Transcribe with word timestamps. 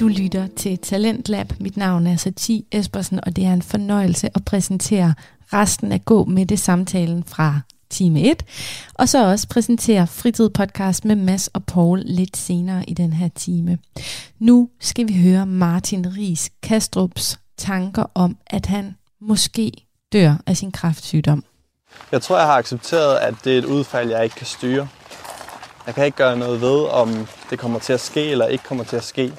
Du 0.00 0.08
lytter 0.08 0.46
til 0.56 0.78
Talentlab. 0.78 1.52
Mit 1.60 1.76
navn 1.76 2.06
er 2.06 2.16
Satie 2.16 2.62
Espersen, 2.72 3.20
og 3.26 3.36
det 3.36 3.44
er 3.44 3.52
en 3.52 3.62
fornøjelse 3.62 4.30
at 4.34 4.44
præsentere 4.44 5.14
resten 5.52 5.92
af 5.92 6.04
Gå 6.04 6.24
med 6.24 6.46
det 6.46 6.58
samtalen 6.58 7.24
fra 7.24 7.60
time 7.90 8.22
1, 8.22 8.42
og 8.94 9.08
så 9.08 9.30
også 9.30 9.48
præsentere 9.48 10.06
Fritid 10.06 10.50
Podcast 10.50 11.04
med 11.04 11.16
Mads 11.16 11.48
og 11.48 11.64
Paul 11.64 12.02
lidt 12.04 12.36
senere 12.36 12.90
i 12.90 12.94
den 12.94 13.12
her 13.12 13.28
time. 13.28 13.78
Nu 14.38 14.68
skal 14.80 15.08
vi 15.08 15.22
høre 15.22 15.46
Martin 15.46 16.06
Ries 16.16 16.50
Kastrups 16.62 17.38
tanker 17.58 18.04
om, 18.14 18.36
at 18.46 18.66
han 18.66 18.96
måske 19.20 19.72
dør 20.12 20.34
af 20.46 20.56
sin 20.56 20.72
kræftsygdom. 20.72 21.44
Jeg 22.12 22.22
tror, 22.22 22.38
jeg 22.38 22.46
har 22.46 22.56
accepteret, 22.56 23.16
at 23.16 23.34
det 23.44 23.54
er 23.54 23.58
et 23.58 23.64
udfald, 23.64 24.10
jeg 24.10 24.24
ikke 24.24 24.36
kan 24.36 24.46
styre. 24.46 24.88
Jeg 25.86 25.94
kan 25.94 26.04
ikke 26.04 26.16
gøre 26.16 26.38
noget 26.38 26.60
ved, 26.60 26.84
om 26.84 27.26
det 27.50 27.58
kommer 27.58 27.78
til 27.78 27.92
at 27.92 28.00
ske 28.00 28.30
eller 28.30 28.46
ikke 28.46 28.64
kommer 28.64 28.84
til 28.84 28.96
at 28.96 29.04
ske. 29.04 29.32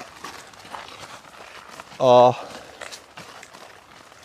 Og 1.98 2.34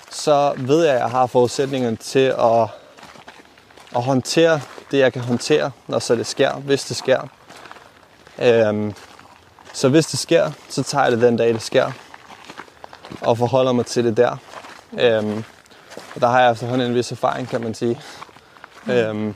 så 0.10 0.54
ved 0.58 0.86
jeg, 0.86 0.94
at 0.94 1.02
jeg 1.02 1.10
har 1.10 1.26
forudsætningerne 1.26 1.96
til 1.96 2.34
at, 2.40 2.62
at 3.96 4.04
håndtere 4.04 4.62
det, 4.92 4.98
jeg 4.98 5.14
kan 5.14 5.22
håndtere, 5.22 5.72
når 5.88 6.00
så 6.00 6.16
det 6.16 6.28
sker, 6.28 6.54
hvis 6.54 6.84
det 6.84 6.98
sker. 6.98 7.22
Øhm, 8.40 8.94
så 9.74 9.90
hvis 9.90 10.06
det 10.06 10.20
sker, 10.20 10.52
så 10.70 10.84
tager 10.84 11.04
jeg 11.04 11.12
det 11.12 11.22
den 11.22 11.38
dag, 11.38 11.54
det 11.54 11.62
sker. 11.62 11.92
Og 13.22 13.38
forholder 13.38 13.72
mig 13.72 13.86
til 13.86 14.06
det 14.06 14.18
der. 14.18 14.38
Øhm, 15.00 15.44
og 16.16 16.22
der 16.22 16.28
har 16.28 16.42
jeg 16.42 16.52
efterhånden 16.52 16.88
en 16.88 16.96
vis 16.96 17.12
erfaring, 17.12 17.48
kan 17.50 17.62
man 17.62 17.74
sige. 17.74 18.02
Mm. 18.86 18.92
Øhm, 18.92 19.36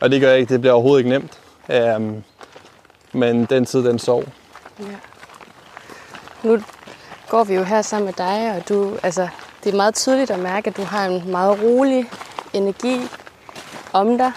og 0.00 0.10
det 0.10 0.20
gør 0.20 0.32
ikke, 0.32 0.52
det 0.52 0.60
bliver 0.60 0.74
overhovedet 0.74 0.98
ikke 0.98 1.10
nemt. 1.10 1.38
Øhm, 1.68 2.24
men 3.12 3.44
den 3.44 3.64
tid, 3.64 3.84
den 3.84 3.98
sov. 3.98 4.24
Ja. 4.80 4.84
Nu 6.42 6.62
går 7.28 7.44
vi 7.44 7.54
jo 7.54 7.62
her 7.62 7.82
sammen 7.82 8.06
med 8.06 8.12
dig, 8.12 8.56
og 8.56 8.68
du, 8.68 8.98
altså, 9.02 9.28
det 9.64 9.72
er 9.72 9.76
meget 9.76 9.94
tydeligt 9.94 10.30
at 10.30 10.38
mærke, 10.38 10.70
at 10.70 10.76
du 10.76 10.82
har 10.82 11.06
en 11.06 11.30
meget 11.30 11.62
rolig 11.62 12.10
energi 12.52 13.00
om 13.92 14.18
dig. 14.18 14.32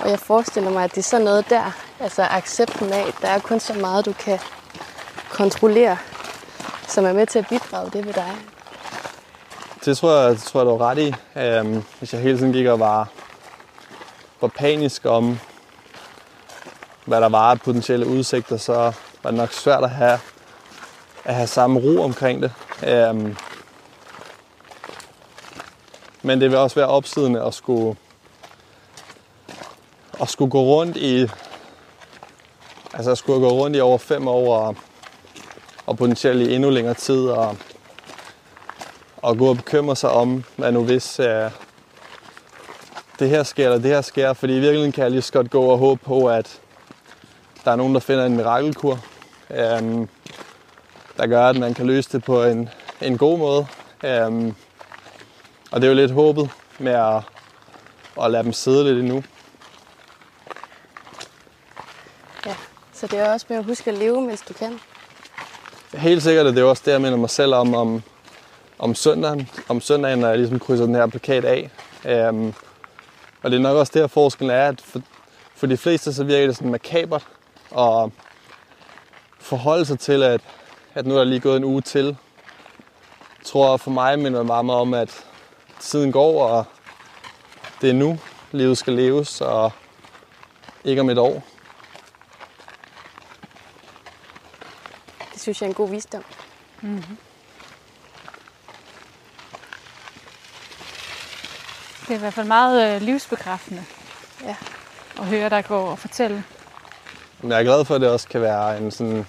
Og 0.00 0.10
jeg 0.10 0.18
forestiller 0.18 0.70
mig, 0.70 0.84
at 0.84 0.90
det 0.90 0.98
er 0.98 1.02
sådan 1.02 1.24
noget 1.24 1.50
der, 1.50 1.72
altså 2.00 2.22
accepten 2.22 2.92
af, 2.92 3.06
at 3.08 3.14
der 3.22 3.28
er 3.28 3.38
kun 3.38 3.60
så 3.60 3.74
meget, 3.74 4.06
du 4.06 4.12
kan 4.12 4.38
kontrollere, 5.30 5.96
som 6.88 7.04
er 7.04 7.12
med 7.12 7.26
til 7.26 7.38
at 7.38 7.46
bidrage 7.48 7.90
det 7.90 8.06
ved 8.06 8.12
dig. 8.12 8.32
Det 9.84 9.98
tror 9.98 10.20
jeg, 10.20 10.30
det 10.30 10.42
tror 10.42 10.60
jeg 10.60 10.66
du 10.66 10.70
er 10.70 10.80
ret 10.80 10.98
i. 10.98 11.14
Øhm, 11.38 11.84
hvis 11.98 12.12
jeg 12.12 12.20
hele 12.20 12.38
tiden 12.38 12.52
gik 12.52 12.66
og 12.66 12.80
var, 12.80 13.08
var 14.40 14.48
panisk 14.48 15.06
om, 15.06 15.38
hvad 17.04 17.20
der 17.20 17.28
var 17.28 17.50
af 17.50 17.60
potentielle 17.60 18.06
udsigter, 18.06 18.56
så 18.56 18.92
var 19.22 19.30
det 19.30 19.34
nok 19.34 19.52
svært 19.52 19.84
at 19.84 19.90
have, 19.90 20.18
at 21.24 21.34
have 21.34 21.46
samme 21.46 21.80
ro 21.80 22.02
omkring 22.02 22.42
det. 22.42 22.52
Øhm, 22.86 23.36
men 26.22 26.40
det 26.40 26.50
vil 26.50 26.58
også 26.58 26.76
være 26.76 26.88
opslidende 26.88 27.42
at 27.42 27.54
skulle, 27.54 27.96
at 30.20 30.28
skulle 30.28 30.50
gå 30.50 30.62
rundt 30.62 30.96
i 30.96 31.28
altså 32.94 33.10
at 33.10 33.18
skulle 33.18 33.40
gå 33.40 33.48
rundt 33.48 33.76
i 33.76 33.80
over 33.80 33.98
fem 33.98 34.28
år 34.28 34.56
og, 34.56 34.76
og 35.86 35.96
potentielt 35.96 36.48
i 36.48 36.54
endnu 36.54 36.70
længere 36.70 36.94
tid 36.94 37.28
og, 37.28 37.56
og 39.16 39.38
gå 39.38 39.48
og 39.48 39.56
bekymre 39.56 39.96
sig 39.96 40.10
om, 40.10 40.44
hvad 40.56 40.72
nu 40.72 40.84
hvis 40.84 41.20
uh, 41.20 41.26
det 43.18 43.28
her 43.28 43.42
sker 43.42 43.64
eller 43.64 43.78
det 43.78 43.90
her 43.90 44.00
sker, 44.00 44.32
fordi 44.32 44.52
i 44.52 44.60
virkeligheden 44.60 44.92
kan 44.92 45.02
jeg 45.02 45.10
lige 45.10 45.22
så 45.22 45.32
godt 45.32 45.50
gå 45.50 45.62
og 45.62 45.78
håbe 45.78 46.04
på, 46.04 46.26
at 46.26 46.60
der 47.64 47.70
er 47.70 47.76
nogen, 47.76 47.94
der 47.94 48.00
finder 48.00 48.26
en 48.26 48.36
mirakelkur, 48.36 48.98
um, 49.80 50.08
der 51.16 51.26
gør, 51.26 51.46
at 51.46 51.58
man 51.58 51.74
kan 51.74 51.86
løse 51.86 52.12
det 52.12 52.24
på 52.24 52.44
en, 52.44 52.68
en 53.00 53.18
god 53.18 53.38
måde. 53.38 53.66
Um, 54.26 54.56
og 55.70 55.80
det 55.80 55.84
er 55.84 55.88
jo 55.88 55.94
lidt 55.94 56.10
håbet 56.10 56.50
med 56.78 56.92
at, 56.92 57.22
at 58.22 58.30
lade 58.30 58.44
dem 58.44 58.52
sidde 58.52 58.84
lidt 58.84 58.98
endnu. 58.98 59.24
Ja, 62.46 62.54
så 62.92 63.06
det 63.06 63.18
er 63.18 63.32
også 63.32 63.46
med 63.48 63.56
at 63.56 63.64
huske 63.64 63.90
at 63.90 63.98
leve, 63.98 64.20
mens 64.20 64.40
du 64.40 64.54
kan. 64.54 64.80
Helt 65.94 66.22
sikkert, 66.22 66.46
og 66.46 66.52
det 66.52 66.60
er 66.60 66.64
også 66.64 66.82
det, 66.86 66.92
jeg 66.92 67.00
minder 67.00 67.18
mig 67.18 67.30
selv 67.30 67.54
om, 67.54 67.74
om, 67.74 68.02
om 68.78 68.94
søndagen. 68.94 69.48
Om 69.68 69.80
søndagen, 69.80 70.18
når 70.18 70.28
jeg 70.28 70.38
ligesom 70.38 70.58
krydser 70.58 70.86
den 70.86 70.94
her 70.94 71.06
plakat 71.06 71.44
af. 71.44 71.70
Um, 72.28 72.54
og 73.42 73.50
det 73.50 73.56
er 73.56 73.62
nok 73.62 73.76
også 73.76 73.92
der, 73.94 74.06
forskellen 74.06 74.56
er, 74.56 74.68
at 74.68 74.80
for, 74.80 75.00
for 75.54 75.66
de 75.66 75.76
fleste 75.76 76.12
så 76.12 76.24
virker 76.24 76.46
det 76.46 76.56
sådan 76.56 76.70
makabert 76.70 77.26
at 77.78 78.10
forholde 79.40 79.84
sig 79.84 79.98
til, 79.98 80.22
at, 80.22 80.40
at 80.94 81.06
nu 81.06 81.14
er 81.14 81.18
der 81.18 81.24
lige 81.24 81.40
gået 81.40 81.56
en 81.56 81.64
uge 81.64 81.80
til. 81.80 82.06
Jeg 83.38 83.46
tror 83.46 83.76
for 83.76 83.90
mig 83.90 84.18
minder 84.18 84.38
det 84.38 84.46
meget 84.46 84.70
om, 84.70 84.94
at 84.94 85.24
tiden 85.80 86.12
går, 86.12 86.44
og 86.48 86.64
det 87.80 87.90
er 87.90 87.94
nu, 87.94 88.18
livet 88.52 88.78
skal 88.78 88.92
leves, 88.92 89.40
og 89.40 89.72
ikke 90.84 91.00
om 91.00 91.10
et 91.10 91.18
år. 91.18 91.42
Det 95.32 95.40
synes 95.40 95.60
jeg 95.60 95.66
er 95.66 95.70
en 95.70 95.74
god 95.74 95.90
visdom. 95.90 96.24
Mm-hmm. 96.80 97.16
Det 102.00 102.10
er 102.10 102.14
i 102.14 102.18
hvert 102.18 102.34
fald 102.34 102.46
meget 102.46 102.94
øh, 102.94 103.02
livsbekræftende 103.02 103.84
ja. 104.44 104.56
at 105.18 105.26
høre 105.26 105.48
dig 105.48 105.64
gå 105.64 105.80
og 105.80 105.98
fortælle. 105.98 106.44
Men 107.40 107.50
jeg 107.50 107.60
er 107.60 107.64
glad 107.64 107.84
for, 107.84 107.94
at 107.94 108.00
det 108.00 108.10
også 108.10 108.28
kan 108.28 108.40
være 108.40 108.78
en, 108.78 108.90
sådan, 108.90 109.26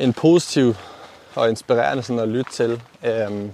en 0.00 0.12
positiv 0.12 0.74
og 1.34 1.48
inspirerende 1.48 2.02
sådan 2.02 2.20
at 2.20 2.28
lytte 2.28 2.52
til. 2.52 2.82
Øhm, 3.04 3.52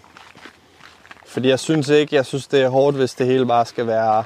fordi 1.26 1.48
jeg 1.48 1.60
synes 1.60 1.88
ikke, 1.88 2.16
jeg 2.16 2.26
synes 2.26 2.46
det 2.46 2.62
er 2.62 2.68
hårdt, 2.68 2.96
hvis 2.96 3.14
det 3.14 3.26
hele 3.26 3.46
bare 3.46 3.66
skal 3.66 3.86
være 3.86 4.24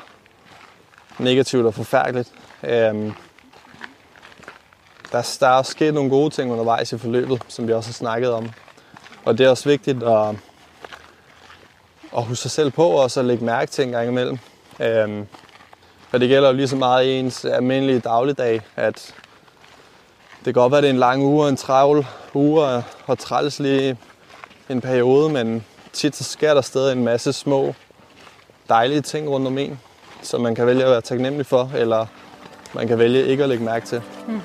negativt 1.19 1.66
og 1.66 1.75
forfærdeligt. 1.75 2.32
Øhm, 2.62 3.12
der, 5.12 5.36
der 5.41 5.47
er 5.47 5.62
sket 5.62 5.94
nogle 5.94 6.10
gode 6.10 6.30
ting 6.30 6.53
undervejs 6.53 6.92
i 6.92 6.98
forløbet, 6.98 7.42
som 7.48 7.69
vi 7.69 7.72
også 7.72 7.88
har 7.88 7.94
snakket 7.94 8.32
om. 8.32 8.50
Og 9.25 9.38
det 9.38 9.47
er 9.47 9.50
også 9.50 9.69
vigtigt 9.69 10.03
at, 10.03 10.28
at 12.16 12.25
huske 12.25 12.42
sig 12.42 12.50
selv 12.50 12.70
på 12.70 12.86
og 12.86 13.10
så 13.10 13.22
lægge 13.22 13.44
mærke 13.44 13.70
til 13.70 13.84
en 13.84 13.91
gang 13.91 14.09
imellem. 14.09 14.38
Øhm, 14.80 15.26
for 16.09 16.19
det 16.19 16.28
gælder 16.28 16.48
jo 16.48 16.54
lige 16.54 16.69
så 16.69 16.76
meget 16.76 17.06
i 17.06 17.19
ens 17.19 17.44
almindelige 17.44 18.00
dagligdag, 18.00 18.60
at 18.76 19.14
det 20.45 20.55
kan 20.55 20.61
godt 20.61 20.71
være, 20.71 20.78
at 20.78 20.83
det 20.83 20.89
er 20.89 20.93
en 20.93 20.99
lang 20.99 21.23
uge 21.23 21.45
og 21.45 21.49
en 21.49 21.56
travl 21.56 22.06
uge 22.34 22.62
og, 22.62 22.83
og 23.06 23.19
træls 23.19 23.59
lige 23.59 23.97
en 24.69 24.81
periode, 24.81 25.28
men 25.28 25.65
tit 25.93 26.17
så 26.17 26.25
sker 26.25 26.55
der 26.55 26.61
stadig 26.61 26.93
en 26.93 27.05
masse 27.05 27.33
små 27.33 27.75
dejlige 28.69 29.01
ting 29.01 29.28
rundt 29.28 29.47
om 29.47 29.59
en, 29.59 29.81
som 30.23 30.41
man 30.41 30.55
kan 30.55 30.67
vælge 30.67 30.84
at 30.84 30.91
være 30.91 31.01
taknemmelig 31.01 31.47
for, 31.47 31.71
eller 31.75 32.06
man 32.75 32.89
kan 32.89 32.99
vælge 32.99 33.27
ikke 33.27 33.43
at 33.43 33.49
lægge 33.49 33.65
mærke 33.65 33.87
til. 33.87 34.03
Mm. 34.28 34.41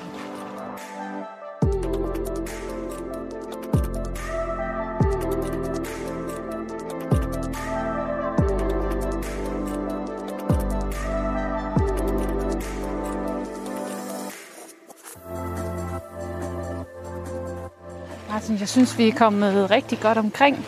Synes, 18.76 18.98
vi 18.98 19.08
er 19.08 19.14
kommet 19.14 19.70
rigtig 19.70 20.00
godt 20.00 20.18
omkring. 20.18 20.66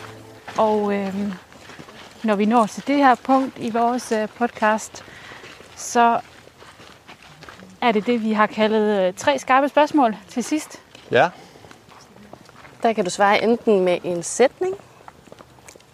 Og 0.57 0.93
øh, 0.93 1.15
når 2.23 2.35
vi 2.35 2.45
når 2.45 2.65
til 2.65 2.87
det 2.87 2.95
her 2.95 3.15
punkt 3.15 3.57
i 3.57 3.69
vores 3.69 4.11
øh, 4.11 4.27
podcast, 4.37 5.03
så 5.75 6.19
er 7.81 7.91
det 7.91 8.05
det, 8.05 8.23
vi 8.23 8.33
har 8.33 8.47
kaldet 8.47 9.07
øh, 9.07 9.13
tre 9.13 9.39
skarpe 9.39 9.69
spørgsmål 9.69 10.15
til 10.27 10.43
sidst. 10.43 10.81
Ja. 11.11 11.29
Der 12.83 12.93
kan 12.93 13.03
du 13.03 13.09
svare 13.09 13.43
enten 13.43 13.79
med 13.79 13.97
en 14.03 14.23
sætning 14.23 14.75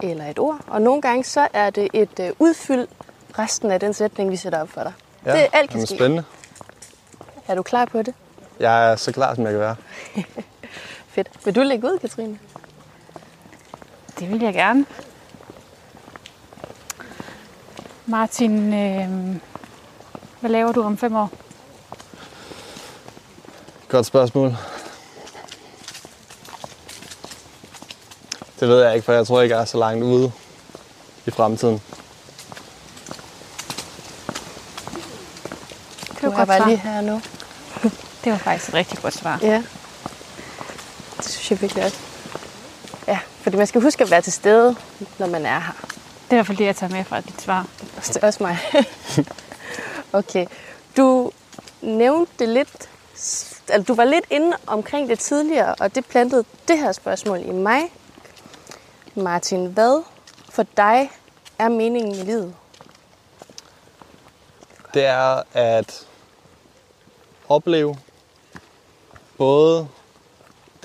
eller 0.02 0.26
et 0.26 0.38
ord. 0.38 0.60
Og 0.66 0.82
nogle 0.82 1.02
gange 1.02 1.24
så 1.24 1.48
er 1.52 1.70
det 1.70 1.88
et 1.92 2.20
øh, 2.20 2.30
udfyld 2.38 2.88
resten 3.38 3.70
af 3.70 3.80
den 3.80 3.94
sætning, 3.94 4.30
vi 4.30 4.36
sætter 4.36 4.60
op 4.60 4.68
for 4.68 4.82
dig. 4.82 4.92
Ja, 5.26 5.32
det 5.32 5.40
er 5.40 5.48
alt 5.52 5.70
kan 5.70 5.86
ske. 5.86 5.96
spændende. 5.96 6.24
Er 7.48 7.54
du 7.54 7.62
klar 7.62 7.84
på 7.84 8.02
det? 8.02 8.14
Jeg 8.60 8.92
er 8.92 8.96
så 8.96 9.12
klar, 9.12 9.34
som 9.34 9.44
jeg 9.44 9.52
kan 9.52 9.60
være. 9.60 9.76
Fedt. 11.16 11.28
Vil 11.44 11.54
du 11.54 11.62
lægge 11.62 11.86
ud, 11.86 11.98
Katrine? 11.98 12.38
Det 14.18 14.30
vil 14.30 14.40
jeg 14.40 14.54
gerne. 14.54 14.86
Martin, 18.06 18.74
øh, 18.74 19.36
hvad 20.40 20.50
laver 20.50 20.72
du 20.72 20.82
om 20.82 20.96
fem 20.98 21.16
år? 21.16 21.30
Godt 23.88 24.06
spørgsmål. 24.06 24.56
Det 28.60 28.68
ved 28.68 28.82
jeg 28.84 28.94
ikke, 28.94 29.04
for 29.04 29.12
jeg 29.12 29.26
tror 29.26 29.40
ikke, 29.40 29.54
jeg 29.54 29.60
er 29.60 29.66
så 29.66 29.78
langt 29.78 30.04
ude 30.04 30.32
i 31.26 31.30
fremtiden. 31.30 31.82
Det 36.14 36.22
var 36.22 36.36
godt 36.36 36.48
svar. 36.48 36.66
lige 36.66 36.78
her 36.78 37.00
nu. 37.00 37.20
Det 38.24 38.32
var 38.32 38.38
faktisk 38.38 38.68
et 38.68 38.74
rigtig 38.74 38.98
godt 38.98 39.14
svar. 39.14 39.38
Ja 39.42 39.62
synes 41.46 41.62
jeg 41.62 41.62
virkelig 41.62 41.84
også. 41.84 41.98
Ja, 43.06 43.18
fordi 43.40 43.56
man 43.56 43.66
skal 43.66 43.80
huske 43.80 44.04
at 44.04 44.10
være 44.10 44.22
til 44.22 44.32
stede, 44.32 44.76
når 45.18 45.26
man 45.26 45.46
er 45.46 45.60
her. 45.60 45.72
Det 45.72 46.30
er 46.30 46.34
i 46.34 46.36
hvert 46.36 46.46
fald 46.46 46.58
det, 46.58 46.64
jeg 46.64 46.76
tager 46.76 46.92
med 46.92 47.04
fra 47.04 47.20
dit 47.20 47.42
svar. 47.42 47.66
Det 48.06 48.16
er 48.16 48.26
også 48.26 48.42
mig. 48.42 48.58
okay. 50.20 50.46
Du 50.96 51.32
nævnte 51.82 52.32
det 52.38 52.48
lidt, 52.48 52.88
altså 53.68 53.84
du 53.88 53.94
var 53.94 54.04
lidt 54.04 54.24
inde 54.30 54.56
omkring 54.66 55.08
det 55.08 55.18
tidligere, 55.18 55.74
og 55.74 55.94
det 55.94 56.06
plantede 56.06 56.44
det 56.68 56.78
her 56.78 56.92
spørgsmål 56.92 57.40
i 57.40 57.52
mig. 57.52 57.82
Martin, 59.14 59.66
hvad 59.66 60.02
for 60.50 60.66
dig 60.76 61.10
er 61.58 61.68
meningen 61.68 62.16
med 62.16 62.24
livet? 62.24 62.54
Det 64.94 65.04
er 65.04 65.42
at 65.52 66.06
opleve 67.48 67.96
både 69.38 69.88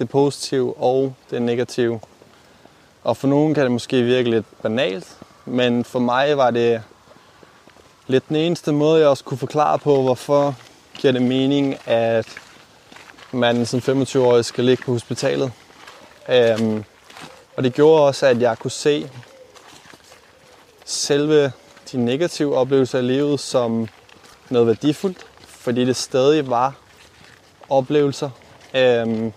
det 0.02 0.10
positive 0.10 0.78
og 0.78 1.14
det 1.32 1.42
negative. 1.42 2.00
Og 3.04 3.18
for 3.18 3.28
nogen 3.28 3.54
kan 3.54 3.64
det 3.64 3.72
måske 3.72 4.02
virke 4.02 4.30
lidt 4.30 4.46
banalt, 4.62 5.18
men 5.46 5.86
for 5.86 6.00
mig 6.00 6.38
var 6.38 6.52
det 6.52 6.84
lidt 8.08 8.30
den 8.30 8.36
eneste 8.36 8.72
måde, 8.72 9.00
jeg 9.00 9.10
også 9.10 9.24
kunne 9.24 9.38
forklare 9.38 9.80
på, 9.80 10.02
hvorfor 10.02 10.56
giver 10.98 11.14
det 11.14 11.22
mening, 11.22 11.78
at 11.86 12.28
man 13.32 13.66
som 13.66 13.80
25-årig 13.80 14.46
skal 14.46 14.64
ligge 14.64 14.84
på 14.84 14.92
hospitalet. 14.92 15.52
Øhm, 16.30 16.84
og 17.58 17.64
det 17.64 17.74
gjorde 17.74 18.04
også, 18.04 18.26
at 18.26 18.42
jeg 18.42 18.58
kunne 18.60 18.72
se 18.72 19.10
selve 20.86 21.52
de 21.92 21.98
negative 21.98 22.58
oplevelser 22.58 23.00
i 23.00 23.02
livet 23.02 23.40
som 23.40 23.88
noget 24.50 24.68
værdifuldt, 24.68 25.26
fordi 25.48 25.86
det 25.86 25.96
stadig 25.96 26.50
var 26.50 26.74
oplevelser. 27.70 28.30
Øhm, 28.76 29.34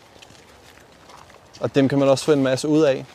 og 1.61 1.75
dem 1.75 1.89
kan 1.89 1.99
man 1.99 2.09
også 2.09 2.25
få 2.25 2.33
en 2.33 2.43
masse 2.43 2.69
ud 2.69 2.83
af, 2.83 3.07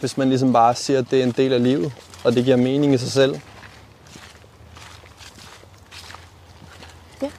hvis 0.00 0.16
man 0.16 0.28
ligesom 0.28 0.52
bare 0.52 0.74
siger, 0.74 0.98
at 0.98 1.10
det 1.10 1.18
er 1.18 1.22
en 1.22 1.30
del 1.32 1.52
af 1.52 1.62
livet, 1.62 1.92
og 2.24 2.34
det 2.34 2.44
giver 2.44 2.56
mening 2.56 2.94
i 2.94 2.98
sig 2.98 3.12
selv. 3.12 3.40
Ja, 7.22 7.30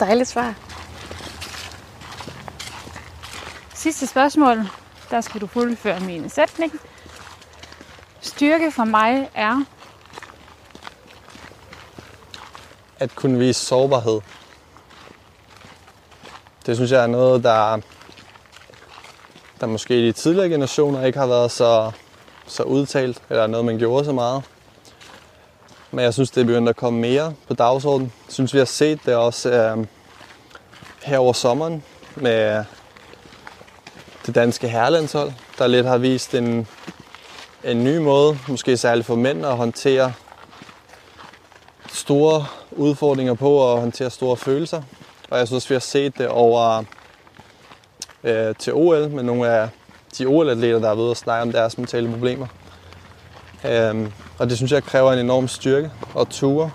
dejligt 0.00 0.28
svar. 0.28 0.54
Sidste 3.74 4.06
spørgsmål. 4.06 4.68
Der 5.10 5.20
skal 5.20 5.40
du 5.40 5.46
fuldføre 5.46 6.00
min 6.00 6.30
sætning. 6.30 6.80
Styrke 8.20 8.70
for 8.70 8.84
mig 8.84 9.30
er 9.34 9.64
at 13.02 13.14
kunne 13.14 13.38
vise 13.38 13.60
sårbarhed. 13.60 14.20
Det 16.66 16.76
synes 16.76 16.90
jeg 16.90 17.02
er 17.02 17.06
noget, 17.06 17.44
der, 17.44 17.80
der 19.62 19.68
måske 19.68 19.98
i 19.98 20.06
de 20.06 20.12
tidligere 20.12 20.48
generationer 20.48 21.04
ikke 21.04 21.18
har 21.18 21.26
været 21.26 21.50
så, 21.50 21.90
så 22.46 22.62
udtalt, 22.62 23.22
eller 23.30 23.46
noget, 23.46 23.66
man 23.66 23.78
gjorde 23.78 24.04
så 24.04 24.12
meget. 24.12 24.42
Men 25.90 26.04
jeg 26.04 26.14
synes, 26.14 26.30
det 26.30 26.40
er 26.40 26.44
begyndt 26.44 26.68
at 26.68 26.76
komme 26.76 27.00
mere 27.00 27.34
på 27.48 27.54
dagsordenen. 27.54 28.12
Jeg 28.26 28.32
synes, 28.32 28.54
vi 28.54 28.58
har 28.58 28.64
set 28.64 29.00
det 29.06 29.14
også 29.14 29.50
øh, 29.50 29.86
her 31.02 31.18
over 31.18 31.32
sommeren 31.32 31.82
med 32.16 32.64
det 34.26 34.34
danske 34.34 34.68
herrelandshold, 34.68 35.32
der 35.58 35.66
lidt 35.66 35.86
har 35.86 35.98
vist 35.98 36.34
en, 36.34 36.66
en 37.64 37.84
ny 37.84 37.96
måde, 37.96 38.38
måske 38.48 38.76
særligt 38.76 39.06
for 39.06 39.14
mænd, 39.14 39.46
at 39.46 39.56
håndtere 39.56 40.12
store 41.92 42.46
udfordringer 42.70 43.34
på 43.34 43.50
og 43.50 43.80
håndtere 43.80 44.10
store 44.10 44.36
følelser. 44.36 44.82
Og 45.30 45.38
jeg 45.38 45.46
synes, 45.46 45.70
vi 45.70 45.74
har 45.74 45.80
set 45.80 46.18
det 46.18 46.28
over 46.28 46.84
øh, 48.24 48.54
til 48.58 48.72
OL 48.74 49.10
med 49.10 49.22
nogle 49.22 49.48
af 49.48 49.68
de 50.18 50.26
OL-atleter, 50.26 50.78
der 50.78 50.90
er 50.90 50.94
ved 50.94 51.10
at 51.10 51.16
snakke 51.16 51.42
om 51.42 51.52
deres 51.52 51.78
mentale 51.78 52.10
problemer. 52.10 52.46
Øhm, 53.66 54.12
og 54.38 54.50
det 54.50 54.56
synes 54.56 54.72
jeg 54.72 54.84
kræver 54.84 55.12
en 55.12 55.18
enorm 55.18 55.48
styrke 55.48 55.90
og 56.14 56.28
ture. 56.28 56.70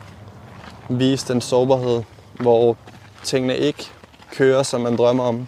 Vise 0.90 1.34
den 1.34 1.42
sårbarhed, 1.42 2.04
hvor 2.40 2.78
tingene 3.24 3.58
ikke 3.58 3.92
kører, 4.32 4.64
som 4.64 4.82
man 4.82 4.98
drømmer 4.98 5.24
om. 5.24 5.48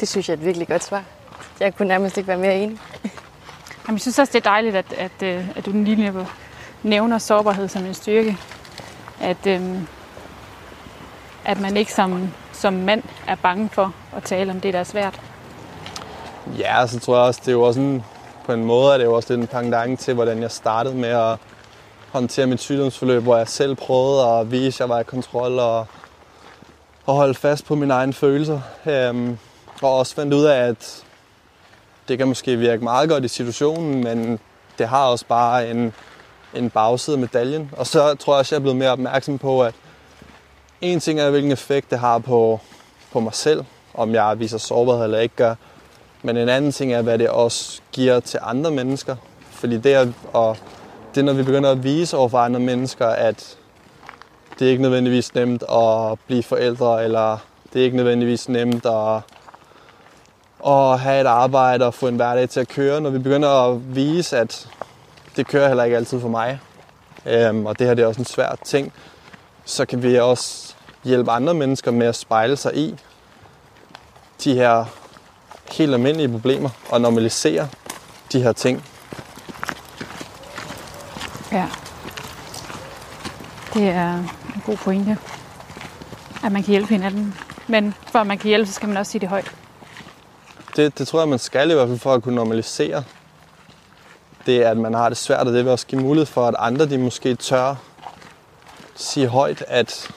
Det 0.00 0.08
synes 0.08 0.28
jeg 0.28 0.34
er 0.34 0.38
et 0.38 0.44
virkelig 0.44 0.68
godt 0.68 0.84
svar. 0.84 1.04
Jeg 1.60 1.76
kunne 1.76 1.88
nærmest 1.88 2.16
ikke 2.16 2.28
være 2.28 2.38
mere 2.38 2.56
enig. 2.56 2.78
Jamen, 3.86 3.96
jeg 3.96 4.00
synes 4.00 4.18
også, 4.18 4.32
det 4.32 4.38
er 4.46 4.50
dejligt, 4.50 4.76
at, 4.76 4.92
at, 4.92 5.22
øh, 5.22 5.48
at 5.56 5.66
du 5.66 5.70
lige 5.72 6.26
nævner 6.82 7.18
sårbarhed 7.18 7.68
som 7.68 7.84
en 7.84 7.94
styrke. 7.94 8.36
At, 9.20 9.46
øhm, 9.46 9.86
at 11.44 11.60
man 11.60 11.76
ikke 11.76 11.92
som, 11.92 12.32
som 12.52 12.72
mand 12.72 13.02
er 13.26 13.34
bange 13.34 13.68
for 13.72 13.94
at 14.16 14.22
tale 14.22 14.50
om 14.50 14.60
det, 14.60 14.74
der 14.74 14.80
er 14.80 14.84
svært. 14.84 15.20
Ja, 16.58 16.86
så 16.86 17.00
tror 17.00 17.16
jeg 17.16 17.24
også, 17.24 17.40
det 17.40 17.48
er 17.48 17.52
jo 17.52 17.62
også 17.62 17.80
en, 17.80 18.04
på 18.46 18.52
en 18.52 18.64
måde, 18.64 18.94
er 18.94 18.98
det 18.98 19.04
jo 19.04 19.14
også 19.14 19.32
lidt 19.32 19.40
en 19.40 19.46
pangdang 19.46 19.98
til, 19.98 20.14
hvordan 20.14 20.42
jeg 20.42 20.50
startede 20.50 20.94
med 20.94 21.08
at 21.08 21.38
håndtere 22.12 22.46
mit 22.46 22.60
sygdomsforløb, 22.60 23.22
hvor 23.22 23.36
jeg 23.36 23.48
selv 23.48 23.74
prøvede 23.74 24.26
at 24.26 24.50
vise, 24.50 24.76
at 24.76 24.80
jeg 24.80 24.88
var 24.88 25.00
i 25.00 25.04
kontrol 25.04 25.58
og, 25.58 25.86
og 27.06 27.14
holde 27.14 27.34
fast 27.34 27.66
på 27.66 27.74
mine 27.74 27.94
egne 27.94 28.12
følelser. 28.12 28.60
Øhm, 28.86 29.38
og 29.82 29.98
også 29.98 30.14
fandt 30.14 30.34
ud 30.34 30.44
af, 30.44 30.68
at 30.68 31.04
det 32.08 32.18
kan 32.18 32.28
måske 32.28 32.56
virke 32.56 32.84
meget 32.84 33.08
godt 33.08 33.24
i 33.24 33.28
situationen, 33.28 34.04
men 34.04 34.38
det 34.78 34.88
har 34.88 35.06
også 35.06 35.26
bare 35.26 35.70
en, 35.70 35.92
en 36.54 36.70
bagside 36.70 37.16
af 37.16 37.20
medaljen. 37.20 37.70
Og 37.76 37.86
så 37.86 38.14
tror 38.14 38.34
jeg 38.34 38.38
også, 38.38 38.54
jeg 38.54 38.58
er 38.58 38.62
blevet 38.62 38.76
mere 38.76 38.90
opmærksom 38.90 39.38
på, 39.38 39.62
at 39.62 39.74
en 40.84 41.00
ting 41.00 41.20
er, 41.20 41.30
hvilken 41.30 41.52
effekt 41.52 41.90
det 41.90 41.98
har 41.98 42.18
på, 42.18 42.60
på 43.12 43.20
mig 43.20 43.34
selv, 43.34 43.64
om 43.94 44.14
jeg 44.14 44.38
viser 44.38 44.58
sårbarhed 44.58 45.04
eller 45.04 45.18
ikke 45.18 45.36
gør. 45.36 45.54
Men 46.22 46.36
en 46.36 46.48
anden 46.48 46.72
ting 46.72 46.92
er, 46.92 47.02
hvad 47.02 47.18
det 47.18 47.28
også 47.28 47.80
giver 47.92 48.20
til 48.20 48.40
andre 48.42 48.70
mennesker. 48.70 49.16
Fordi 49.50 49.78
det 49.78 49.94
er, 49.94 50.12
og 50.32 50.56
det 51.14 51.20
er, 51.20 51.24
når 51.24 51.32
vi 51.32 51.42
begynder 51.42 51.70
at 51.70 51.84
vise 51.84 52.16
over 52.16 52.28
for 52.28 52.38
andre 52.38 52.60
mennesker, 52.60 53.06
at 53.06 53.56
det 54.58 54.66
er 54.66 54.70
ikke 54.70 54.82
nødvendigvis 54.82 55.34
nemt 55.34 55.62
at 55.62 56.18
blive 56.26 56.42
forældre, 56.42 57.04
eller 57.04 57.38
det 57.72 57.80
er 57.80 57.84
ikke 57.84 57.96
nødvendigvis 57.96 58.48
nemt 58.48 58.86
at 58.86 59.22
at 60.66 61.00
have 61.00 61.20
et 61.20 61.26
arbejde 61.26 61.86
og 61.86 61.94
få 61.94 62.08
en 62.08 62.16
hverdag 62.16 62.48
til 62.48 62.60
at 62.60 62.68
køre, 62.68 63.00
når 63.00 63.10
vi 63.10 63.18
begynder 63.18 63.48
at 63.48 63.96
vise, 63.96 64.38
at 64.38 64.68
det 65.36 65.46
kører 65.46 65.68
heller 65.68 65.84
ikke 65.84 65.96
altid 65.96 66.20
for 66.20 66.28
mig, 66.28 66.58
øhm, 67.26 67.66
og 67.66 67.78
det 67.78 67.86
her 67.86 67.94
det 67.94 68.02
er 68.02 68.06
også 68.06 68.20
en 68.20 68.24
svær 68.24 68.58
ting, 68.64 68.92
så 69.64 69.86
kan 69.86 70.02
vi 70.02 70.18
også 70.18 70.73
hjælpe 71.04 71.30
andre 71.30 71.54
mennesker 71.54 71.90
med 71.90 72.06
at 72.06 72.16
spejle 72.16 72.56
sig 72.56 72.76
i 72.76 72.94
de 74.44 74.54
her 74.54 74.84
helt 75.72 75.94
almindelige 75.94 76.28
problemer 76.28 76.70
og 76.90 77.00
normalisere 77.00 77.68
de 78.32 78.42
her 78.42 78.52
ting. 78.52 78.84
Ja. 81.52 81.68
Det 83.74 83.88
er 83.88 84.14
en 84.14 84.62
god 84.66 84.76
pointe, 84.76 85.18
at 86.44 86.52
man 86.52 86.62
kan 86.62 86.70
hjælpe 86.70 86.88
hinanden. 86.88 87.34
Men 87.66 87.94
for 88.12 88.18
at 88.18 88.26
man 88.26 88.38
kan 88.38 88.48
hjælpe, 88.48 88.66
så 88.66 88.72
skal 88.72 88.88
man 88.88 88.96
også 88.96 89.12
sige 89.12 89.20
det 89.20 89.28
højt. 89.28 89.54
Det, 90.76 90.98
det 90.98 91.08
tror 91.08 91.20
jeg, 91.20 91.28
man 91.28 91.38
skal 91.38 91.70
i 91.70 91.74
hvert 91.74 91.88
fald 91.88 91.98
for 91.98 92.14
at 92.14 92.22
kunne 92.22 92.34
normalisere 92.34 93.04
det, 94.46 94.60
at 94.60 94.76
man 94.76 94.94
har 94.94 95.08
det 95.08 95.18
svært, 95.18 95.46
og 95.46 95.52
det 95.52 95.64
vil 95.64 95.72
også 95.72 95.86
give 95.86 96.00
mulighed 96.00 96.26
for, 96.26 96.46
at 96.46 96.54
andre 96.58 96.86
de 96.86 96.98
måske 96.98 97.34
tør 97.34 97.74
sige 98.94 99.28
højt, 99.28 99.64
at, 99.68 100.10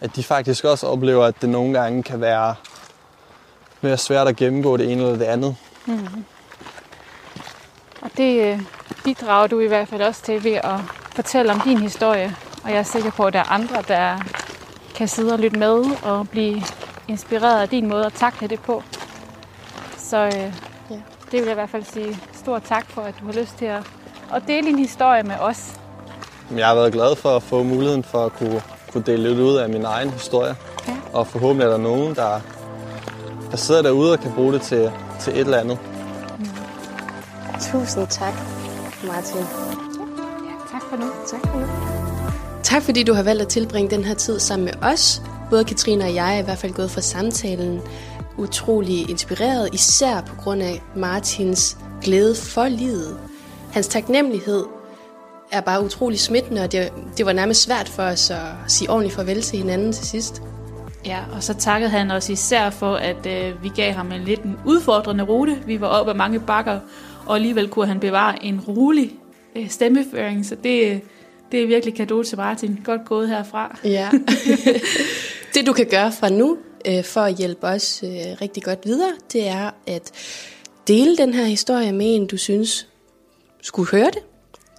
at 0.00 0.16
de 0.16 0.24
faktisk 0.24 0.64
også 0.64 0.86
oplever, 0.86 1.24
at 1.24 1.34
det 1.40 1.48
nogle 1.48 1.80
gange 1.80 2.02
kan 2.02 2.20
være, 2.20 2.54
være 3.80 3.96
svært 3.96 4.28
at 4.28 4.36
gennemgå 4.36 4.76
det 4.76 4.92
ene 4.92 5.02
eller 5.02 5.16
det 5.16 5.24
andet. 5.24 5.56
Mm. 5.86 6.24
Og 8.02 8.10
det 8.16 8.52
øh, 8.52 8.60
bidrager 9.04 9.46
du 9.46 9.60
i 9.60 9.66
hvert 9.66 9.88
fald 9.88 10.02
også 10.02 10.22
til 10.22 10.44
ved 10.44 10.52
at 10.52 10.80
fortælle 11.14 11.52
om 11.52 11.60
din 11.60 11.78
historie. 11.78 12.36
Og 12.64 12.70
jeg 12.70 12.78
er 12.78 12.82
sikker 12.82 13.10
på, 13.10 13.24
at 13.24 13.32
der 13.32 13.38
er 13.38 13.52
andre, 13.52 13.82
der 13.88 14.18
kan 14.94 15.08
sidde 15.08 15.32
og 15.32 15.38
lytte 15.38 15.58
med 15.58 15.84
og 16.02 16.28
blive 16.28 16.62
inspireret 17.08 17.62
af 17.62 17.68
din 17.68 17.88
måde 17.88 18.06
at 18.06 18.12
takle 18.12 18.48
det 18.48 18.60
på. 18.60 18.82
Så 19.98 20.16
øh, 20.16 20.32
ja. 20.32 20.50
det 21.30 21.32
vil 21.32 21.42
jeg 21.42 21.50
i 21.50 21.54
hvert 21.54 21.70
fald 21.70 21.84
sige 21.84 22.18
stor 22.32 22.58
tak 22.58 22.90
for, 22.90 23.02
at 23.02 23.14
du 23.20 23.24
har 23.26 23.32
lyst 23.32 23.58
til 23.58 23.64
at, 23.64 23.82
at 24.34 24.42
dele 24.46 24.66
din 24.66 24.78
historie 24.78 25.22
med 25.22 25.34
os. 25.40 25.80
Jeg 26.56 26.66
har 26.66 26.74
været 26.74 26.92
glad 26.92 27.16
for 27.16 27.36
at 27.36 27.42
få 27.42 27.62
muligheden 27.62 28.04
for 28.04 28.24
at 28.24 28.32
kunne, 28.32 28.62
kunne 28.92 29.02
dele 29.06 29.28
lidt 29.28 29.40
ud 29.40 29.56
af 29.56 29.68
min 29.68 29.84
egen 29.84 30.10
historie. 30.10 30.56
Ja. 30.88 30.96
Og 31.12 31.26
forhåbentlig 31.26 31.66
er 31.66 31.70
der 31.70 31.78
nogen, 31.78 32.14
der, 32.14 32.40
der 33.50 33.56
sidder 33.56 33.82
derude 33.82 34.12
og 34.12 34.20
kan 34.20 34.32
bruge 34.32 34.52
det 34.52 34.62
til, 34.62 34.92
til 35.20 35.32
et 35.32 35.38
eller 35.40 35.58
andet. 35.58 35.78
Mm. 36.38 36.46
Tusind 37.72 38.06
tak, 38.06 38.34
Martin. 39.06 39.40
Ja, 39.40 40.54
tak 40.72 40.82
for 40.90 40.96
nu. 40.96 41.06
Tak 41.30 41.40
for 41.50 41.58
nu. 41.60 41.66
Tak 42.62 42.82
fordi 42.82 43.02
du 43.02 43.14
har 43.14 43.22
valgt 43.22 43.42
at 43.42 43.48
tilbringe 43.48 43.90
den 43.90 44.04
her 44.04 44.14
tid 44.14 44.38
sammen 44.38 44.64
med 44.64 44.74
os. 44.82 45.22
Både 45.50 45.64
Katrine 45.64 46.04
og 46.04 46.14
jeg 46.14 46.34
er 46.34 46.38
i 46.38 46.44
hvert 46.44 46.58
fald 46.58 46.72
gået 46.72 46.90
fra 46.90 47.00
samtalen 47.00 47.80
utrolig 48.38 49.10
inspireret, 49.10 49.68
især 49.72 50.20
på 50.20 50.34
grund 50.36 50.62
af 50.62 50.82
Martins 50.96 51.76
glæde 52.02 52.34
for 52.34 52.68
livet. 52.68 53.18
Hans 53.72 53.88
taknemmelighed 53.88 54.64
er 55.52 55.60
bare 55.60 55.84
utrolig 55.84 56.20
smittende, 56.20 56.62
og 56.62 56.72
det, 56.72 56.92
det 57.16 57.26
var 57.26 57.32
nærmest 57.32 57.62
svært 57.62 57.88
for 57.88 58.02
os 58.02 58.30
at 58.30 58.38
sige 58.68 58.90
ordentligt 58.90 59.14
farvel 59.14 59.42
til 59.42 59.58
hinanden 59.58 59.92
til 59.92 60.06
sidst. 60.06 60.42
Ja, 61.06 61.18
og 61.32 61.42
så 61.42 61.54
takkede 61.54 61.90
han 61.90 62.10
os 62.10 62.28
især 62.28 62.70
for, 62.70 62.94
at 62.94 63.26
øh, 63.26 63.62
vi 63.62 63.68
gav 63.76 63.92
ham 63.92 64.12
en 64.12 64.24
lidt 64.24 64.42
en 64.42 64.56
udfordrende 64.66 65.24
rute. 65.24 65.58
Vi 65.66 65.80
var 65.80 65.86
oppe 65.86 66.10
af 66.10 66.16
mange 66.16 66.40
bakker, 66.40 66.80
og 67.26 67.34
alligevel 67.34 67.68
kunne 67.68 67.86
han 67.86 68.00
bevare 68.00 68.44
en 68.44 68.60
rolig 68.60 69.12
øh, 69.56 69.70
stemmeføring, 69.70 70.46
så 70.46 70.54
det, 70.54 71.00
det 71.52 71.62
er 71.62 71.66
virkelig 71.66 71.94
kado 71.94 72.22
til 72.22 72.38
Martin. 72.38 72.80
Godt 72.84 73.04
gået 73.04 73.28
herfra. 73.28 73.78
Ja. 73.84 74.10
det 75.54 75.66
du 75.66 75.72
kan 75.72 75.86
gøre 75.90 76.12
fra 76.12 76.28
nu, 76.28 76.58
øh, 76.86 77.04
for 77.04 77.20
at 77.20 77.34
hjælpe 77.34 77.66
os 77.66 78.02
øh, 78.02 78.10
rigtig 78.40 78.62
godt 78.62 78.78
videre, 78.84 79.12
det 79.32 79.48
er 79.48 79.70
at 79.86 80.12
dele 80.88 81.16
den 81.16 81.34
her 81.34 81.44
historie 81.44 81.92
med 81.92 82.14
en, 82.14 82.26
du 82.26 82.36
synes 82.36 82.88
skulle 83.62 83.90
høre 83.90 84.10
det. 84.10 84.29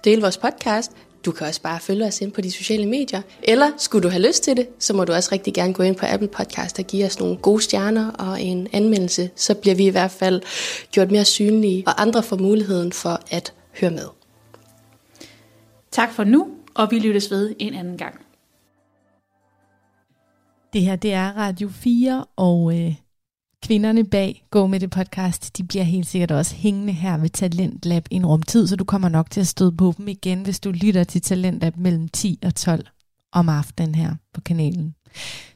Dele 0.04 0.22
vores 0.22 0.38
podcast. 0.38 0.92
Du 1.24 1.32
kan 1.32 1.46
også 1.46 1.62
bare 1.62 1.80
følge 1.80 2.06
os 2.06 2.20
ind 2.20 2.32
på 2.32 2.40
de 2.40 2.50
sociale 2.50 2.86
medier. 2.86 3.22
Eller 3.42 3.70
skulle 3.76 4.02
du 4.02 4.08
have 4.08 4.26
lyst 4.26 4.42
til 4.42 4.56
det, 4.56 4.68
så 4.78 4.94
må 4.94 5.04
du 5.04 5.12
også 5.12 5.28
rigtig 5.32 5.54
gerne 5.54 5.74
gå 5.74 5.82
ind 5.82 5.96
på 5.96 6.06
Apple 6.08 6.28
Podcast 6.28 6.78
og 6.78 6.84
give 6.84 7.06
os 7.06 7.20
nogle 7.20 7.36
gode 7.36 7.62
stjerner 7.62 8.10
og 8.10 8.42
en 8.42 8.68
anmeldelse. 8.72 9.30
Så 9.36 9.54
bliver 9.54 9.74
vi 9.74 9.86
i 9.86 9.90
hvert 9.90 10.10
fald 10.10 10.42
gjort 10.90 11.10
mere 11.10 11.24
synlige, 11.24 11.84
og 11.86 12.02
andre 12.02 12.22
får 12.22 12.36
muligheden 12.36 12.92
for 12.92 13.20
at 13.30 13.52
høre 13.80 13.90
med. 13.90 14.06
Tak 15.90 16.12
for 16.12 16.24
nu, 16.24 16.48
og 16.74 16.90
vi 16.90 16.98
lyttes 16.98 17.30
ved 17.30 17.54
en 17.58 17.74
anden 17.74 17.98
gang. 17.98 18.14
Det 20.72 20.82
her, 20.82 20.96
det 20.96 21.12
er 21.12 21.36
Radio 21.36 21.68
4, 21.68 22.24
og 22.36 22.78
øh, 22.78 22.94
kvinderne 23.62 24.04
bag 24.04 24.44
Gå 24.50 24.66
med 24.66 24.80
det 24.80 24.90
podcast, 24.90 25.56
de 25.56 25.64
bliver 25.64 25.84
helt 25.84 26.06
sikkert 26.06 26.30
også 26.30 26.54
hængende 26.54 26.92
her 26.92 27.16
ved 27.16 27.28
Talentlab 27.28 28.06
i 28.10 28.14
en 28.14 28.26
rumtid, 28.26 28.66
så 28.66 28.76
du 28.76 28.84
kommer 28.84 29.08
nok 29.08 29.30
til 29.30 29.40
at 29.40 29.46
støde 29.46 29.72
på 29.72 29.94
dem 29.98 30.08
igen, 30.08 30.42
hvis 30.42 30.60
du 30.60 30.70
lytter 30.70 31.04
til 31.04 31.22
Talentlab 31.22 31.76
mellem 31.76 32.08
10 32.08 32.38
og 32.44 32.54
12 32.54 32.86
om 33.32 33.48
aftenen 33.48 33.94
her 33.94 34.14
på 34.34 34.40
kanalen. 34.40 34.94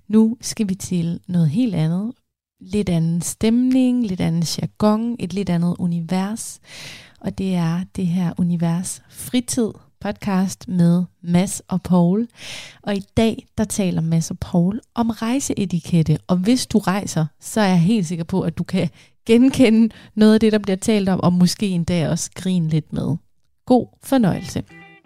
Nu 0.09 0.37
skal 0.41 0.69
vi 0.69 0.75
til 0.75 1.21
noget 1.29 1.51
helt 1.51 1.75
andet. 1.75 2.13
Lidt 2.61 2.89
anden 2.89 3.23
stemning, 3.23 4.07
lidt 4.07 4.21
anden 4.21 4.45
jargon, 4.61 5.17
et 5.19 5.33
lidt 5.33 5.51
andet 5.51 5.77
univers. 5.79 6.61
Og 7.21 7.39
det 7.39 7.55
er 7.55 7.81
det 7.97 8.07
her 8.07 8.33
univers 8.39 9.03
fritid 9.11 9.71
podcast 10.01 10.69
med 10.69 11.05
Mads 11.23 11.63
og 11.69 11.83
Paul. 11.83 12.29
Og 12.83 12.95
i 12.95 13.03
dag, 13.17 13.47
der 13.59 13.65
taler 13.65 14.01
Mads 14.01 14.31
og 14.31 14.39
Paul 14.39 14.81
om 14.95 15.11
rejseetikette. 15.11 16.19
Og 16.27 16.37
hvis 16.37 16.67
du 16.67 16.79
rejser, 16.79 17.27
så 17.41 17.61
er 17.61 17.69
jeg 17.69 17.81
helt 17.81 18.07
sikker 18.07 18.25
på, 18.25 18.41
at 18.41 18.59
du 18.59 18.65
kan 18.65 18.89
genkende 19.27 19.95
noget 20.15 20.35
af 20.35 20.41
det, 20.41 20.53
der 20.53 20.59
bliver 20.59 20.77
talt 20.77 21.09
om, 21.09 21.21
og 21.21 21.33
måske 21.33 21.69
endda 21.69 22.11
også 22.11 22.31
grine 22.35 22.69
lidt 22.69 22.93
med. 22.93 23.17
God 23.67 23.87
fornøjelse. 24.05 24.63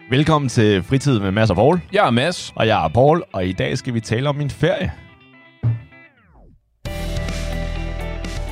Velkommen 0.09 0.49
til 0.49 0.83
Fritid 0.83 1.19
med 1.19 1.31
Mads 1.31 1.49
og 1.49 1.55
Paul. 1.55 1.81
Jeg 1.93 2.07
er 2.07 2.11
Mads. 2.11 2.53
Og 2.55 2.67
jeg 2.67 2.85
er 2.85 2.89
Paul, 2.89 3.23
og 3.33 3.47
i 3.47 3.53
dag 3.53 3.77
skal 3.77 3.93
vi 3.93 3.99
tale 3.99 4.29
om 4.29 4.35
min 4.35 4.49
ferie. 4.49 4.91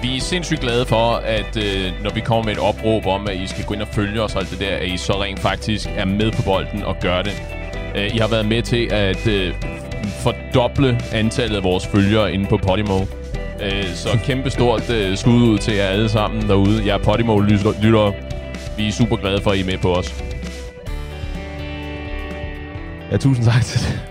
Vi 0.02 0.18
er 0.18 0.22
sindssygt 0.22 0.60
glade 0.60 0.86
for, 0.86 1.16
at 1.16 1.58
øh, 1.58 2.04
når 2.04 2.14
vi 2.14 2.20
kommer 2.20 2.44
med 2.44 2.54
et 2.54 2.60
opråb 2.60 3.06
om, 3.06 3.28
at 3.28 3.36
I 3.36 3.48
skal 3.48 3.66
gå 3.66 3.74
ind 3.74 3.82
og 3.82 3.88
følge 3.88 4.22
os 4.22 4.36
og 4.36 4.42
alt 4.42 4.52
det 4.52 4.60
der, 4.60 4.76
at 4.78 4.88
I 4.88 4.98
så 4.98 5.24
rent 5.24 5.40
faktisk 5.40 5.90
er 5.96 6.06
med 6.06 6.32
på 6.32 6.42
bolden 6.42 6.84
og 6.84 6.96
gør 7.02 7.22
det. 7.22 7.44
Øh, 7.96 8.16
I 8.16 8.18
har 8.18 8.28
været 8.28 8.46
med 8.46 8.62
til 8.62 8.88
at 8.92 9.28
øh, 9.28 9.54
fordoble 10.24 11.02
antallet 11.12 11.58
af 11.58 11.64
vores 11.64 11.88
følgere 11.88 12.34
inde 12.34 12.46
på 12.46 12.58
Podimo. 12.58 13.00
Øh, 13.62 13.86
så 13.94 14.20
kæmpe 14.24 14.50
stort 14.50 14.90
øh, 14.90 15.18
skud 15.18 15.42
ud 15.42 15.58
til 15.58 15.74
jer 15.74 15.86
alle 15.86 16.10
sammen 16.10 16.48
derude. 16.48 16.86
Jeg 16.86 16.94
er 16.94 17.04
Podimo-lyttere. 17.04 18.14
Vi 18.78 18.88
er 18.88 18.92
super 18.92 19.16
glade 19.16 19.42
for, 19.42 19.52
at 19.52 19.58
I 19.58 19.62
er 19.62 19.66
med 19.66 19.78
på 19.78 19.94
os. 19.94 20.24
Ja, 23.12 23.18
tusind 23.18 23.46
tak 23.46 23.62
til 23.62 23.80
det. 23.80 24.02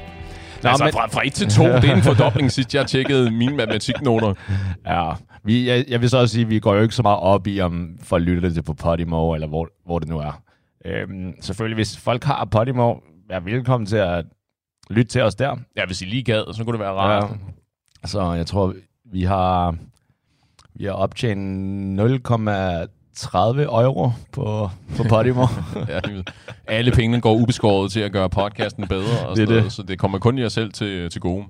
Nå, 0.62 0.68
altså, 0.68 0.84
men... 0.84 0.92
fra, 0.92 1.06
fra 1.06 1.26
1 1.26 1.32
til 1.32 1.48
2, 1.48 1.64
det 1.64 1.84
er 1.84 1.94
en 1.94 2.02
fordobling, 2.02 2.52
sidst 2.52 2.74
jeg 2.74 2.86
tjekkede 2.86 3.30
mine 3.30 3.56
matematiknoter. 3.56 4.34
Ja, 4.86 5.12
vi, 5.48 5.68
jeg, 5.68 5.84
jeg 5.88 6.00
vil 6.00 6.10
så 6.10 6.18
også 6.18 6.32
sige, 6.32 6.42
at 6.42 6.50
vi 6.50 6.58
går 6.58 6.74
jo 6.74 6.82
ikke 6.82 6.94
så 6.94 7.02
meget 7.02 7.18
op 7.18 7.46
i, 7.46 7.60
om 7.60 7.98
folk 8.02 8.24
lytter 8.24 8.48
det 8.48 8.64
på 8.64 8.74
Podimo, 8.74 9.34
eller 9.34 9.46
hvor, 9.46 9.68
hvor 9.86 9.98
det 9.98 10.08
nu 10.08 10.18
er. 10.18 10.42
Øhm, 10.84 11.34
selvfølgelig, 11.40 11.74
hvis 11.74 11.96
folk 11.96 12.24
har 12.24 12.44
Podimo, 12.44 12.94
er 13.30 13.40
velkommen 13.40 13.86
til 13.86 13.96
at 13.96 14.24
lytte 14.90 15.12
til 15.12 15.22
os 15.22 15.34
der. 15.34 15.56
Ja, 15.76 15.86
hvis 15.86 16.02
I 16.02 16.04
lige 16.04 16.22
gad, 16.22 16.54
så 16.54 16.64
kunne 16.64 16.72
det 16.72 16.80
være 16.80 16.92
rart. 16.92 17.30
Ja. 18.02 18.08
Så 18.08 18.32
jeg 18.32 18.46
tror, 18.46 18.74
vi 19.12 19.22
har, 19.22 19.76
vi 20.74 20.84
har 20.84 20.92
optjent 20.92 22.00
0,30 22.00 22.06
euro 23.60 24.12
på, 24.32 24.70
på 24.96 25.02
Podimo. 25.08 25.46
ja, 25.88 26.00
alle 26.66 26.92
pengene 26.92 27.20
går 27.20 27.34
ubeskåret 27.34 27.92
til 27.92 28.00
at 28.00 28.12
gøre 28.12 28.30
podcasten 28.30 28.88
bedre, 28.88 29.28
og 29.28 29.36
det 29.36 29.48
det. 29.48 29.72
så 29.72 29.82
det 29.82 29.98
kommer 29.98 30.18
kun 30.18 30.38
jer 30.38 30.48
selv 30.48 30.72
til, 30.72 31.10
til 31.10 31.20
gode. 31.20 31.44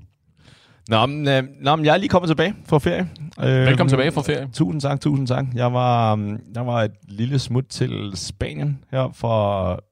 Nå, 0.89 1.07
men, 1.07 1.29
øh, 1.29 1.43
nå, 1.61 1.77
men 1.77 1.85
jeg 1.85 1.93
er 1.93 1.97
lige 1.97 2.09
kommet 2.09 2.29
tilbage 2.29 2.55
fra 2.67 2.79
ferie. 2.79 3.09
Velkommen 3.39 3.87
øh, 3.87 3.89
tilbage 3.89 4.13
fra 4.13 4.23
ferie. 4.23 4.49
Tusind 4.53 4.81
tak, 4.81 5.01
tusind 5.01 5.27
tak. 5.27 5.45
Jeg 5.55 5.73
var, 5.73 6.13
um, 6.13 6.41
jeg 6.55 6.67
var 6.67 6.83
et 6.83 6.93
lille 7.09 7.39
smut 7.39 7.65
til 7.67 8.13
Spanien 8.15 8.85
her 8.91 9.11
for... 9.15 9.85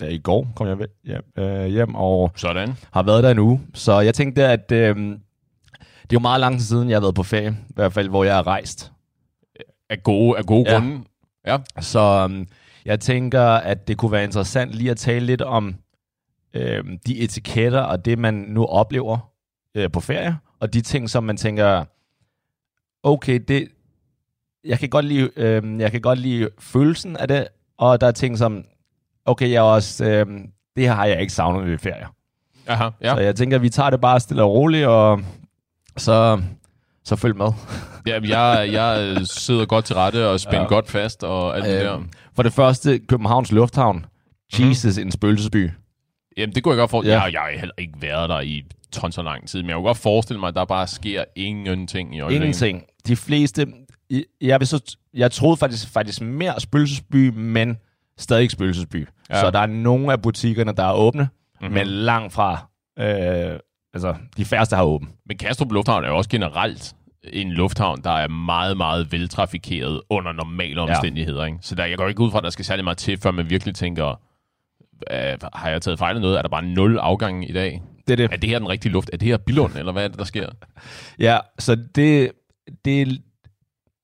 Ja, 0.00 0.06
i 0.06 0.18
går 0.18 0.48
kom 0.56 0.66
jeg 0.66 0.76
hjem, 1.04 1.22
øh, 1.38 1.66
hjem 1.66 1.94
og 1.94 2.32
Sådan. 2.36 2.74
har 2.92 3.02
været 3.02 3.24
der 3.24 3.30
en 3.30 3.38
uge. 3.38 3.60
Så 3.74 4.00
jeg 4.00 4.14
tænkte, 4.14 4.46
at 4.46 4.72
øh, 4.72 4.96
det 4.96 6.12
er 6.12 6.12
jo 6.12 6.18
meget 6.18 6.40
lang 6.40 6.58
tid 6.58 6.66
siden, 6.66 6.88
jeg 6.88 6.96
har 6.96 7.00
været 7.00 7.14
på 7.14 7.22
ferie. 7.22 7.56
I 7.70 7.72
hvert 7.74 7.92
fald, 7.92 8.08
hvor 8.08 8.24
jeg 8.24 8.34
har 8.34 8.46
rejst. 8.46 8.92
Af 9.90 10.02
gode, 10.02 10.38
af 10.38 10.44
gode 10.44 10.70
ja. 10.70 10.78
grunde. 10.78 11.04
Ja. 11.46 11.58
Så 11.80 12.28
øh, 12.30 12.46
jeg 12.84 13.00
tænker, 13.00 13.42
at 13.42 13.88
det 13.88 13.96
kunne 13.96 14.12
være 14.12 14.24
interessant 14.24 14.72
lige 14.72 14.90
at 14.90 14.96
tale 14.96 15.26
lidt 15.26 15.42
om 15.42 15.74
øh, 16.54 16.84
de 17.06 17.18
etiketter 17.18 17.80
og 17.80 18.04
det, 18.04 18.18
man 18.18 18.34
nu 18.34 18.64
oplever 18.64 19.35
øh, 19.76 19.90
på 19.90 20.00
ferie, 20.00 20.38
og 20.60 20.72
de 20.72 20.80
ting, 20.80 21.10
som 21.10 21.24
man 21.24 21.36
tænker, 21.36 21.84
okay, 23.02 23.40
det, 23.48 23.68
jeg 24.64 24.78
kan 24.78 24.88
godt 24.88 25.04
lide, 25.04 25.30
øh, 25.36 25.80
jeg 25.80 25.90
kan 25.92 26.00
godt 26.00 26.18
lide 26.18 26.48
følelsen 26.58 27.16
af 27.16 27.28
det, 27.28 27.48
og 27.78 28.00
der 28.00 28.06
er 28.06 28.12
ting 28.12 28.38
som, 28.38 28.64
okay, 29.24 29.50
jeg 29.50 29.62
også, 29.62 30.04
øh, 30.04 30.26
det 30.76 30.84
her 30.84 30.92
har 30.92 31.04
jeg 31.04 31.20
ikke 31.20 31.32
savnet 31.32 31.70
ved 31.70 31.78
ferie. 31.78 32.06
Aha, 32.66 32.88
ja. 33.00 33.14
Så 33.14 33.20
jeg 33.20 33.36
tænker, 33.36 33.58
vi 33.58 33.68
tager 33.68 33.90
det 33.90 34.00
bare 34.00 34.20
stille 34.20 34.42
og 34.42 34.50
roligt, 34.50 34.86
og 34.86 35.20
så, 35.96 36.42
så 37.04 37.16
følg 37.16 37.36
med. 37.36 37.48
ja, 38.06 38.20
jeg, 38.22 38.72
jeg 38.72 39.16
sidder 39.26 39.66
godt 39.66 39.84
til 39.84 39.96
rette 39.96 40.28
og 40.28 40.40
spænder 40.40 40.60
ja. 40.60 40.66
godt 40.68 40.90
fast 40.90 41.24
og 41.24 41.56
alt 41.56 41.66
øh, 41.66 41.72
det 41.72 41.80
der. 41.80 42.02
For 42.34 42.42
det 42.42 42.52
første, 42.52 42.98
Københavns 42.98 43.52
Lufthavn. 43.52 44.06
Mhm. 44.58 44.68
Jesus, 44.68 44.96
mm. 44.96 45.02
en 45.02 45.12
spøgelsesby. 45.12 45.70
Jamen, 46.36 46.54
det 46.54 46.62
kunne 46.62 46.72
jeg 46.72 46.78
godt 46.78 46.90
forestille. 46.90 47.16
Ja. 47.16 47.22
Jeg, 47.22 47.32
jeg 47.32 47.40
har 47.40 47.50
heller 47.50 47.74
ikke 47.78 47.94
været 48.00 48.28
der 48.28 48.40
i 48.40 48.64
ton 48.96 49.12
så 49.12 49.22
lang 49.22 49.48
tid, 49.48 49.62
men 49.62 49.68
jeg 49.68 49.74
kunne 49.76 49.86
godt 49.86 49.98
forestille 49.98 50.40
mig, 50.40 50.48
at 50.48 50.54
der 50.54 50.64
bare 50.64 50.86
sker 50.86 51.24
ingenting 51.36 52.16
i 52.16 52.20
øjeblikket. 52.20 52.44
Ingenting. 52.44 52.82
De 53.06 53.16
fleste... 53.16 53.66
Jeg, 54.40 54.60
vil 54.60 54.66
så, 54.68 54.96
jeg 55.14 55.32
troede 55.32 55.56
faktisk, 55.56 55.92
faktisk 55.92 56.20
mere 56.20 56.60
spøgelsesby, 56.60 57.28
men 57.28 57.76
stadig 58.18 58.50
spøgelsesby. 58.50 59.08
Ja. 59.30 59.40
Så 59.40 59.50
der 59.50 59.58
er 59.58 59.66
nogle 59.66 60.12
af 60.12 60.22
butikkerne, 60.22 60.72
der 60.72 60.84
er 60.84 60.92
åbne, 60.92 61.28
mm-hmm. 61.60 61.74
men 61.74 61.86
langt 61.86 62.32
fra... 62.32 62.68
Øh, 62.98 63.58
altså, 63.94 64.14
de 64.36 64.44
færreste 64.44 64.76
har 64.76 64.84
åbent. 64.84 65.10
Men 65.26 65.38
Kastrup 65.38 65.72
Lufthavn 65.72 66.04
er 66.04 66.08
jo 66.08 66.16
også 66.16 66.30
generelt 66.30 66.94
en 67.32 67.52
lufthavn, 67.52 68.00
der 68.04 68.10
er 68.10 68.28
meget, 68.28 68.76
meget 68.76 69.12
veltrafikeret 69.12 70.00
under 70.10 70.32
normale 70.32 70.80
omstændigheder. 70.80 71.40
Ja. 71.40 71.46
Ikke? 71.46 71.58
Så 71.62 71.74
der, 71.74 71.84
jeg 71.84 71.98
går 71.98 72.08
ikke 72.08 72.20
ud 72.20 72.30
fra, 72.30 72.38
at 72.38 72.44
der 72.44 72.50
skal 72.50 72.64
særlig 72.64 72.84
meget 72.84 72.98
til, 72.98 73.18
før 73.18 73.30
man 73.30 73.50
virkelig 73.50 73.74
tænker, 73.74 74.20
har 75.56 75.70
jeg 75.70 75.82
taget 75.82 75.98
fejl 75.98 76.16
af 76.16 76.22
noget? 76.22 76.38
Er 76.38 76.42
der 76.42 76.48
bare 76.48 76.64
nul 76.64 76.98
afgange 76.98 77.48
i 77.48 77.52
dag? 77.52 77.82
Det 78.08 78.12
er 78.12 78.16
det. 78.16 78.32
Er 78.32 78.36
det 78.36 78.50
her 78.50 78.58
den 78.58 78.68
rigtige 78.68 78.92
luft? 78.92 79.10
Er 79.12 79.16
det 79.16 79.28
her 79.28 79.36
Billund, 79.36 79.76
eller 79.76 79.92
hvad 79.92 80.04
er 80.04 80.08
det, 80.08 80.18
der 80.18 80.24
sker? 80.24 80.48
Ja, 81.18 81.38
så 81.58 81.74
det, 81.74 82.32
det, 82.84 83.08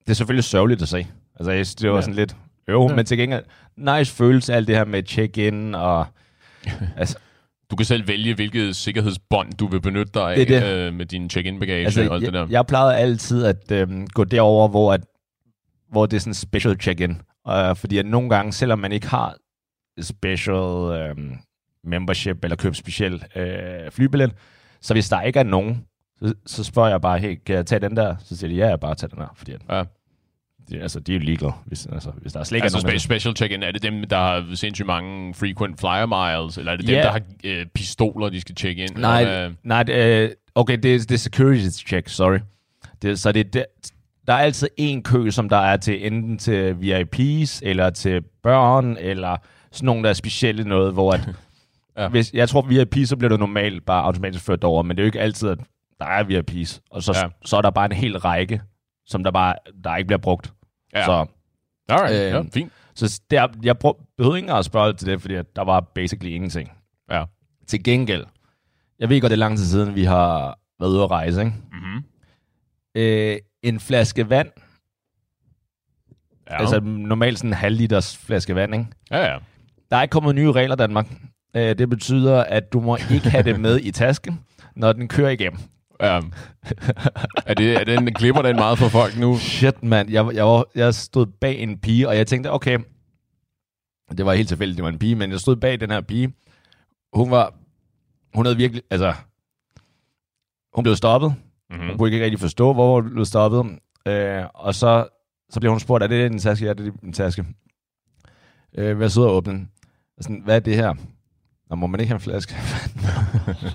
det 0.01 0.11
er 0.11 0.15
selvfølgelig 0.15 0.45
sørgeligt 0.45 0.83
at 0.83 0.89
se. 0.89 1.07
Altså, 1.41 1.77
det 1.81 1.91
var 1.91 1.97
ja. 1.97 2.03
sådan 2.03 2.15
lidt 2.15 2.37
øv, 2.69 2.87
ja. 2.89 2.95
men 2.95 3.07
til 3.07 3.19
gengæld, 3.19 3.45
nice 3.77 4.15
følelse, 4.15 4.55
alt 4.55 4.69
det 4.69 4.77
her 4.77 4.85
med 4.85 5.03
check-in 5.07 5.75
og... 5.75 6.07
altså, 6.97 7.19
du 7.71 7.77
kan 7.77 7.87
selv 7.87 8.09
vælge, 8.09 8.35
hvilket 8.35 8.77
sikkerhedsbånd 8.77 9.53
du 9.53 9.67
vil 9.67 9.81
benytte 9.81 10.13
dig 10.15 10.31
af 10.31 10.37
det 10.37 10.49
det. 10.49 10.65
Øh, 10.65 10.95
med 10.95 11.07
din 11.07 11.31
check-in-bagage 11.31 11.85
altså, 11.85 12.09
og 12.09 12.15
alt 12.15 12.23
jeg, 12.23 12.33
det 12.33 12.41
der. 12.41 12.47
Jeg 12.51 12.67
plejede 12.67 12.97
altid 12.97 13.45
at 13.45 13.73
øh, 13.73 14.07
gå 14.07 14.25
derover, 14.25 14.69
hvor, 14.69 14.93
at, 14.93 15.01
hvor 15.91 16.07
det 16.07 16.17
er 16.17 16.21
sådan 16.21 16.35
special 16.35 16.81
check-in. 16.81 17.21
Uh, 17.49 17.77
fordi 17.77 17.99
at 17.99 18.07
nogle 18.07 18.31
gange, 18.31 18.53
selvom 18.53 18.79
man 18.79 18.93
ikke 18.93 19.09
har 19.09 19.37
special 20.01 20.93
øh, 20.93 21.17
membership 21.85 22.45
eller 22.45 22.57
købe 22.57 22.75
speciel 22.75 23.25
øh, 23.37 23.91
flybillet. 23.91 24.33
Så 24.81 24.95
hvis 24.95 25.09
der 25.09 25.23
ikke 25.23 25.39
er 25.39 25.45
nogen, 25.45 25.85
så, 26.19 26.35
så 26.47 26.65
spørger 26.65 26.91
jeg 26.91 27.01
bare, 27.01 27.19
hey, 27.19 27.39
kan 27.47 27.57
jeg 27.57 27.67
tage 27.67 27.81
den 27.81 27.97
der? 27.97 28.17
Så 28.25 28.37
siger 28.37 28.49
de, 28.49 28.55
ja, 28.55 28.69
jeg 28.69 28.81
bare 28.81 28.95
tage 28.95 29.11
den 29.11 29.19
der, 29.19 29.35
fordi 29.37 29.53
ja. 29.71 29.85
de, 30.71 30.81
altså, 30.81 31.01
de 31.01 31.13
er 31.13 31.19
jo 31.19 31.25
legal, 31.25 31.53
hvis, 31.67 31.87
altså, 31.87 32.11
hvis 32.11 32.33
der 32.33 32.41
er 32.41 32.45
slet 32.45 32.57
ikke 32.57 32.65
altså, 32.65 32.87
nogen. 32.87 33.01
special 33.01 33.37
check-in, 33.37 33.63
er 33.63 33.71
det 33.71 33.83
dem, 33.83 34.05
der 34.05 34.17
har 34.17 34.55
sindssygt 34.55 34.87
mange 34.87 35.35
frequent 35.35 35.81
flyer 35.81 36.07
miles, 36.07 36.59
eller 36.59 36.73
er 36.73 36.77
det 36.77 36.87
dem, 36.87 36.95
yeah. 36.95 37.05
der 37.05 37.11
har 37.11 37.21
øh, 37.45 37.67
pistoler, 37.67 38.29
de 38.29 38.41
skal 38.41 38.55
tjekke 38.55 38.83
ind? 38.83 38.97
Nej, 38.97 39.21
eller, 39.21 39.53
nej 39.63 39.83
det, 39.83 39.95
øh, 39.95 40.31
okay, 40.55 40.75
det, 40.77 41.09
det 41.09 41.13
er 41.13 41.19
security 41.19 41.67
check, 41.87 42.09
sorry. 42.09 42.39
Det, 43.03 43.19
så 43.19 43.33
det, 43.33 43.55
det, 43.55 43.65
der 44.27 44.33
er 44.33 44.39
altid 44.39 44.69
en 44.77 45.03
kø, 45.03 45.31
som 45.31 45.49
der 45.49 45.57
er 45.57 45.77
til 45.77 46.07
enten 46.07 46.39
til 46.39 46.73
VIP's, 46.73 47.61
eller 47.63 47.91
til 47.91 48.23
børn, 48.43 48.97
eller 49.01 49.37
sådan 49.73 49.87
nogle, 49.87 50.03
der 50.03 50.09
er 50.09 50.15
specielle 50.15 50.65
noget, 50.65 50.93
hvor 50.93 51.13
at 51.13 51.21
Ja. 51.97 52.09
Hvis, 52.09 52.33
jeg 52.35 52.49
tror, 52.49 52.63
VIP, 52.63 52.95
så 53.05 53.17
bliver 53.17 53.29
det 53.29 53.39
normalt 53.39 53.87
bare 53.87 54.03
automatisk 54.05 54.45
ført 54.45 54.65
over, 54.65 54.83
men 54.83 54.97
det 54.97 55.03
er 55.03 55.05
jo 55.05 55.07
ikke 55.09 55.21
altid, 55.21 55.49
at 55.49 55.59
der 56.01 56.07
er 56.07 56.25
VIP's, 56.25 56.81
og 56.91 57.03
så, 57.03 57.13
Ja. 57.17 57.29
så 57.45 57.57
er 57.57 57.63
der 57.63 57.71
bare 57.71 57.87
en 57.87 57.93
hel 57.93 58.19
række, 58.19 58.63
som 59.07 59.25
der 59.25 59.31
bare 59.31 59.55
der 59.85 59.97
ikke 59.97 60.07
bliver 60.07 60.19
brugt. 60.19 60.53
Ja. 60.95 61.05
Så, 61.05 61.27
Alright, 61.89 62.13
Øh, 62.15 62.31
ja, 62.31 62.43
fint. 62.55 62.73
så 62.95 63.21
der, 63.31 63.49
jeg 63.63 63.79
brug, 63.79 64.01
behøvede 64.17 64.39
ikke 64.41 64.53
at 64.53 64.65
spørge 64.65 64.93
til 64.93 65.07
det, 65.07 65.21
fordi 65.21 65.35
der 65.57 65.63
var 65.65 65.81
basically 65.81 66.31
ingenting. 66.35 66.73
Ja. 67.11 67.25
Til 67.67 67.85
gengæld, 67.85 68.25
jeg 68.99 69.09
ved 69.09 69.21
godt, 69.21 69.31
det 69.31 69.37
er 69.37 69.39
lang 69.39 69.57
tid 69.57 69.65
siden, 69.67 69.95
vi 69.95 70.05
har 70.05 70.59
været 70.81 70.91
ude 70.91 71.03
at 71.03 71.11
rejse, 71.11 71.41
ikke? 71.41 71.53
Mm-hmm. 71.73 72.05
Øh, 72.95 73.37
en 73.63 73.81
flaske 73.81 74.31
vand, 74.31 74.51
ja. 76.51 76.61
altså 76.61 76.81
normalt 76.81 77.39
sådan 77.39 77.51
en 77.51 77.55
halv 77.55 77.77
liters 77.77 78.17
flaske 78.17 78.55
vand, 78.55 78.75
ikke? 78.75 78.87
ja, 79.11 79.33
ja. 79.33 79.39
Der 79.91 79.97
er 79.97 80.03
ikke 80.03 80.13
kommet 80.13 80.35
nye 80.35 80.53
regler 80.53 80.75
i 80.75 80.79
Danmark. 80.79 81.07
Øh, 81.57 81.79
det 81.79 81.91
betyder, 81.91 82.45
at 82.45 82.73
du 82.73 82.81
må 82.81 82.97
ikke 83.11 83.31
have 83.31 83.43
det 83.43 83.61
med 83.61 83.81
i 83.81 83.91
tasken, 83.91 84.41
når 84.77 84.93
den 84.93 85.09
kører 85.09 85.31
igennem. 85.31 85.61
ja. 86.01 86.21
er, 87.47 87.55
det, 87.55 87.75
er 87.75 87.85
den, 87.85 88.15
klipper 88.15 88.43
den 88.43 88.57
meget 88.57 88.79
for 88.79 88.89
folk 88.89 89.19
nu? 89.19 89.37
Shit, 89.39 89.83
mand. 89.83 90.11
Jeg, 90.11 90.35
jeg, 90.35 90.45
var, 90.45 90.65
jeg 90.75 90.95
stod 90.95 91.27
bag 91.27 91.59
en 91.59 91.79
pige, 91.79 92.09
og 92.09 92.17
jeg 92.17 92.27
tænkte, 92.27 92.53
okay, 92.53 92.79
det 94.19 94.27
var 94.27 94.33
helt 94.33 94.49
tilfældigt, 94.49 94.77
det 94.77 94.83
var 94.85 94.89
en 94.91 94.99
pige, 94.99 95.15
men 95.15 95.31
jeg 95.31 95.41
stod 95.41 95.57
bag 95.57 95.81
den 95.81 95.91
her 95.91 96.01
pige. 96.01 96.35
Hun 97.13 97.31
var, 97.31 97.55
hun 98.35 98.47
havde 98.47 98.57
virkelig, 98.57 98.83
altså, 98.91 99.15
hun 100.75 100.83
blev 100.83 100.97
stoppet. 100.97 101.35
Mm-hmm. 101.71 101.89
Hun 101.89 101.99
kunne 101.99 102.13
ikke 102.13 102.25
rigtig 102.25 102.41
forstå, 102.41 102.73
hvor 102.73 103.01
hun 103.01 103.11
blev 103.13 103.25
stoppet. 103.25 103.79
Øh, 104.07 104.45
og 104.55 104.75
så, 104.75 105.09
så 105.51 105.61
blev 105.61 105.71
hun 105.71 105.81
spurgt, 105.81 106.05
er 106.05 106.09
det 106.09 106.27
en 106.27 106.39
taske? 106.39 106.65
Ja, 106.65 106.73
det 106.73 106.87
er 106.87 106.93
en 107.03 107.13
taske. 107.13 107.45
Øh, 108.75 108.97
hvad 108.97 109.09
sidder 109.09 109.29
og 109.29 109.35
åbne 109.35 109.53
den? 109.53 109.71
Sådan, 110.21 110.43
hvad 110.45 110.57
er 110.57 110.61
det 110.61 110.75
her? 110.77 110.95
Nå, 111.73 111.77
må 111.77 111.87
man 111.87 112.01
ikke 112.01 112.09
have 112.09 112.17
en 112.17 112.21
flaske? 112.21 112.55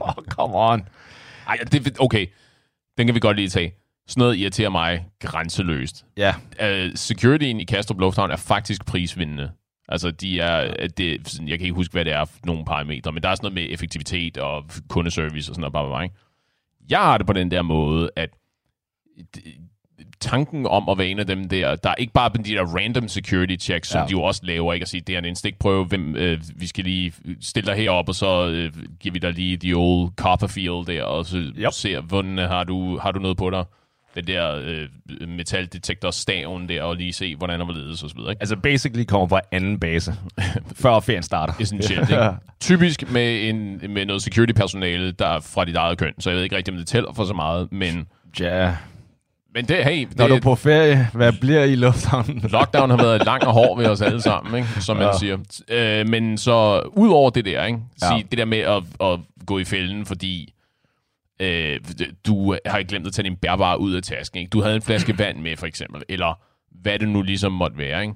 oh, 0.01 0.13
come 0.35 0.55
on. 0.55 0.87
Ej, 1.47 1.57
det, 1.71 1.97
okay. 1.99 2.25
Den 2.97 3.07
kan 3.07 3.15
vi 3.15 3.19
godt 3.19 3.37
lige 3.37 3.49
tage. 3.49 3.73
Sådan 4.07 4.21
noget 4.21 4.37
irriterer 4.37 4.69
mig 4.69 5.05
grænseløst. 5.19 6.05
Ja, 6.17 6.33
Uh, 6.61 6.91
securityen 6.95 7.59
i 7.59 7.63
Kastrup 7.63 7.99
Lufthavn 7.99 8.31
er 8.31 8.35
faktisk 8.35 8.85
prisvindende. 8.85 9.51
Altså, 9.89 10.11
de 10.11 10.39
er, 10.39 10.87
det, 10.87 11.39
jeg 11.39 11.59
kan 11.59 11.65
ikke 11.65 11.75
huske, 11.75 11.91
hvad 11.91 12.05
det 12.05 12.13
er 12.13 12.25
for 12.25 12.39
nogle 12.45 12.65
parametre, 12.65 13.11
men 13.11 13.23
der 13.23 13.29
er 13.29 13.35
sådan 13.35 13.53
noget 13.53 13.67
med 13.67 13.73
effektivitet 13.73 14.37
og 14.37 14.63
kundeservice 14.89 15.51
og 15.51 15.55
sådan 15.55 15.61
noget. 15.61 15.73
Bare, 15.73 15.89
bare, 15.89 16.03
ikke? 16.03 16.15
Jeg 16.89 16.99
har 16.99 17.17
det 17.17 17.27
på 17.27 17.33
den 17.33 17.51
der 17.51 17.61
måde, 17.61 18.09
at 18.15 18.29
tanken 20.19 20.65
om 20.65 20.89
at 20.89 20.97
være 20.97 21.07
en 21.07 21.19
af 21.19 21.27
dem 21.27 21.50
der, 21.50 21.75
der 21.75 21.89
er 21.89 21.95
ikke 21.95 22.13
bare 22.13 22.29
de 22.29 22.43
der 22.43 22.63
random 22.65 23.07
security 23.07 23.55
checks, 23.65 23.89
som 23.89 24.01
Ja. 24.01 24.05
de 24.07 24.12
jo 24.12 24.21
også 24.21 24.41
laver, 24.43 24.74
ikke 24.74 24.83
at 24.83 24.89
sige, 24.89 25.01
det 25.01 25.15
er 25.15 25.19
en 25.21 25.36
stikprøve, 25.36 25.86
hvem, 25.86 26.15
øh, 26.15 26.41
vi 26.55 26.67
skal 26.67 26.83
lige 26.83 27.13
stille 27.41 27.67
dig 27.71 27.77
herop, 27.77 28.09
og 28.09 28.15
så 28.15 28.47
øh, 28.47 28.71
giver 29.00 29.13
vi 29.13 29.19
dig 29.19 29.33
lige 29.33 29.57
the 29.57 29.74
old 29.75 30.09
Copperfield 30.15 30.86
der, 30.86 31.03
og 31.03 31.25
så 31.25 31.38
Yep. 31.38 31.71
ser, 31.71 32.01
hvordan 32.01 32.38
har 32.38 32.63
du, 32.63 32.97
har 32.97 33.12
du 33.12 33.19
noget 33.19 33.38
på 33.38 33.50
dig? 33.50 33.63
Den 34.15 34.27
der 34.27 34.55
øh, 34.55 34.88
metaldetektor 35.29 36.12
staven 36.12 36.69
der, 36.69 36.81
og 36.83 36.95
lige 36.95 37.13
se, 37.13 37.36
hvordan 37.36 37.59
der 37.59 37.65
var 37.65 37.74
ledes 37.74 38.03
og 38.03 38.09
så 38.09 38.15
videre. 38.15 38.31
Ikke? 38.31 38.41
altså 38.41 38.55
basically 38.55 39.05
kommer 39.05 39.27
fra 39.27 39.39
anden 39.51 39.79
base, 39.79 40.13
før 40.81 41.00
ferien 41.00 41.24
starter. 41.24 41.53
Essentielt, 41.59 42.09
ikke? 42.09 42.29
Typisk 42.62 43.12
med, 43.12 43.50
en, 43.50 43.81
med 43.93 44.05
noget 44.05 44.21
security-personale, 44.24 45.12
der 45.12 45.27
er 45.27 45.39
fra 45.39 45.65
dit 45.65 45.75
eget 45.75 45.97
køn, 45.97 46.13
så 46.19 46.29
jeg 46.29 46.38
ved 46.38 46.43
ikke 46.43 46.55
rigtig, 46.57 46.71
om 46.74 46.77
det 46.77 46.88
tæller 46.88 47.13
for 47.13 47.25
så 47.25 47.33
meget, 47.33 47.71
men, 47.71 48.07
Ja, 48.39 48.75
men 49.57 49.65
det, 49.65 49.83
hey, 49.83 50.05
det, 50.09 50.17
når 50.17 50.27
du 50.27 50.35
er 50.35 50.39
på 50.39 50.55
ferie, 50.55 51.07
hvad 51.13 51.33
bliver 51.41 51.63
I 51.63 51.75
lufthavnen? 51.75 52.39
Lockdown 52.49 52.89
har 52.89 52.97
været 52.97 53.25
lang 53.25 53.43
og 53.43 53.53
hård 53.53 53.77
ved 53.77 53.85
os 53.85 54.01
alle 54.01 54.21
sammen, 54.21 54.55
ikke? 54.55 54.67
som 54.81 54.97
man 54.97 55.05
ja. 55.05 55.17
Siger. 55.19 55.37
Øh, 55.69 56.07
men 56.07 56.37
så 56.37 56.79
ud 56.79 57.09
over 57.09 57.29
det 57.29 57.45
der, 57.45 57.65
ikke? 57.65 57.79
Sige, 57.97 58.15
Ja. 58.15 58.21
det 58.31 58.37
der 58.37 58.45
med 58.45 58.57
at, 58.57 58.83
at 59.01 59.19
gå 59.45 59.59
i 59.59 59.63
fælden, 59.65 60.05
fordi 60.05 60.53
øh, 61.39 61.79
du 62.25 62.55
har 62.65 62.77
ikke 62.77 62.89
glemt 62.89 63.07
at 63.07 63.13
tage 63.13 63.23
din 63.23 63.35
bærbare 63.35 63.79
ud 63.79 63.93
af 63.93 64.03
tasken. 64.03 64.39
Ikke? 64.39 64.49
Du 64.49 64.62
havde 64.62 64.75
en 64.75 64.82
flaske 64.82 65.17
vand 65.23 65.38
med, 65.38 65.58
for 65.58 65.65
eksempel, 65.65 66.01
eller 66.10 66.39
hvad 66.82 66.99
det 66.99 67.10
nu 67.10 67.21
ligesom 67.21 67.51
måtte 67.51 67.77
være. 67.77 68.01
Ikke? 68.01 68.13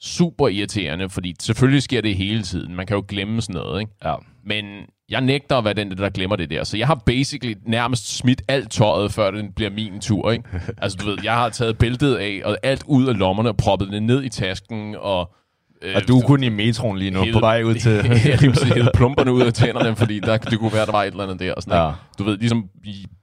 Super 0.00 0.48
irriterende, 0.48 1.10
fordi 1.10 1.34
selvfølgelig 1.42 1.82
sker 1.82 2.00
det 2.00 2.16
hele 2.16 2.42
tiden. 2.42 2.74
Man 2.74 2.86
kan 2.86 2.94
jo 2.96 3.04
glemme 3.08 3.42
sådan 3.42 3.54
noget. 3.54 3.80
Ikke? 3.80 3.92
Ja. 4.04 4.14
Men 4.44 4.64
jeg 5.10 5.20
nægter 5.20 5.56
at 5.56 5.64
være 5.64 5.74
den, 5.74 5.90
der 5.90 6.10
glemmer 6.10 6.36
det 6.36 6.50
der. 6.50 6.64
Så 6.64 6.76
jeg 6.76 6.86
har 6.86 6.94
basically 7.06 7.54
nærmest 7.66 8.16
smidt 8.16 8.42
alt 8.48 8.70
tøjet, 8.70 9.12
før 9.12 9.30
det 9.30 9.54
bliver 9.56 9.70
min 9.70 10.00
tur. 10.00 10.30
Ikke? 10.30 10.44
Altså, 10.82 10.98
du 10.98 11.06
ved, 11.06 11.18
jeg 11.24 11.32
har 11.34 11.48
taget 11.48 11.78
bæltet 11.78 12.14
af, 12.16 12.40
og 12.44 12.56
alt 12.62 12.82
ud 12.86 13.06
af 13.06 13.18
lommerne, 13.18 13.48
og 13.48 13.56
proppet 13.56 13.88
det 13.92 14.02
ned 14.02 14.22
i 14.22 14.28
tasken, 14.28 14.96
og... 14.98 15.34
Øh, 15.82 15.96
Og 15.96 16.08
du 16.08 16.18
er 16.20 16.26
kun 16.26 16.42
i 16.42 16.48
metroen 16.48 16.98
lige 16.98 17.10
nu, 17.10 17.20
Hele- 17.20 17.32
på 17.32 17.40
vej 17.40 17.62
ud 17.62 17.74
til... 17.74 18.02
hævet 18.74 18.90
plumperne 18.94 19.32
ud 19.32 19.42
af 19.42 19.52
tænderne, 19.52 19.96
fordi 19.96 20.20
der, 20.20 20.36
det 20.36 20.58
kunne 20.58 20.72
være, 20.72 20.86
der 20.86 20.92
var 20.92 21.02
et 21.02 21.06
eller 21.10 21.24
andet 21.24 21.40
der. 21.40 21.54
Og 21.54 21.62
sådan, 21.62 21.78
Ja. 21.78 21.92
Du 22.18 22.24
ved, 22.24 22.38
ligesom 22.38 22.68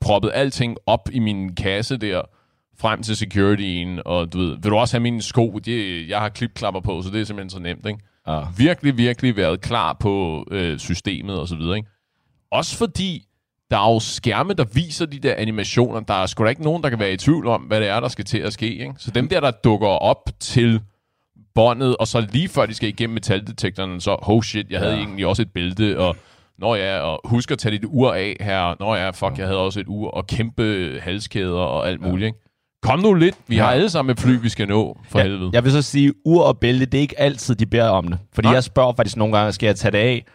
proppet 0.01 0.31
alting 0.33 0.77
op 0.85 1.09
i 1.11 1.19
min 1.19 1.55
kasse 1.55 1.97
der, 1.97 2.21
frem 2.79 3.03
til 3.03 3.15
securityen, 3.17 3.99
og 4.05 4.33
du 4.33 4.37
ved, 4.37 4.49
vil 4.61 4.71
du 4.71 4.75
også 4.75 4.93
have 4.95 5.01
mine 5.03 5.21
sko? 5.21 5.59
De, 5.65 6.05
jeg 6.09 6.19
har 6.19 6.29
klipklapper 6.29 6.81
på, 6.81 7.01
så 7.01 7.09
det 7.09 7.21
er 7.21 7.25
simpelthen 7.25 7.49
så 7.49 7.59
nemt, 7.59 7.85
ikke? 7.87 7.99
Ja. 8.27 8.41
Virkelig, 8.57 8.97
virkelig 8.97 9.36
været 9.36 9.62
klar 9.62 9.93
på 9.99 10.45
øh, 10.51 10.79
systemet 10.79 11.39
og 11.39 11.47
så 11.47 11.55
videre, 11.55 11.77
ikke? 11.77 11.89
Også 12.51 12.77
fordi, 12.77 13.23
der 13.71 13.77
er 13.77 13.93
jo 13.93 13.99
skærme, 13.99 14.53
der 14.53 14.65
viser 14.73 15.05
de 15.05 15.19
der 15.19 15.36
animationer. 15.38 15.99
Der 15.99 16.13
er 16.13 16.25
sgu 16.25 16.43
da 16.43 16.49
ikke 16.49 16.63
nogen, 16.63 16.84
der 16.84 16.89
kan 16.89 16.99
være 16.99 17.13
i 17.13 17.17
tvivl 17.17 17.47
om, 17.47 17.62
hvad 17.62 17.79
det 17.81 17.88
er, 17.89 17.99
der 17.99 18.07
skal 18.07 18.25
til 18.25 18.38
at 18.38 18.53
ske, 18.53 18.65
ikke? 18.77 18.93
Så 18.97 19.12
dem 19.12 19.27
der, 19.27 19.39
der 19.39 19.51
dukker 19.51 19.88
op 19.88 20.29
til 20.39 20.81
båndet, 21.55 21.97
og 21.97 22.07
så 22.07 22.27
lige 22.31 22.49
før 22.49 22.65
de 22.65 22.73
skal 22.73 22.89
igennem 22.89 23.13
metaldetektoren, 23.13 24.01
så, 24.01 24.17
oh 24.21 24.43
shit, 24.43 24.69
jeg 24.69 24.79
havde 24.79 24.93
Ja. 24.93 24.99
egentlig 24.99 25.27
også 25.27 25.41
et 25.41 25.51
bælte, 25.53 25.99
og 25.99 26.15
Nå 26.57 26.75
ja, 26.75 26.99
og 26.99 27.21
husk 27.23 27.51
at 27.51 27.60
tage 27.60 27.71
dit 27.77 27.86
ur 27.88 28.13
af 28.13 28.38
her. 28.39 28.75
Nå 28.79 28.95
ja, 28.95 29.10
fuck, 29.10 29.38
jeg 29.38 29.47
havde 29.47 29.60
også 29.60 29.79
et 29.79 29.86
ur, 29.88 30.12
og 30.12 30.27
kæmpe 30.27 30.99
halskæder 31.03 31.60
og 31.60 31.88
alt 31.89 32.01
muligt, 32.01 32.27
ikke? 32.27 32.39
Kom 32.81 32.99
nu 32.99 33.13
lidt, 33.13 33.35
vi 33.47 33.57
har 33.57 33.71
alle 33.71 33.89
sammen 33.89 34.11
et 34.11 34.19
fly, 34.19 34.41
vi 34.41 34.49
skal 34.49 34.67
nå, 34.67 34.97
for 35.09 35.19
Ja, 35.19 35.23
helvede. 35.25 35.49
Jeg 35.53 35.63
vil 35.63 35.71
så 35.71 35.81
sige, 35.81 36.13
ur 36.25 36.43
og 36.43 36.57
bælte, 36.59 36.85
det 36.85 36.97
er 36.97 37.01
ikke 37.01 37.19
altid, 37.19 37.55
de 37.55 37.65
beder 37.65 37.89
om 37.89 38.07
det. 38.07 38.17
Fordi 38.33 38.45
Nej. 38.45 38.53
jeg 38.53 38.63
spørger 38.63 38.93
faktisk 38.93 39.17
nogle 39.17 39.37
gange, 39.37 39.51
skal 39.51 39.67
jeg 39.67 39.75
tage 39.75 39.91
det 39.91 39.97
af? 39.97 40.25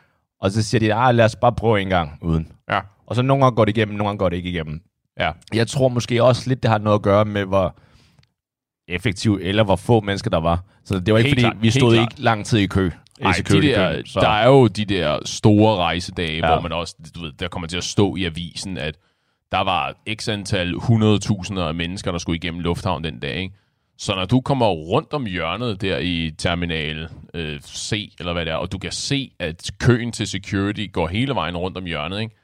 Og 0.40 0.50
så 0.50 0.62
siger 0.62 0.78
de, 0.80 0.94
ah, 0.94 1.14
lad 1.14 1.24
os 1.24 1.36
bare 1.36 1.52
prøve 1.52 1.80
en 1.80 1.88
gang 1.88 2.18
uden. 2.22 2.48
Ja. 2.70 2.80
Og 3.06 3.16
så 3.16 3.22
nogle 3.22 3.44
gange 3.44 3.56
går 3.56 3.64
det 3.64 3.76
igennem, 3.76 3.94
nogle 3.96 4.08
gange 4.08 4.18
går 4.18 4.28
det 4.28 4.36
ikke 4.36 4.48
igennem. 4.50 4.80
Ja. 5.20 5.30
Jeg 5.54 5.68
tror 5.68 5.88
måske 5.88 6.22
også 6.22 6.48
lidt, 6.48 6.62
det 6.62 6.70
har 6.70 6.78
noget 6.78 6.98
at 6.98 7.02
gøre 7.02 7.24
med, 7.24 7.44
hvor 7.44 7.76
effektiv 8.88 9.38
eller 9.42 9.64
hvor 9.64 9.76
få 9.76 10.00
mennesker 10.00 10.30
der 10.30 10.40
var. 10.40 10.64
Så 10.84 11.00
det 11.00 11.14
var 11.14 11.18
ikke, 11.18 11.28
Helt 11.28 11.40
fordi 11.40 11.42
klart, 11.42 11.62
vi 11.62 11.70
stod 11.70 11.94
ikke 11.94 12.14
lang 12.18 12.46
tid 12.46 12.58
i 12.58 12.66
kø. 12.66 12.86
i 13.20 13.22
Ej, 13.24 13.32
de 13.48 13.62
der, 13.62 14.02
så- 14.06 14.20
der 14.20 14.28
er 14.28 14.48
jo 14.48 14.66
de 14.66 14.84
der 14.84 15.18
store 15.24 15.76
rejsedage. 15.76 16.36
Ja. 16.46 16.46
hvor 16.52 16.60
man 16.60 16.72
også, 16.72 16.94
du 17.14 17.20
ved, 17.22 17.32
der 17.32 17.48
kommer 17.48 17.66
til 17.68 17.76
at 17.76 17.84
stå 17.84 18.16
i 18.16 18.24
avisen, 18.24 18.78
at 18.78 18.94
der 19.52 19.60
var 19.64 19.94
x 20.20 20.28
antal 20.28 20.74
100.000 20.74 21.58
af 21.58 21.74
mennesker, 21.74 22.10
der 22.10 22.18
skulle 22.18 22.36
igennem 22.36 22.60
lufthavn 22.60 23.04
den 23.04 23.18
dag, 23.20 23.36
ikke? 23.36 23.54
Så 23.98 24.14
når 24.14 24.24
du 24.24 24.40
kommer 24.40 24.66
rundt 24.66 25.12
om 25.12 25.26
hjørnet 25.26 25.80
der 25.80 25.98
i 25.98 26.30
terminal 26.38 27.08
øh, 27.34 27.60
C, 27.60 28.14
eller 28.18 28.32
hvad 28.32 28.44
det 28.44 28.52
er, 28.52 28.56
og 28.56 28.72
du 28.72 28.78
kan 28.78 28.92
se, 28.92 29.30
at 29.38 29.70
køen 29.80 30.12
til 30.12 30.26
security 30.26 30.86
går 30.92 31.06
hele 31.08 31.34
vejen 31.34 31.56
rundt 31.56 31.76
om 31.78 31.84
hjørnet, 31.84 32.20
ikke? 32.20 32.36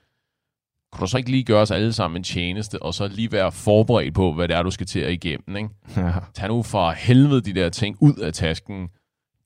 Kunne 0.93 1.01
du 1.01 1.07
så 1.11 1.19
ikke 1.19 1.31
lige 1.31 1.45
gøre 1.45 1.61
os 1.63 1.71
alle 1.71 1.93
sammen 1.93 2.17
en 2.21 2.25
tjeneste, 2.25 2.83
og 2.83 2.95
så 2.95 3.09
lige 3.09 3.33
være 3.33 3.53
forberedt 3.53 4.15
på, 4.15 4.33
hvad 4.33 4.49
det 4.49 4.57
er, 4.57 4.63
du 4.63 4.71
skal 4.71 4.87
til 4.87 5.01
at 5.01 5.13
igennem, 5.13 5.57
ikke? 5.57 5.69
Ja. 5.97 6.13
Tag 6.35 6.49
nu 6.49 6.63
for 6.63 6.91
helvede 6.91 7.41
de 7.41 7.53
der 7.61 7.69
ting 7.69 7.97
ud 8.01 8.15
af 8.15 8.33
tasken. 8.33 8.89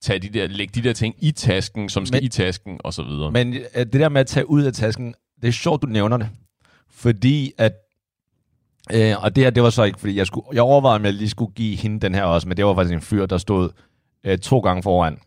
Tag 0.03 0.23
de 0.23 0.29
der, 0.29 0.47
læg 0.47 0.75
de 0.75 0.83
der 0.83 0.93
ting 0.93 1.15
i 1.19 1.31
tasken, 1.31 1.89
som 1.89 2.07
skal 2.07 2.17
Men- 2.17 2.25
i 2.25 2.29
tasken, 2.29 2.81
og 2.85 2.95
så 2.95 3.03
videre. 3.03 3.31
Men 3.33 3.55
øh, 3.55 3.63
det 3.75 3.93
der 3.93 4.09
med 4.09 4.21
at 4.21 4.27
tage 4.27 4.51
ud 4.51 4.63
af 4.63 4.73
tasken, 4.73 5.15
det 5.43 5.49
er 5.49 5.53
sjovt, 5.53 5.83
du 5.83 5.87
nævner 5.87 6.17
det. 6.17 6.29
Fordi 6.91 7.53
at, 7.59 7.73
øh, 8.93 9.15
og 9.23 9.37
det 9.37 9.45
her, 9.45 9.51
det 9.51 9.63
var 9.63 9.71
så 9.71 9.83
ikke, 9.83 10.01
fordi 10.01 10.17
jeg, 10.17 10.27
skulle, 10.27 10.47
jeg 10.53 10.63
overvejede, 10.63 10.97
om 10.97 11.05
jeg 11.05 11.13
lige 11.13 11.29
skulle 11.31 11.55
give 11.55 11.77
hende 11.77 12.01
den 12.01 12.15
her 12.15 12.23
også, 12.23 12.49
men 12.49 12.57
det 12.57 12.65
var 12.67 12.75
faktisk 12.75 12.95
en 12.95 13.01
fyr, 13.01 13.27
der 13.27 13.39
stod 13.39 13.71
øh, 14.25 14.39
to 14.39 14.59
gange 14.61 14.83
foran. 14.83 15.19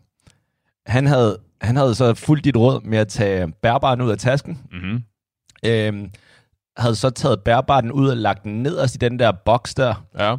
Han 0.86 1.06
havde, 1.06 1.38
han 1.60 1.76
havde 1.76 1.94
så 1.94 2.14
fulgt 2.14 2.44
dit 2.44 2.56
råd 2.56 2.80
med 2.84 2.98
at 2.98 3.08
tage 3.08 3.52
bærbaren 3.62 4.00
ud 4.00 4.10
af 4.10 4.18
tasken. 4.18 4.58
Mm-hmm. 4.72 5.02
Øh, 5.64 6.08
havde 6.76 6.94
så 6.96 7.10
taget 7.10 7.42
bærbaren 7.44 7.92
ud 7.92 8.08
og 8.08 8.16
lagt 8.16 8.44
den 8.44 8.62
nederst 8.62 8.94
i 8.94 8.98
den 8.98 9.18
der 9.18 9.32
boks 9.32 9.74
der, 9.74 10.04
Ja. 10.18 10.36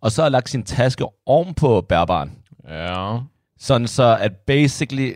og 0.00 0.12
så 0.12 0.28
lagt 0.28 0.48
sin 0.50 0.62
taske 0.64 1.04
oven 1.26 1.54
på 1.54 1.80
bærbaren. 1.80 2.38
Ja. 2.68 3.18
Sådan 3.58 3.88
så, 3.88 4.16
at 4.20 4.32
basically, 4.36 5.12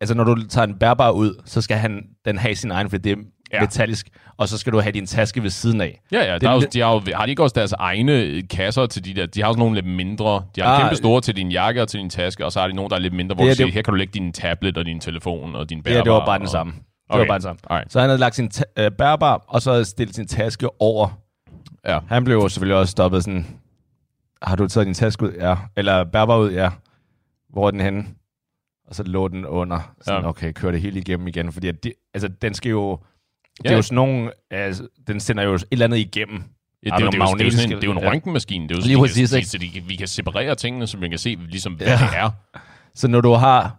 altså 0.00 0.14
når 0.14 0.24
du 0.24 0.46
tager 0.48 0.66
en 0.66 0.78
bærbar 0.78 1.10
ud, 1.10 1.42
så 1.44 1.60
skal 1.60 1.76
han, 1.76 2.06
den 2.24 2.38
have 2.38 2.54
sin 2.54 2.70
egen, 2.70 2.90
for 2.90 2.96
det 2.98 3.18
Ja. 3.54 3.58
ja. 3.58 3.64
metallisk, 3.64 4.08
og 4.36 4.48
så 4.48 4.58
skal 4.58 4.72
du 4.72 4.80
have 4.80 4.92
din 4.92 5.06
taske 5.06 5.42
ved 5.42 5.50
siden 5.50 5.80
af. 5.80 6.00
Ja, 6.12 6.24
ja, 6.24 6.34
Det 6.34 6.40
der 6.40 6.50
er 6.50 6.54
jo, 6.54 6.60
de 6.72 6.80
har, 6.80 6.92
jo, 6.92 7.00
har 7.14 7.24
de 7.26 7.30
ikke 7.30 7.42
også 7.42 7.54
deres 7.54 7.72
egne 7.72 8.42
kasser 8.42 8.86
til 8.86 9.04
de 9.04 9.14
der? 9.14 9.26
De 9.26 9.40
har 9.40 9.48
også 9.48 9.58
nogle 9.58 9.74
lidt 9.74 9.86
mindre. 9.86 10.44
De 10.56 10.60
har 10.60 10.68
ah, 10.68 10.80
kæmpe 10.80 10.96
store 10.96 11.20
til 11.20 11.36
din 11.36 11.52
jakke 11.52 11.82
og 11.82 11.88
til 11.88 12.00
din 12.00 12.10
taske, 12.10 12.44
og 12.44 12.52
så 12.52 12.60
har 12.60 12.66
de 12.68 12.72
nogle, 12.74 12.90
der 12.90 12.96
er 12.96 13.00
lidt 13.00 13.14
mindre, 13.14 13.34
hvor 13.34 13.44
Det 13.44 13.48
du 13.48 13.50
er 13.50 13.54
siger, 13.56 13.66
det- 13.66 13.74
her 13.74 13.82
kan 13.82 13.92
du 13.92 13.96
lægge 13.96 14.12
din 14.12 14.32
tablet 14.32 14.78
og 14.78 14.84
din 14.84 15.00
telefon 15.00 15.54
og 15.56 15.70
din 15.70 15.78
Ja, 15.78 15.82
bærbar. 15.82 16.02
det 16.02 16.12
var 16.12 16.26
bare 16.26 16.38
den 16.38 16.48
samme. 16.48 16.72
Det 16.72 16.80
Okay. 17.08 17.18
var 17.20 17.26
bare 17.26 17.38
den 17.38 17.42
samme. 17.42 17.58
Alright. 17.70 17.92
Så 17.92 18.00
han 18.00 18.08
havde 18.08 18.20
lagt 18.20 18.34
sin 18.34 18.50
øh, 18.78 18.90
bærbar, 18.90 19.44
og 19.48 19.62
så 19.62 19.84
stillet 19.84 20.14
sin 20.16 20.26
taske 20.26 20.68
over. 20.82 21.08
Ja. 21.86 21.98
Han 22.08 22.24
blev 22.24 22.36
jo 22.36 22.48
selvfølgelig 22.48 22.76
også 22.76 22.90
stoppet 22.90 23.24
sådan, 23.24 23.46
har 24.42 24.56
du 24.56 24.68
taget 24.68 24.86
din 24.86 24.94
taske 24.94 25.22
ud? 25.24 25.32
Ja. 25.40 25.56
Eller 25.76 26.04
bærbar 26.04 26.36
ud? 26.38 26.50
Ja. 26.52 26.70
Hvor 27.50 27.66
er 27.66 27.70
den 27.70 27.80
henne? 27.80 28.04
Og 28.88 28.94
så 28.94 29.02
lå 29.02 29.28
den 29.28 29.46
under. 29.46 29.94
Sådan, 30.02 30.18
Ja. 30.20 30.22
ja. 30.22 30.28
okay, 30.28 30.52
kør 30.52 30.70
det 30.70 30.80
hele 30.80 31.00
igennem 31.00 31.28
igen. 31.28 31.52
Fordi 31.52 31.68
at 31.68 31.84
det, 31.84 31.92
altså, 32.14 32.28
den 32.28 32.54
skal 32.54 32.70
jo 32.70 32.98
Det 33.62 33.70
er 33.70 33.76
jo 33.76 33.82
sådan 33.82 33.94
nogle, 33.96 34.30
altså, 34.50 34.88
den 35.06 35.20
sender 35.20 35.42
jo 35.42 35.54
et 35.54 35.64
eller 35.70 35.84
andet 35.84 35.98
igennem. 35.98 36.42
Ja, 36.86 36.90
det, 36.90 37.00
er 37.00 37.04
jo, 37.04 37.10
det, 37.10 37.20
er 37.20 37.30
jo, 37.30 37.34
det, 37.34 37.40
er 37.40 37.44
jo 37.44 37.50
sådan 37.50 37.72
en, 37.72 37.76
det 37.76 37.88
er 37.88 37.92
jo 37.92 37.98
en 37.98 38.06
røntgenmaskine. 38.08 38.68
Det 38.68 38.74
er 38.74 38.78
jo 38.78 38.82
Lige 38.86 38.94
så, 38.96 39.00
præcis, 39.00 39.30
kan, 39.30 39.44
så 39.44 39.58
de, 39.58 39.82
vi 39.86 39.96
kan 39.96 40.08
separere 40.08 40.54
tingene, 40.54 40.86
så 40.86 40.96
vi 40.98 41.08
kan 41.08 41.18
se, 41.18 41.38
ligesom, 41.48 41.72
hvad 41.72 41.86
Ja. 41.86 41.92
det 41.92 42.08
er. 42.16 42.30
Så 42.94 43.08
når 43.08 43.20
du 43.20 43.32
har... 43.32 43.76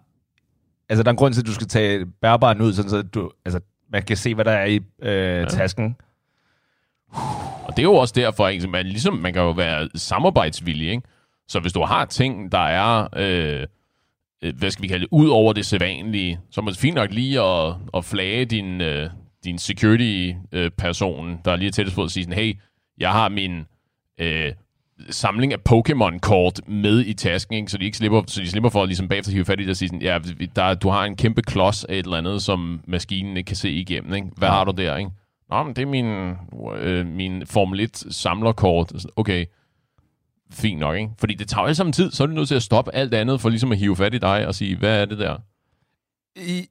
Altså, 0.89 1.03
der 1.03 1.09
er 1.09 1.11
en 1.13 1.17
grund 1.17 1.33
til, 1.33 1.41
at 1.41 1.47
du 1.47 1.53
skal 1.53 1.67
tage 1.67 2.05
bærbaren 2.21 2.61
ud, 2.61 2.73
sådan 2.73 2.89
så 2.89 3.01
du, 3.01 3.31
altså, 3.45 3.59
man 3.91 4.03
kan 4.03 4.17
se, 4.17 4.35
hvad 4.35 4.45
der 4.45 4.51
er 4.51 4.65
i 4.65 4.75
øh, 4.75 5.11
ja. 5.11 5.45
tasken. 5.45 5.95
Og 7.63 7.69
det 7.77 7.79
er 7.79 7.83
jo 7.83 7.93
også 7.93 8.13
derfor, 8.17 8.47
ikke? 8.47 8.67
Man, 8.67 8.85
ligesom, 8.85 9.13
man 9.13 9.33
kan 9.33 9.41
jo 9.41 9.51
være 9.51 9.89
samarbejdsvillig, 9.95 10.89
ikke? 10.89 11.01
Så 11.47 11.59
hvis 11.59 11.73
du 11.73 11.83
har 11.83 12.05
ting, 12.05 12.51
der 12.51 12.57
er, 12.59 13.07
øh, 13.15 13.65
øh, 14.43 14.53
hvad 14.57 14.71
skal 14.71 14.83
vi 14.83 14.87
kalde 14.87 15.01
det, 15.01 15.09
ud 15.11 15.27
over 15.29 15.53
det 15.53 15.65
sædvanlige, 15.65 16.39
så 16.51 16.61
er 16.61 16.65
det 16.65 16.77
fint 16.77 16.95
nok 16.95 17.11
lige 17.11 17.41
at, 17.41 17.73
at 17.93 18.05
flage 18.05 18.45
din, 18.45 18.81
øh, 18.81 19.09
din 19.45 19.57
security-person, 19.57 21.39
der 21.45 21.51
er 21.51 21.55
lige 21.55 21.71
tættest 21.71 21.95
på 21.95 22.03
at 22.03 22.11
sige 22.11 22.23
sådan, 22.23 22.37
hey, 22.39 22.57
jeg 22.97 23.11
har 23.11 23.29
min 23.29 23.65
øh, 24.19 24.53
samling 25.09 25.53
af 25.53 25.57
Pokémon-kort 25.69 26.61
med 26.67 26.99
i 27.05 27.13
tasken, 27.13 27.55
ikke? 27.55 27.71
Så, 27.71 27.77
de 27.77 27.85
ikke 27.85 27.97
slipper, 27.97 28.23
så 28.27 28.41
de 28.41 28.49
slipper 28.49 28.69
for 28.69 28.81
at 28.83 28.87
ligesom 28.89 29.07
bagefter 29.07 29.31
hive 29.31 29.45
fat 29.45 29.59
i 29.59 29.63
det 29.63 29.69
og 29.69 29.77
sige 29.77 29.89
sådan, 29.89 30.01
ja, 30.01 30.19
der, 30.55 30.73
du 30.73 30.89
har 30.89 31.03
en 31.05 31.15
kæmpe 31.15 31.41
klods 31.41 31.83
af 31.83 31.93
et 31.95 32.05
eller 32.05 32.17
andet, 32.17 32.41
som 32.41 32.81
maskinen 32.87 33.37
ikke 33.37 33.47
kan 33.47 33.55
se 33.55 33.71
igennem, 33.71 34.13
ikke? 34.13 34.27
Hvad 34.37 34.47
Ja. 34.49 34.53
har 34.53 34.63
du 34.63 34.71
der, 34.71 34.97
ikke? 34.97 35.11
Nå, 35.49 35.63
men 35.63 35.75
det 35.75 35.81
er 35.81 35.85
min, 35.85 36.33
øh, 36.77 37.05
min 37.05 37.45
Formel 37.47 37.79
1 37.79 38.03
samlerkort. 38.09 38.91
Okay, 39.15 39.45
fint 40.51 40.79
nok, 40.79 40.95
ikke? 40.97 41.09
Fordi 41.19 41.33
det 41.33 41.47
tager 41.47 41.61
jo 41.61 41.65
alle 41.65 41.75
sammen 41.75 41.93
tid, 41.93 42.11
så 42.11 42.23
er 42.23 42.27
du 42.27 42.33
nødt 42.33 42.47
til 42.47 42.55
at 42.55 42.63
stoppe 42.63 42.95
alt 42.95 43.13
andet, 43.13 43.41
for 43.41 43.49
ligesom 43.49 43.71
at 43.71 43.77
hive 43.77 43.95
fat 43.95 44.13
i 44.13 44.17
dig 44.17 44.47
og 44.47 44.55
sige, 44.55 44.77
hvad 44.77 45.01
er 45.01 45.05
det 45.05 45.17
der? 45.19 45.37
I, 46.35 46.67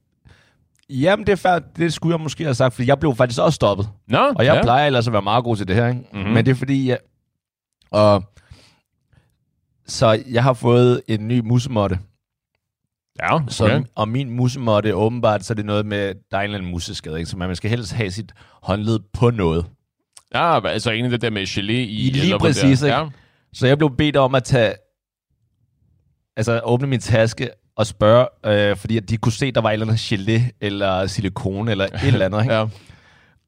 jamen, 0.90 1.26
det 1.26 1.32
er 1.32 1.36
færd, 1.36 1.62
det 1.76 1.92
skulle 1.92 2.16
jeg 2.16 2.20
måske 2.22 2.44
have 2.44 2.54
sagt, 2.54 2.74
fordi 2.74 2.88
jeg 2.88 2.98
blev 3.00 3.14
faktisk 3.14 3.40
også 3.40 3.56
stoppet. 3.56 3.88
Nå, 4.08 4.18
Og 4.36 4.44
jeg 4.44 4.54
ja. 4.54 4.62
plejer 4.62 4.86
ellers 4.86 5.06
at 5.06 5.12
være 5.12 5.22
meget 5.22 5.44
god 5.44 5.56
til 5.56 5.68
det 5.68 5.76
her, 5.76 5.88
ikke? 5.88 6.00
Mhm. 6.00 6.18
Mm-hmm. 6.18 6.32
Men 6.34 6.46
det 6.46 6.50
er 6.50 6.56
fordi, 6.56 6.88
jeg... 6.88 6.98
Og, 7.90 8.24
så 9.86 10.22
jeg 10.30 10.42
har 10.42 10.52
fået 10.52 11.02
en 11.08 11.28
ny 11.28 11.38
musemotte. 11.40 11.98
Ja, 13.22 13.38
Så, 13.48 13.64
okay. 13.64 13.82
Og 13.94 14.08
min 14.08 14.30
musemotte, 14.30 14.94
åbenbart, 14.94 15.44
så 15.44 15.52
er 15.52 15.54
det 15.54 15.66
noget 15.66 15.86
med, 15.86 16.14
der 16.30 16.36
er 16.36 16.40
en 16.40 16.44
eller 16.44 16.58
anden 16.58 16.70
museskade, 16.70 17.18
ikke? 17.18 17.30
Så 17.30 17.36
man 17.36 17.56
skal 17.56 17.70
helst 17.70 17.92
have 17.92 18.10
sit 18.10 18.32
håndled 18.62 19.00
på 19.12 19.30
noget. 19.30 19.66
Ja, 20.34 20.66
altså 20.68 20.90
egentlig 20.90 21.12
det 21.12 21.22
der 21.22 21.30
med 21.30 21.42
gelé 21.42 21.72
i. 21.72 22.06
I 22.06 22.10
lige 22.10 22.38
præcis, 22.38 22.80
der. 22.80 22.86
ikke? 22.86 22.98
Ja. 22.98 23.08
Så 23.52 23.66
jeg 23.66 23.78
blev 23.78 23.96
bedt 23.96 24.16
om 24.16 24.34
at 24.34 24.44
tage, 24.44 24.74
altså 26.36 26.60
åbne 26.64 26.86
min 26.86 27.00
taske 27.00 27.50
og 27.76 27.86
spørge, 27.86 28.26
øh, 28.46 28.76
fordi 28.76 28.96
at 28.96 29.08
de 29.08 29.16
kunne 29.16 29.32
se, 29.32 29.52
der 29.52 29.60
var 29.60 29.70
et 29.70 29.72
eller 29.72 29.86
andet 29.86 30.12
gelé, 30.12 30.58
eller 30.60 31.06
silikone, 31.06 31.70
eller 31.70 31.84
et 31.84 31.90
eller 32.04 32.24
andet, 32.26 32.42
ikke? 32.42 32.54
ja. 32.54 32.66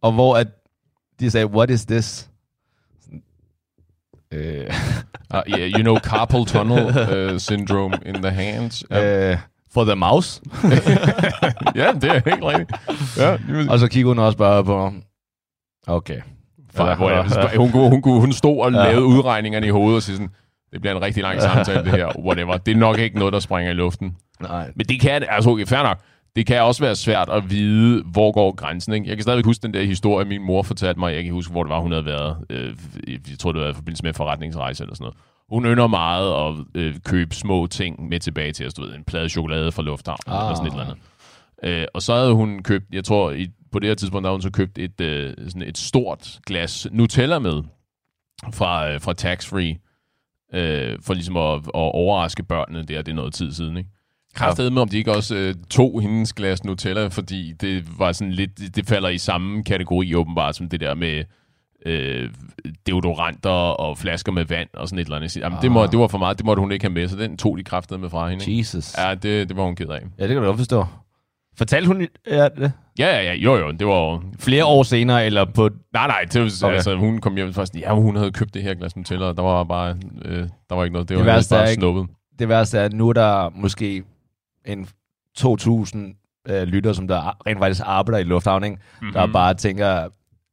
Og 0.03 0.13
hvor 0.13 0.37
at 0.37 0.47
de 1.21 1.31
sagde, 1.31 1.47
what 1.47 1.71
is 1.71 1.85
this? 1.87 2.29
Øh, 4.33 4.71
Uh, 5.35 5.41
yeah, 5.49 5.71
you 5.71 5.83
know 5.83 5.97
carpal 5.99 6.45
tunnel 6.45 6.87
uh, 7.33 7.39
syndrome 7.39 7.95
in 8.07 8.15
the 8.15 8.31
hands. 8.31 8.85
Ja, 8.91 9.31
øh, 9.33 9.39
for 9.73 9.85
the 9.85 9.95
mouse. 9.95 10.41
ja 11.81 11.93
det 11.93 12.05
er 12.05 12.31
helt 12.31 12.45
rigtigt. 12.45 12.71
Ja, 13.19 13.37
lige 13.49 13.71
og 13.71 13.79
så 13.79 13.89
kiggede 13.89 14.09
hun 14.09 14.19
også 14.19 14.39
bare 14.39 14.65
på, 14.65 14.93
okay. 15.87 16.21
Fuck, 16.75 16.89
jeg, 16.89 17.53
hun, 17.57 17.71
hun, 17.71 18.03
kunne, 18.03 18.21
hun 18.21 18.33
stod 18.33 18.61
og 18.61 18.73
Ja. 18.73 18.79
lavede 18.85 19.05
udregningerne 19.07 19.67
i 19.67 19.71
hovedet 19.71 19.97
og 19.97 20.03
sige 20.03 20.17
sådan, 20.17 20.31
det 20.77 20.83
bliver 20.83 20.97
en 20.97 21.03
rigtig 21.03 21.23
lang 21.23 21.43
samtale, 21.43 21.85
det 21.85 21.93
her. 21.93 22.19
Whatever. 22.19 22.57
Det 22.57 22.73
er 22.73 22.79
nok 22.79 22.99
ikke 22.99 23.19
noget, 23.19 23.33
der 23.33 23.41
springer 23.41 23.71
i 23.71 23.75
luften. 23.75 24.17
Nej. 24.41 24.71
Men 24.75 24.87
det 24.87 25.01
kan, 25.01 25.25
altså 25.29 25.51
okay, 25.51 25.67
fair 25.67 25.83
nok. 25.83 25.99
Det 26.37 26.47
kan 26.47 26.63
også 26.63 26.85
være 26.85 26.97
svært 26.97 27.29
at 27.29 27.51
vide, 27.51 28.03
hvor 28.03 28.33
går 28.33 28.55
grænsen. 28.55 28.93
Ikke? 28.93 29.09
Jeg 29.09 29.17
kan 29.17 29.23
stadigvæk 29.23 29.45
huske 29.45 29.63
den 29.63 29.75
der 29.75 29.83
historie, 29.83 30.25
min 30.25 30.43
mor 30.43 30.63
fortalte 30.63 31.01
mig. 31.01 31.15
Jeg 31.15 31.25
kan 31.25 31.33
huske, 31.33 31.53
hvor 31.53 31.63
det 31.63 31.71
var, 31.71 31.81
hun 31.81 31.93
havde 31.93 32.05
været. 32.05 32.37
Øh, 32.51 32.75
jeg 33.07 33.39
tror, 33.39 33.53
det 33.53 33.61
var 33.63 33.69
i 33.69 33.75
forbindelse 33.75 34.03
med 34.03 34.15
forretningsrejse 34.15 34.85
eller 34.85 34.95
sådan 34.95 35.05
noget. 35.05 35.17
Hun 35.49 35.65
ynder 35.65 35.87
meget 35.87 36.49
at 36.49 36.65
øh, 36.75 36.95
købe 37.05 37.35
små 37.35 37.67
ting 37.67 38.09
med 38.09 38.21
tilbage 38.21 38.53
til 38.53 38.67
os. 38.67 38.75
Du 38.75 38.83
ved, 38.83 38.95
en 38.95 39.05
plade 39.05 39.29
chokolade 39.29 39.73
fra 39.73 39.83
Lufthavn 39.83 40.19
ah. 40.27 40.47
eller 40.47 40.55
sådan 40.55 40.67
et 40.67 40.73
eller 40.73 40.85
andet. 40.85 40.99
Øh, 41.83 41.87
og 41.95 42.03
så 42.03 42.15
havde 42.15 42.33
hun 42.33 42.63
købt, 42.63 42.85
jeg 42.93 43.05
tror, 43.05 43.31
i, 43.31 43.49
på 43.73 43.79
det 43.79 43.89
her 43.89 43.95
tidspunkt, 43.95 44.25
der 44.25 44.29
havde 44.29 44.37
hun 44.37 44.43
så 44.43 44.51
købt 44.51 44.79
et, 44.79 45.01
øh, 45.01 45.35
sådan 45.49 45.63
et 45.63 45.79
stort 45.79 46.39
glas 46.47 46.87
Nutella 46.93 47.39
med 47.39 47.63
fra, 48.53 48.91
øh, 48.91 49.01
fra 49.01 49.13
Tax 49.13 49.47
Free. 49.47 49.77
Øh, 50.55 50.99
for 51.03 51.15
ligesom 51.15 51.37
at, 51.37 51.55
at 51.55 51.71
overraske 51.75 52.43
børnene 52.43 52.83
der, 52.83 53.03
det 53.03 53.13
er 53.13 53.17
noget 53.17 53.35
tid 53.35 53.53
siden, 53.53 53.77
ikke? 53.77 53.91
Kraftedet 54.35 54.73
med, 54.73 54.83
om 54.83 54.89
de 54.89 54.99
ikke 54.99 55.13
også 55.13 55.35
øh, 55.37 55.55
tog 55.71 56.01
hendes 56.03 56.33
glas 56.33 56.65
Nutella, 56.65 57.07
fordi 57.07 57.53
det 57.53 57.99
var 57.99 58.13
sådan 58.13 58.33
lidt, 58.33 58.77
det, 58.77 58.87
falder 58.87 59.09
i 59.09 59.19
samme 59.19 59.65
kategori 59.65 60.15
åbenbart, 60.15 60.57
som 60.57 60.69
det 60.69 60.81
der 60.81 60.95
med 60.95 61.25
øh, 61.87 62.31
deodoranter 62.87 63.51
og 63.51 63.99
flasker 63.99 64.33
med 64.33 64.45
vand 64.45 64.69
og 64.75 64.89
sådan 64.89 64.99
et 64.99 65.05
eller 65.05 65.17
andet. 65.17 65.37
Jamen, 65.37 65.59
det, 65.63 65.73
må, 65.73 65.83
Ah. 65.83 65.91
det 65.91 65.99
var 65.99 66.07
for 66.07 66.19
meget, 66.19 66.39
det 66.39 66.47
måtte 66.47 66.61
hun 66.61 66.73
ikke 66.73 66.85
have 66.85 66.93
med, 66.95 67.09
så 67.09 67.17
den 67.17 67.37
tog 67.37 67.59
de 67.59 67.65
kraftedet 67.65 68.01
med 68.01 68.11
fra 68.11 68.29
hende. 68.29 68.45
ikke? 68.45 68.59
Jesus. 68.59 68.95
Ja, 68.99 69.15
det, 69.15 69.49
det 69.49 69.57
var 69.57 69.65
hun 69.65 69.77
ked 69.77 69.89
af. 69.89 70.01
Ja, 70.19 70.23
det 70.23 70.29
kan 70.29 70.37
du 70.37 70.45
godt 70.45 70.57
forstå. 70.59 70.85
Fortalte 71.57 71.87
hun 71.87 72.07
ja, 72.27 72.49
det? 72.49 72.73
Ja, 72.99 73.07
ja, 73.17 73.23
ja, 73.23 73.35
jo, 73.35 73.57
jo, 73.57 73.71
det 73.71 73.87
var 73.87 73.95
jo... 74.13 74.23
flere 74.39 74.65
år 74.65 74.83
senere, 74.83 75.27
eller 75.27 75.45
på... 75.45 75.71
Nej, 75.93 76.07
nej, 76.07 76.25
det 76.33 76.41
var, 76.43 76.67
Okay. 76.67 76.75
altså, 76.75 76.97
hun 76.97 77.19
kom 77.19 77.35
hjem 77.37 77.53
først, 77.53 77.77
ja, 77.77 77.95
hun 77.95 78.17
havde 78.17 78.31
købt 78.33 78.55
det 78.55 78.63
her 78.63 78.75
glas 78.75 78.97
Nutella, 78.97 79.25
og 79.27 79.37
der 79.37 79.43
var 79.43 79.65
bare, 79.65 79.97
øh, 80.25 80.49
der 80.71 80.75
var 80.75 80.85
ikke 80.85 80.93
noget, 80.93 81.09
det 81.09 81.19
Det 81.19 81.27
var 81.27 81.39
det 81.39 81.47
bare 81.51 81.71
ikke- 81.71 81.81
snuppet. 81.81 82.07
Det 82.39 82.49
værste 82.49 82.79
er, 82.79 82.85
at 82.85 82.93
nu 82.93 83.09
er 83.09 83.13
der 83.13 83.51
måske 83.55 84.03
en 84.67 84.87
2.000 85.39 85.99
øh, 86.49 86.63
lytter, 86.63 86.93
som 86.93 87.09
der 87.09 87.47
rent 87.47 87.59
faktisk 87.59 87.83
arbejder 87.85 88.19
i 88.19 88.23
lufthavnen, 88.29 88.71
mm-hmm. 88.73 89.13
der 89.13 89.27
bare 89.33 89.55
tænker, 89.55 90.09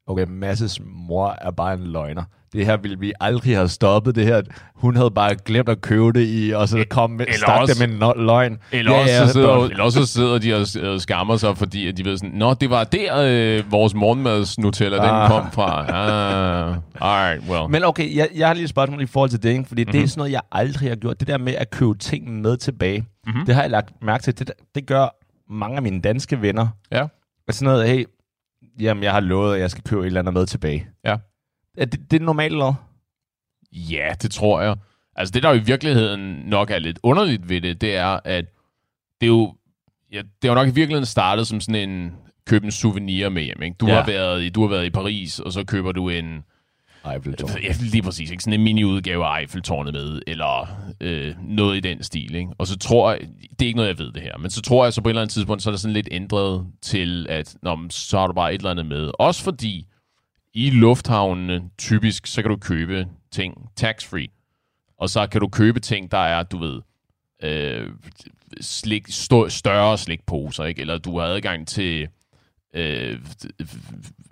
okay, 0.07 0.25
Masses 0.29 0.81
mor 0.85 1.35
er 1.41 1.51
bare 1.51 1.73
en 1.73 1.79
løgner. 1.83 2.23
Det 2.53 2.65
her 2.65 2.77
ville 2.77 2.99
vi 2.99 3.13
aldrig 3.21 3.55
have 3.55 3.69
stoppet, 3.69 4.15
det 4.15 4.25
her. 4.25 4.41
Hun 4.75 4.95
havde 4.95 5.11
bare 5.11 5.35
glemt 5.45 5.69
at 5.69 5.81
købe 5.81 6.13
det 6.13 6.27
i, 6.27 6.51
og 6.55 6.67
så 6.69 6.85
kom 6.89 7.09
med, 7.09 7.25
også- 7.47 7.73
det 7.79 7.89
med 7.89 7.97
en 8.17 8.25
løgn. 8.25 8.57
Eller, 8.71 8.91
ja, 8.91 8.99
også, 9.01 9.27
så 9.27 9.33
sidder, 9.33 9.63
eller 9.69 9.83
også 9.83 10.05
så 10.05 10.13
sidder 10.13 10.37
de 10.37 10.53
og 10.55 10.65
øh, 10.93 10.99
skammer 10.99 11.37
sig, 11.37 11.57
fordi 11.57 11.87
at 11.87 11.97
de 11.97 12.05
ved 12.05 12.17
sådan, 12.17 12.31
Nå, 12.35 12.53
det 12.53 12.69
var 12.69 12.83
der, 12.83 13.17
øh, 13.17 13.71
vores 13.71 13.93
morgenmads 13.93 14.59
Nutella, 14.59 14.97
den 14.97 15.05
Ah. 15.05 15.29
kom 15.29 15.51
fra. 15.51 15.85
Ah, 15.89 16.77
alright, 17.01 17.49
well. 17.49 17.69
Men 17.69 17.83
okay, 17.83 18.15
jeg, 18.15 18.27
jeg 18.35 18.47
har 18.47 18.53
lige 18.53 18.63
et 18.63 18.69
spørgsmål 18.69 19.01
i 19.01 19.05
forhold 19.05 19.29
til 19.29 19.43
det, 19.43 19.49
ikke? 19.49 19.63
fordi 19.67 19.81
mm-hmm. 19.83 19.91
det 19.91 19.99
Mhm. 19.99 20.03
er 20.03 20.07
sådan 20.07 20.19
noget, 20.19 20.31
jeg 20.31 20.41
aldrig 20.51 20.89
har 20.89 20.95
gjort. 20.95 21.19
Det 21.19 21.27
der 21.27 21.37
med 21.37 21.53
at 21.55 21.69
købe 21.69 21.97
ting 21.97 22.41
med 22.41 22.57
tilbage, 22.57 22.99
Mhm. 22.99 23.07
mm-hmm. 23.25 23.45
det 23.45 23.55
har 23.55 23.61
jeg 23.61 23.71
lagt 23.71 23.89
mærke 24.01 24.23
til. 24.23 24.39
Det, 24.39 24.51
det 24.75 24.85
gør 24.87 25.15
mange 25.53 25.75
af 25.75 25.81
mine 25.81 26.01
danske 26.01 26.41
venner. 26.41 26.67
Ja. 26.91 27.05
Sådan 27.49 27.65
noget, 27.73 27.87
hey, 27.89 28.05
jamen 28.79 29.03
jeg 29.03 29.11
har 29.11 29.19
lovet, 29.19 29.55
at 29.55 29.61
jeg 29.61 29.71
skal 29.71 29.83
købe 29.83 30.01
et 30.01 30.05
eller 30.05 30.19
andet 30.19 30.33
med 30.33 30.45
tilbage. 30.45 30.87
Ja. 31.05 31.15
Er 31.77 31.85
det, 31.85 32.11
det 32.11 32.21
er 32.21 32.25
normalt 32.25 32.51
eller 32.53 32.65
hvad? 32.65 32.73
Ja, 33.71 34.13
det 34.21 34.31
tror 34.31 34.61
jeg. 34.61 34.75
Altså 35.15 35.31
det, 35.31 35.43
der 35.43 35.49
jo 35.49 35.55
i 35.55 35.63
virkeligheden 35.63 36.19
nok 36.45 36.71
er 36.71 36.79
lidt 36.79 36.99
underligt 37.03 37.49
ved 37.49 37.61
det, 37.61 37.81
det 37.81 37.95
er, 37.95 38.19
at 38.25 38.45
det 39.21 39.27
er 39.27 39.31
jo, 39.31 39.55
ja, 40.11 40.17
det 40.17 40.47
er 40.47 40.51
jo 40.51 40.55
nok 40.55 40.67
i 40.67 40.71
virkeligheden 40.71 41.05
startet 41.05 41.47
som 41.47 41.59
sådan 41.61 41.89
en 41.89 42.11
køb 42.47 42.63
en 42.63 42.71
souvenir 42.71 43.29
med 43.29 43.43
hjem. 43.43 43.61
Ikke? 43.61 43.75
Du, 43.79 43.87
Ja. 43.87 43.93
har 43.95 44.05
været 44.05 44.43
i, 44.43 44.49
du 44.49 44.61
har 44.61 44.67
været 44.69 44.85
i 44.85 44.89
Paris, 44.89 45.39
og 45.39 45.51
så 45.53 45.63
køber 45.63 45.91
du 45.91 46.09
en, 46.09 46.43
Eiffeltårn. 47.13 47.51
Ja, 47.63 47.73
lige 47.79 48.01
præcis. 48.01 48.31
Ikke? 48.31 48.43
Sådan 48.43 48.59
en 48.59 48.63
mini-udgave 48.63 49.25
af 49.25 49.39
Eiffeltårnet 49.39 49.93
med, 49.93 50.21
eller 50.27 50.67
øh, 51.01 51.35
noget 51.41 51.77
i 51.77 51.79
den 51.79 52.03
stil. 52.03 52.35
Ikke? 52.35 52.49
Og 52.57 52.67
så 52.67 52.77
tror 52.77 53.11
jeg, 53.11 53.19
det 53.49 53.61
er 53.61 53.65
ikke 53.65 53.77
noget, 53.77 53.89
jeg 53.89 53.99
ved 53.99 54.11
det 54.11 54.21
her, 54.21 54.37
men 54.37 54.51
så 54.51 54.61
tror 54.61 54.83
jeg 54.83 54.93
så 54.93 55.01
på 55.01 55.09
et 55.09 55.11
eller 55.11 55.21
andet 55.21 55.33
tidspunkt, 55.33 55.63
så 55.63 55.69
er 55.69 55.71
der 55.71 55.77
sådan 55.79 55.93
lidt 55.93 56.07
ændret 56.11 56.65
til, 56.81 57.25
at 57.29 57.55
nå, 57.61 57.79
så 57.89 58.19
har 58.19 58.27
du 58.27 58.33
bare 58.33 58.53
et 58.53 58.59
eller 58.59 58.71
andet 58.71 58.85
med. 58.85 59.11
Også 59.19 59.43
fordi 59.43 59.87
i 60.53 60.69
lufthavnene 60.69 61.69
typisk, 61.77 62.27
så 62.27 62.41
kan 62.41 62.51
du 62.51 62.57
købe 62.57 63.07
ting 63.31 63.69
tax-free. 63.75 64.27
Og 64.97 65.09
så 65.09 65.27
kan 65.27 65.41
du 65.41 65.47
købe 65.47 65.79
ting, 65.79 66.11
der 66.11 66.17
er, 66.17 66.43
du 66.43 66.57
ved, 66.57 66.81
øh, 67.43 67.89
slik, 68.61 69.07
stå, 69.09 69.49
større 69.49 69.97
slikposer, 69.97 70.63
ikke? 70.63 70.81
eller 70.81 70.97
du 70.97 71.19
har 71.19 71.25
adgang 71.25 71.67
til 71.67 72.07
øh, 72.73 73.17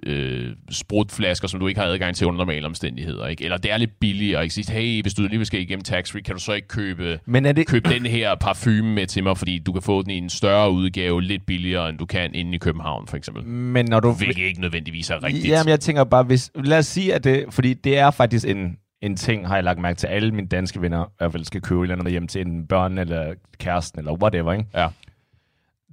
øh, 0.06 0.52
sprutflasker, 0.72 1.48
som 1.48 1.60
du 1.60 1.68
ikke 1.68 1.80
har 1.80 1.88
adgang 1.88 2.16
til 2.16 2.28
under 2.28 2.38
normale 2.38 2.66
omstændigheder. 2.66 3.28
Ikke? 3.28 3.44
Eller 3.44 3.58
det 3.58 3.72
er 3.72 3.78
lidt 3.78 4.00
billigere. 4.00 4.44
Ikke? 4.44 4.56
Sige, 4.56 4.74
hey, 4.74 5.02
hvis 5.02 5.14
du 5.14 5.24
alligevel 5.24 5.46
skal 5.46 5.62
igennem 5.62 5.84
tax-free, 5.84 6.22
kan 6.22 6.36
du 6.36 6.42
så 6.42 6.54
ikke 6.54 6.68
købe, 6.68 7.20
Men 7.26 7.46
er 7.46 7.52
det... 7.52 7.68
købe 7.68 7.90
den 7.90 8.06
her 8.06 8.36
parfume 8.36 8.94
med 8.94 9.08
til 9.08 9.24
mig, 9.24 9.38
fordi 9.38 9.60
du 9.60 9.72
kan 9.72 9.82
få 9.82 10.02
den 10.02 10.12
i 10.12 10.18
en 10.18 10.30
større 10.30 10.72
udgave, 10.72 11.22
lidt 11.22 11.46
billigere, 11.46 11.90
end 11.90 11.98
du 11.98 12.06
kan 12.06 12.36
inde 12.36 12.56
i 12.56 12.58
København, 12.58 13.08
for 13.08 13.18
eksempel. 13.18 13.44
Men 13.44 13.86
når 13.86 14.00
du... 14.00 14.12
Hvilket 14.14 14.44
ikke 14.44 14.62
nødvendigvis 14.62 15.10
er 15.10 15.24
rigtigt. 15.24 15.48
Jamen, 15.48 15.70
jeg 15.70 15.80
tænker 15.80 16.04
bare, 16.04 16.24
hvis... 16.24 16.52
Lad 16.64 16.78
os 16.78 16.88
sige, 16.88 17.14
at 17.14 17.24
det... 17.24 17.46
Fordi 17.50 17.74
det 17.74 17.98
er 17.98 18.12
faktisk 18.12 18.48
en, 18.48 18.78
en 19.02 19.16
ting, 19.16 19.48
har 19.48 19.56
jeg 19.56 19.64
lagt 19.64 19.80
mærke 19.80 19.98
til. 19.98 20.08
Alle 20.08 20.32
mine 20.32 20.48
danske 20.48 20.82
venner 20.82 21.06
i 21.06 21.14
hvert 21.18 21.32
fald 21.32 21.46
skal 21.46 21.62
købe 21.62 21.82
et 21.82 21.84
eller 21.84 21.96
andet 21.96 22.12
hjem 22.12 22.28
til 22.28 22.42
enten 22.42 22.68
børn 22.68 22.98
eller 22.98 23.34
kæresten 23.60 24.00
eller 24.00 24.14
whatever, 24.14 24.54
ikke? 24.54 24.66
Ja. 24.76 24.88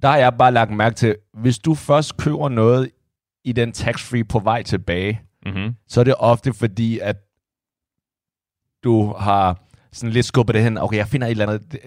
Der 0.01 0.07
har 0.07 0.17
jeg 0.17 0.33
bare 0.33 0.51
lagt 0.51 0.71
mærke 0.71 0.95
til, 0.95 1.15
hvis 1.33 1.59
du 1.59 1.75
først 1.75 2.17
køber 2.17 2.49
noget 2.49 2.89
i 3.43 3.51
den 3.51 3.71
tax-free 3.71 4.23
på 4.23 4.39
vej 4.39 4.63
tilbage, 4.63 5.21
Mm-hmm. 5.45 5.75
så 5.87 5.99
er 5.99 6.03
det 6.03 6.15
ofte 6.17 6.53
fordi, 6.53 6.99
at 6.99 7.15
du 8.83 9.13
har 9.13 9.59
sådan 9.91 10.13
lidt 10.13 10.25
skubbet 10.25 10.53
det 10.55 10.63
hen. 10.63 10.77
Okay, 10.77 10.97
jeg 10.97 11.07
finder 11.07 11.27
et 11.27 11.31
eller 11.31 11.47
andet 11.47 11.77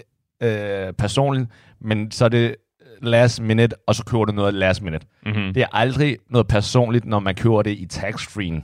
øh, 0.42 0.92
personligt, 0.92 1.48
men 1.80 2.10
så 2.10 2.24
er 2.24 2.28
det 2.28 2.54
last 3.02 3.40
minute, 3.40 3.76
og 3.86 3.94
så 3.94 4.04
køber 4.04 4.24
du 4.24 4.32
noget 4.32 4.54
last 4.54 4.82
minute. 4.82 5.06
Mm-hmm. 5.26 5.54
Det 5.54 5.62
er 5.62 5.66
aldrig 5.72 6.18
noget 6.30 6.48
personligt, 6.48 7.04
når 7.04 7.18
man 7.20 7.34
køber 7.34 7.62
det 7.62 7.70
i 7.70 7.86
tax-free. 7.86 8.62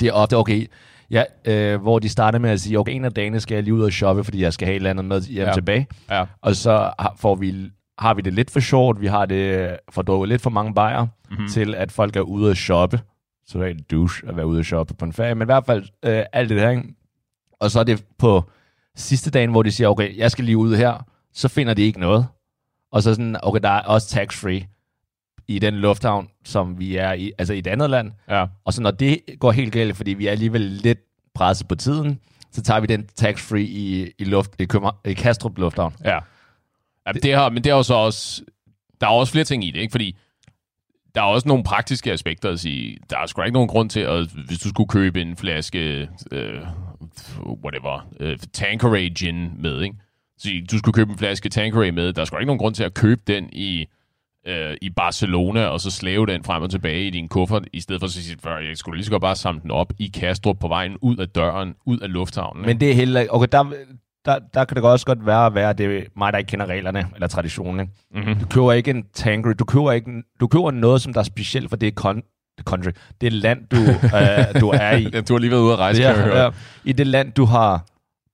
Det 0.00 0.08
er 0.08 0.12
ofte, 0.12 0.36
okay, 0.36 0.66
ja, 1.10 1.22
øh, 1.44 1.80
hvor 1.82 1.98
de 1.98 2.08
starter 2.08 2.38
med 2.38 2.50
at 2.50 2.60
sige, 2.60 2.78
okay, 2.78 2.92
en 2.92 3.04
af 3.04 3.12
dagene 3.12 3.40
skal 3.40 3.54
jeg 3.54 3.64
lige 3.64 3.74
ud 3.74 3.82
og 3.82 3.92
shoppe, 3.92 4.24
fordi 4.24 4.42
jeg 4.42 4.52
skal 4.52 4.66
have 4.66 4.72
et 4.72 4.76
eller 4.76 4.90
andet 4.90 5.04
med 5.04 5.22
hjem 5.22 5.46
Ja. 5.46 5.52
tilbage. 5.52 5.86
Ja. 6.10 6.24
Og 6.40 6.56
så 6.56 6.90
får 7.16 7.34
vi, 7.34 7.70
har 7.98 8.14
vi 8.14 8.22
det 8.22 8.32
lidt 8.32 8.50
for 8.50 8.60
sjovt, 8.60 9.00
vi 9.00 9.06
har 9.06 9.26
det 9.26 9.76
for 9.90 10.02
drukket 10.02 10.28
lidt 10.28 10.42
for 10.42 10.50
mange 10.50 10.74
bajer, 10.74 11.06
mm-hmm. 11.30 11.48
til 11.48 11.74
at 11.74 11.92
folk 11.92 12.16
er 12.16 12.20
ude 12.20 12.50
og 12.50 12.56
shoppe. 12.56 13.00
Så 13.46 13.58
det 13.58 13.66
er 13.66 13.70
en 13.70 13.82
douche 13.90 14.28
at 14.28 14.36
være 14.36 14.46
ude 14.46 14.58
og 14.58 14.64
shoppe 14.64 14.94
på 14.94 15.04
en 15.04 15.12
ferie, 15.12 15.34
men 15.34 15.42
i 15.42 15.44
hvert 15.44 15.66
fald 15.66 15.84
øh, 16.02 16.24
alt 16.32 16.50
det 16.50 16.58
der, 16.58 16.70
ikke? 16.70 16.94
Og 17.60 17.70
så 17.70 17.80
er 17.80 17.84
det 17.84 18.04
på 18.18 18.42
sidste 18.96 19.30
dagen, 19.30 19.50
hvor 19.50 19.62
de 19.62 19.72
siger, 19.72 19.88
okay, 19.88 20.16
jeg 20.16 20.30
skal 20.30 20.44
lige 20.44 20.56
ud 20.56 20.76
her, 20.76 21.06
så 21.32 21.48
finder 21.48 21.74
de 21.74 21.82
ikke 21.82 22.00
noget. 22.00 22.26
Og 22.92 23.02
så 23.02 23.14
sådan, 23.14 23.36
okay, 23.42 23.60
der 23.62 23.68
er 23.68 23.80
også 23.80 24.08
tax-free 24.08 24.66
i 25.48 25.58
den 25.58 25.74
lufthavn, 25.74 26.28
som 26.44 26.78
vi 26.78 26.96
er 26.96 27.12
i, 27.12 27.32
altså 27.38 27.54
i 27.54 27.58
et 27.58 27.66
andet 27.66 27.90
land. 27.90 28.12
Ja. 28.28 28.46
Og 28.64 28.72
så 28.72 28.82
når 28.82 28.90
det 28.90 29.20
går 29.38 29.52
helt 29.52 29.72
galt, 29.72 29.96
fordi 29.96 30.10
vi 30.10 30.26
er 30.26 30.30
alligevel 30.30 30.60
lidt 30.60 30.98
presset 31.34 31.68
på 31.68 31.74
tiden, 31.74 32.20
så 32.52 32.62
tager 32.62 32.80
vi 32.80 32.86
den 32.86 33.06
tax-free 33.16 33.62
i, 33.62 34.12
i, 34.18 34.24
luft, 34.24 34.50
i, 34.58 34.64
København, 34.64 34.96
i 35.04 35.12
Kastrup 35.12 35.58
Lufthavn. 35.58 35.94
Ja. 36.04 36.18
Jamen, 37.06 37.22
det 37.22 37.34
har, 37.34 37.48
men 37.48 37.64
det 37.64 37.70
er 37.70 37.74
jo 37.74 37.82
så 37.82 37.94
også... 37.94 38.42
Der 39.00 39.06
er 39.06 39.10
også 39.10 39.32
flere 39.32 39.44
ting 39.44 39.64
i 39.64 39.70
det, 39.70 39.80
ikke? 39.80 39.92
Fordi 39.92 40.16
der 41.14 41.20
er 41.20 41.24
også 41.24 41.48
nogle 41.48 41.64
praktiske 41.64 42.12
aspekter 42.12 42.50
at 42.50 42.60
sige. 42.60 42.98
Der 43.10 43.18
er 43.18 43.26
sgu 43.26 43.42
ikke 43.42 43.52
nogen 43.52 43.68
grund 43.68 43.90
til, 43.90 44.00
at 44.00 44.26
hvis 44.46 44.58
du 44.58 44.68
skulle 44.68 44.88
købe 44.88 45.20
en 45.20 45.36
flaske, 45.36 46.08
øh, 46.32 46.60
whatever, 47.64 48.06
øh, 48.20 48.38
Tanqueray 48.52 49.14
gin 49.14 49.62
med, 49.62 49.82
ikke? 49.82 49.96
Så 50.38 50.48
du 50.70 50.78
skulle 50.78 50.94
købe 50.94 51.12
en 51.12 51.18
flaske 51.18 51.48
Tanqueray 51.48 51.88
med. 51.88 52.12
Der 52.12 52.20
er 52.20 52.24
sgu 52.24 52.36
ikke 52.36 52.46
nogen 52.46 52.58
grund 52.58 52.74
til 52.74 52.84
at 52.84 52.94
købe 52.94 53.20
den 53.26 53.48
i, 53.52 53.86
øh, 54.46 54.76
i 54.82 54.90
Barcelona, 54.90 55.66
og 55.66 55.80
så 55.80 55.90
slæve 55.90 56.26
den 56.26 56.44
frem 56.44 56.62
og 56.62 56.70
tilbage 56.70 57.06
i 57.06 57.10
din 57.10 57.28
kuffert, 57.28 57.68
i 57.72 57.80
stedet 57.80 58.00
for 58.00 58.06
at 58.06 58.12
sige, 58.12 58.38
jeg 58.46 58.76
skulle 58.76 58.96
lige 58.96 59.04
så 59.04 59.10
godt 59.10 59.22
bare 59.22 59.36
samle 59.36 59.62
den 59.62 59.70
op 59.70 59.92
i 59.98 60.06
Kastrup 60.06 60.58
på 60.58 60.68
vejen 60.68 60.96
ud 61.02 61.16
af 61.16 61.28
døren, 61.28 61.74
ud 61.86 61.98
af 61.98 62.12
lufthavnen. 62.12 62.62
ikke? 62.62 62.66
Men 62.66 62.80
det 62.80 62.90
er 62.90 62.94
heller 62.94 63.20
ikke... 63.20 63.34
Okay, 63.34 63.48
der, 63.52 63.72
der, 64.24 64.38
der 64.54 64.64
kan 64.64 64.74
det 64.76 64.84
også 64.84 65.06
godt 65.06 65.26
være 65.26 65.46
at 65.46 65.54
være, 65.54 65.70
at 65.70 65.78
det 65.78 65.96
er 65.98 66.02
mig, 66.16 66.32
der 66.32 66.38
ikke 66.38 66.48
kender 66.48 66.66
reglerne 66.66 67.06
eller 67.14 67.26
traditionen. 67.28 67.80
Ikke? 67.80 67.92
Mhm. 68.30 68.40
Du 68.40 68.46
køber 68.46 68.72
ikke 68.72 68.90
en 68.90 69.04
Tangery, 69.14 69.52
du 69.58 69.64
køber, 69.64 69.92
ikke, 69.92 70.10
en- 70.10 70.24
du 70.40 70.46
køber 70.46 70.70
noget, 70.70 71.02
som 71.02 71.12
der 71.12 71.20
er 71.20 71.24
specielt 71.24 71.68
for 71.70 71.76
det 71.76 71.94
country, 72.64 72.90
det 73.20 73.32
land, 73.32 73.66
du, 73.68 73.76
øh, 74.18 74.60
du 74.60 74.68
er 74.68 74.92
i. 74.96 75.04
Du 75.04 75.34
har 75.34 75.38
lige 75.38 75.50
været 75.50 75.60
ude 75.62 75.72
at 75.72 75.78
rejse, 75.78 76.02
jeg 76.02 76.14
høre. 76.24 76.44
ja, 76.44 76.50
I 76.84 76.92
det 76.92 77.06
land, 77.06 77.32
du 77.32 77.44
har 77.44 77.86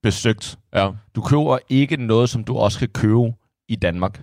besøgt. 0.03 0.57
ja. 0.75 0.89
Du 1.15 1.21
køber 1.21 1.57
ikke 1.69 1.97
noget, 1.97 2.29
som 2.29 2.43
du 2.43 2.57
også 2.57 2.79
kan 2.79 2.87
købe 2.87 3.33
i 3.67 3.75
Danmark. 3.75 4.21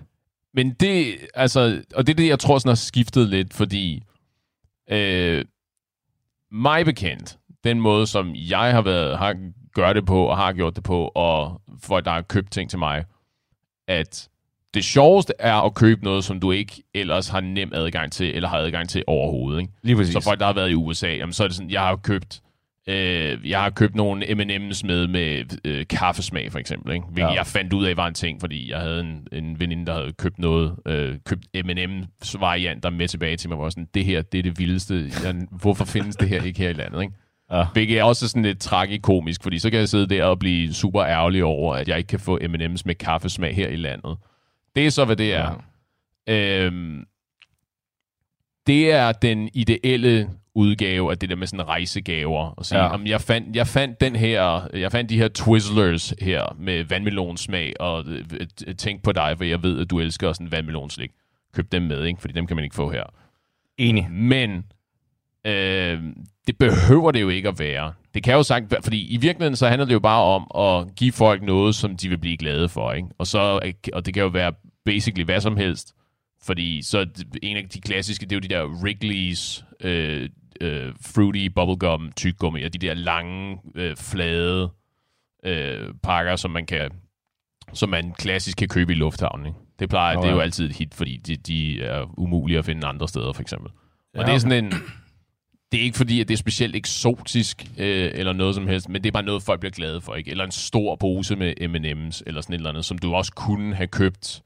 Men 0.53 0.71
det, 0.73 1.05
altså, 1.33 1.81
og 1.95 2.07
det 2.07 2.13
er 2.13 2.17
det, 2.17 2.27
jeg 2.27 2.39
tror 2.39 2.57
sådan 2.57 2.69
har 2.69 2.75
skiftet 2.75 3.27
lidt, 3.29 3.53
fordi 3.53 4.03
øh, 4.91 5.45
mig 6.51 6.85
bekendt, 6.85 7.37
den 7.63 7.81
måde, 7.81 8.07
som 8.07 8.31
jeg 8.35 8.71
har 8.71 8.81
været, 8.81 9.17
har 9.17 9.35
gør 9.79 9.93
det 9.93 10.05
på, 10.05 10.23
og 10.25 10.37
har 10.37 10.53
gjort 10.53 10.75
det 10.75 10.83
på, 10.83 11.11
og 11.15 11.61
folk, 11.83 12.05
der 12.05 12.11
har 12.11 12.21
købt 12.21 12.51
ting 12.51 12.69
til 12.69 12.79
mig, 12.79 13.05
at 13.87 14.29
det 14.73 14.83
sjoveste 14.83 15.33
er 15.39 15.55
at 15.55 15.73
købe 15.73 16.03
noget, 16.03 16.23
som 16.23 16.39
du 16.39 16.51
ikke 16.51 16.83
ellers 16.93 17.27
har 17.29 17.41
nem 17.41 17.71
adgang 17.73 18.11
til, 18.11 18.35
eller 18.35 18.49
har 18.49 18.57
adgang 18.57 18.89
til 18.89 19.03
overhovedet. 19.07 19.59
Ikke? 19.61 19.73
Lige 19.83 19.95
præcis. 19.95 20.13
Så 20.13 20.19
folk, 20.21 20.39
der 20.39 20.45
har 20.45 20.53
været 20.53 20.69
i 20.69 20.73
USA, 20.73 21.07
jamen, 21.07 21.33
så 21.33 21.43
er 21.43 21.47
det 21.47 21.55
sådan, 21.55 21.71
jeg 21.71 21.81
har 21.81 21.95
købt 21.95 22.41
Øh, 22.87 23.49
jeg 23.49 23.61
har 23.61 23.69
købt 23.69 23.95
nogle 23.95 24.25
M&M's 24.25 24.87
med 24.87 25.07
med 25.07 25.43
øh, 25.65 25.87
kaffesmag, 25.87 26.51
for 26.51 26.59
eksempel. 26.59 26.93
Ikke? 26.93 27.05
Hvilket 27.05 27.29
Ja. 27.29 27.35
jeg 27.35 27.47
fandt 27.47 27.73
ud 27.73 27.85
af 27.85 27.97
var 27.97 28.07
en 28.07 28.13
ting, 28.13 28.39
fordi 28.39 28.71
jeg 28.71 28.79
havde 28.79 28.99
en, 28.99 29.27
en 29.31 29.59
veninde, 29.59 29.85
der 29.85 29.93
havde 29.93 30.13
købt 30.13 30.39
noget, 30.39 30.75
øh, 30.85 31.15
købt 31.25 31.45
M&M's 31.65 32.39
varianter 32.39 32.89
med 32.89 33.07
tilbage 33.07 33.37
til 33.37 33.49
mig, 33.49 33.57
hvor 33.57 33.69
sådan, 33.69 33.87
det 33.93 34.05
her, 34.05 34.21
det 34.21 34.37
er 34.37 34.43
det 34.43 34.59
vildeste. 34.59 35.11
Jeg, 35.23 35.35
hvorfor 35.51 35.85
findes 35.85 36.15
det 36.15 36.29
her 36.29 36.43
ikke 36.43 36.59
her 36.59 36.69
i 36.69 36.73
landet? 36.73 37.01
Ikke? 37.01 37.13
Ja. 37.51 37.65
Hvilket 37.73 37.99
er 37.99 38.03
også 38.03 38.27
sådan 38.27 38.43
lidt 38.43 38.59
tragikomisk, 38.59 39.43
fordi 39.43 39.59
så 39.59 39.69
kan 39.69 39.79
jeg 39.79 39.89
sidde 39.89 40.07
der 40.15 40.23
og 40.23 40.39
blive 40.39 40.73
super 40.73 41.03
ærgerlig 41.05 41.43
over, 41.43 41.75
at 41.75 41.87
jeg 41.87 41.97
ikke 41.97 42.07
kan 42.07 42.19
få 42.19 42.37
M&M's 42.41 42.81
med 42.85 42.95
kaffesmag 42.95 43.55
her 43.55 43.67
i 43.67 43.75
landet. 43.75 44.17
Det 44.75 44.85
er 44.85 44.89
så, 44.89 45.05
hvad 45.05 45.15
det 45.15 45.33
er. 45.33 45.63
Ja. 46.27 46.65
Øhm, 46.65 47.05
det 48.67 48.91
er 48.91 49.11
den 49.11 49.49
ideelle 49.53 50.29
udgave 50.55 51.11
af 51.11 51.17
det 51.17 51.29
der 51.29 51.35
med 51.35 51.47
sådan 51.47 51.67
rejsegaver. 51.67 52.45
Og 52.49 52.65
sige, 52.65 52.79
Ja. 52.83 52.97
jeg, 53.05 53.21
fandt, 53.21 53.55
jeg 53.55 53.67
fandt 53.67 54.01
den 54.01 54.15
her, 54.15 54.67
jeg 54.73 54.91
fandt 54.91 55.09
de 55.09 55.17
her 55.17 55.27
Twizzlers 55.27 56.13
her 56.21 56.55
med 56.59 56.83
vandmelonsmag, 56.83 57.73
og 57.79 58.05
øh, 58.07 58.75
tænk 58.75 59.03
på 59.03 59.11
dig, 59.11 59.33
for 59.37 59.43
jeg 59.43 59.63
ved, 59.63 59.81
at 59.81 59.89
du 59.89 59.99
elsker 59.99 60.33
sådan 60.33 60.51
vandmelonslik. 60.51 61.11
Køb 61.53 61.71
dem 61.71 61.81
med, 61.81 62.05
ikke? 62.05 62.21
fordi 62.21 62.33
dem 62.33 62.47
kan 62.47 62.55
man 62.55 62.63
ikke 62.63 62.75
få 62.75 62.91
her. 62.91 63.03
Enig. 63.77 64.07
Men 64.11 64.65
øh, 65.45 65.99
det 66.49 66.57
behøver 66.57 67.11
det 67.11 67.21
jo 67.21 67.29
ikke 67.29 67.49
at 67.49 67.59
være. 67.59 67.93
Det 68.13 68.23
kan 68.23 68.33
jo 68.33 68.43
sagt, 68.43 68.73
fordi 68.83 69.07
i 69.13 69.17
virkeligheden 69.17 69.55
så 69.55 69.67
handler 69.67 69.85
det 69.85 69.93
jo 69.93 69.99
bare 69.99 70.23
om 70.23 70.47
at 70.55 70.95
give 70.95 71.11
folk 71.11 71.43
noget, 71.43 71.75
som 71.75 71.97
de 71.97 72.09
vil 72.09 72.17
blive 72.17 72.37
glade 72.37 72.69
for. 72.69 72.91
Ikke? 72.93 73.07
Og, 73.17 73.27
så, 73.27 73.59
og 73.93 74.05
det 74.05 74.13
kan 74.13 74.23
jo 74.23 74.29
være 74.29 74.53
basically 74.85 75.25
hvad 75.25 75.41
som 75.41 75.57
helst. 75.57 75.93
Fordi 76.43 76.81
så 76.81 77.05
en 77.43 77.57
af 77.57 77.69
de 77.69 77.81
klassiske, 77.81 78.25
det 78.25 78.31
er 78.31 78.35
jo 78.35 78.39
de 78.39 78.47
der 78.47 78.65
Wrigley's 78.65 79.63
øh, 79.87 80.29
øh, 80.61 80.93
Fruity 81.13 81.45
Bubblegum 81.55 82.11
tyggegummi, 82.15 82.63
og 82.63 82.73
de 82.73 82.77
der 82.77 82.93
lange, 82.93 83.57
øh, 83.75 83.95
flade 83.95 84.69
øh, 85.45 85.93
pakker, 86.03 86.35
som 86.35 86.51
man 86.51 86.65
kan 86.65 86.91
som 87.73 87.89
man 87.89 88.13
klassisk 88.13 88.57
kan 88.57 88.67
købe 88.67 88.91
i 88.91 88.95
lufthavnen. 88.95 89.45
Ikke? 89.45 89.59
Det 89.79 89.89
plejer, 89.89 90.15
Nå, 90.15 90.21
det 90.21 90.29
er 90.29 90.33
jo 90.33 90.39
altid 90.39 90.69
et 90.69 90.75
hit, 90.75 90.93
fordi 90.93 91.17
de, 91.17 91.35
de 91.35 91.83
er 91.83 92.19
umulige 92.19 92.59
at 92.59 92.65
finde 92.65 92.87
andre 92.87 93.07
steder, 93.07 93.33
for 93.33 93.41
eksempel. 93.41 93.71
Og 94.13 94.19
Ja, 94.21 94.25
det 94.25 94.33
er 94.33 94.37
sådan 94.37 94.65
en... 94.65 94.73
Det 95.71 95.79
er 95.79 95.83
ikke 95.83 95.97
fordi, 95.97 96.21
at 96.21 96.27
det 96.27 96.33
er 96.33 96.37
specielt 96.37 96.75
eksotisk 96.75 97.65
øh, 97.77 98.11
eller 98.13 98.33
noget 98.33 98.55
som 98.55 98.67
helst, 98.67 98.89
men 98.89 99.03
det 99.03 99.09
er 99.09 99.11
bare 99.11 99.23
noget, 99.23 99.43
folk 99.43 99.59
bliver 99.59 99.71
glade 99.71 100.01
for. 100.01 100.15
Ikke? 100.15 100.31
Eller 100.31 100.43
en 100.43 100.51
stor 100.51 100.95
pose 100.95 101.35
med 101.35 101.53
M&M's 101.61 102.21
eller 102.25 102.41
sådan 102.41 102.53
et 102.53 102.57
eller 102.57 102.69
andet, 102.69 102.85
som 102.85 102.97
du 102.97 103.13
også 103.13 103.31
kunne 103.31 103.75
have 103.75 103.87
købt. 103.87 104.41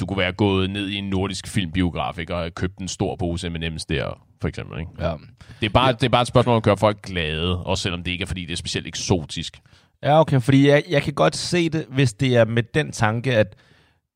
Du 0.00 0.06
kunne 0.06 0.18
være 0.18 0.32
gået 0.32 0.70
ned 0.70 0.88
i 0.88 0.94
en 0.94 1.10
nordisk 1.10 1.46
filmbiograf 1.46 2.18
ikke? 2.18 2.34
og 2.34 2.40
have 2.40 2.50
købt 2.50 2.78
en 2.78 2.88
stor 2.88 3.16
pose 3.16 3.50
M&M's 3.50 3.84
der, 3.88 4.26
for 4.40 4.48
eksempel. 4.48 4.80
Ikke? 4.80 4.90
Ja. 5.00 5.14
Det, 5.60 5.66
er 5.66 5.70
bare, 5.70 5.92
det 5.92 6.02
er 6.02 6.08
bare 6.08 6.22
et 6.22 6.28
spørgsmål 6.28 6.52
om 6.52 6.56
at 6.56 6.62
gøre 6.62 6.76
folk 6.76 7.02
glade, 7.02 7.64
også 7.64 7.82
selvom 7.82 8.02
det 8.02 8.10
ikke 8.10 8.22
er, 8.22 8.26
fordi 8.26 8.44
det 8.44 8.52
er 8.52 8.56
specielt 8.56 8.86
eksotisk. 8.86 9.60
Ja, 10.02 10.20
okay, 10.20 10.40
fordi 10.40 10.68
jeg, 10.68 10.82
jeg 10.88 11.02
kan 11.02 11.14
godt 11.14 11.36
se 11.36 11.68
det, 11.68 11.86
hvis 11.88 12.12
det 12.12 12.36
er 12.36 12.44
med 12.44 12.62
den 12.62 12.92
tanke, 12.92 13.34
at 13.34 13.56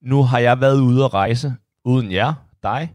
nu 0.02 0.22
har 0.22 0.38
jeg 0.38 0.60
været 0.60 0.80
ude 0.80 1.04
at 1.04 1.14
rejse 1.14 1.54
uden 1.84 2.12
jer, 2.12 2.34
dig, 2.62 2.92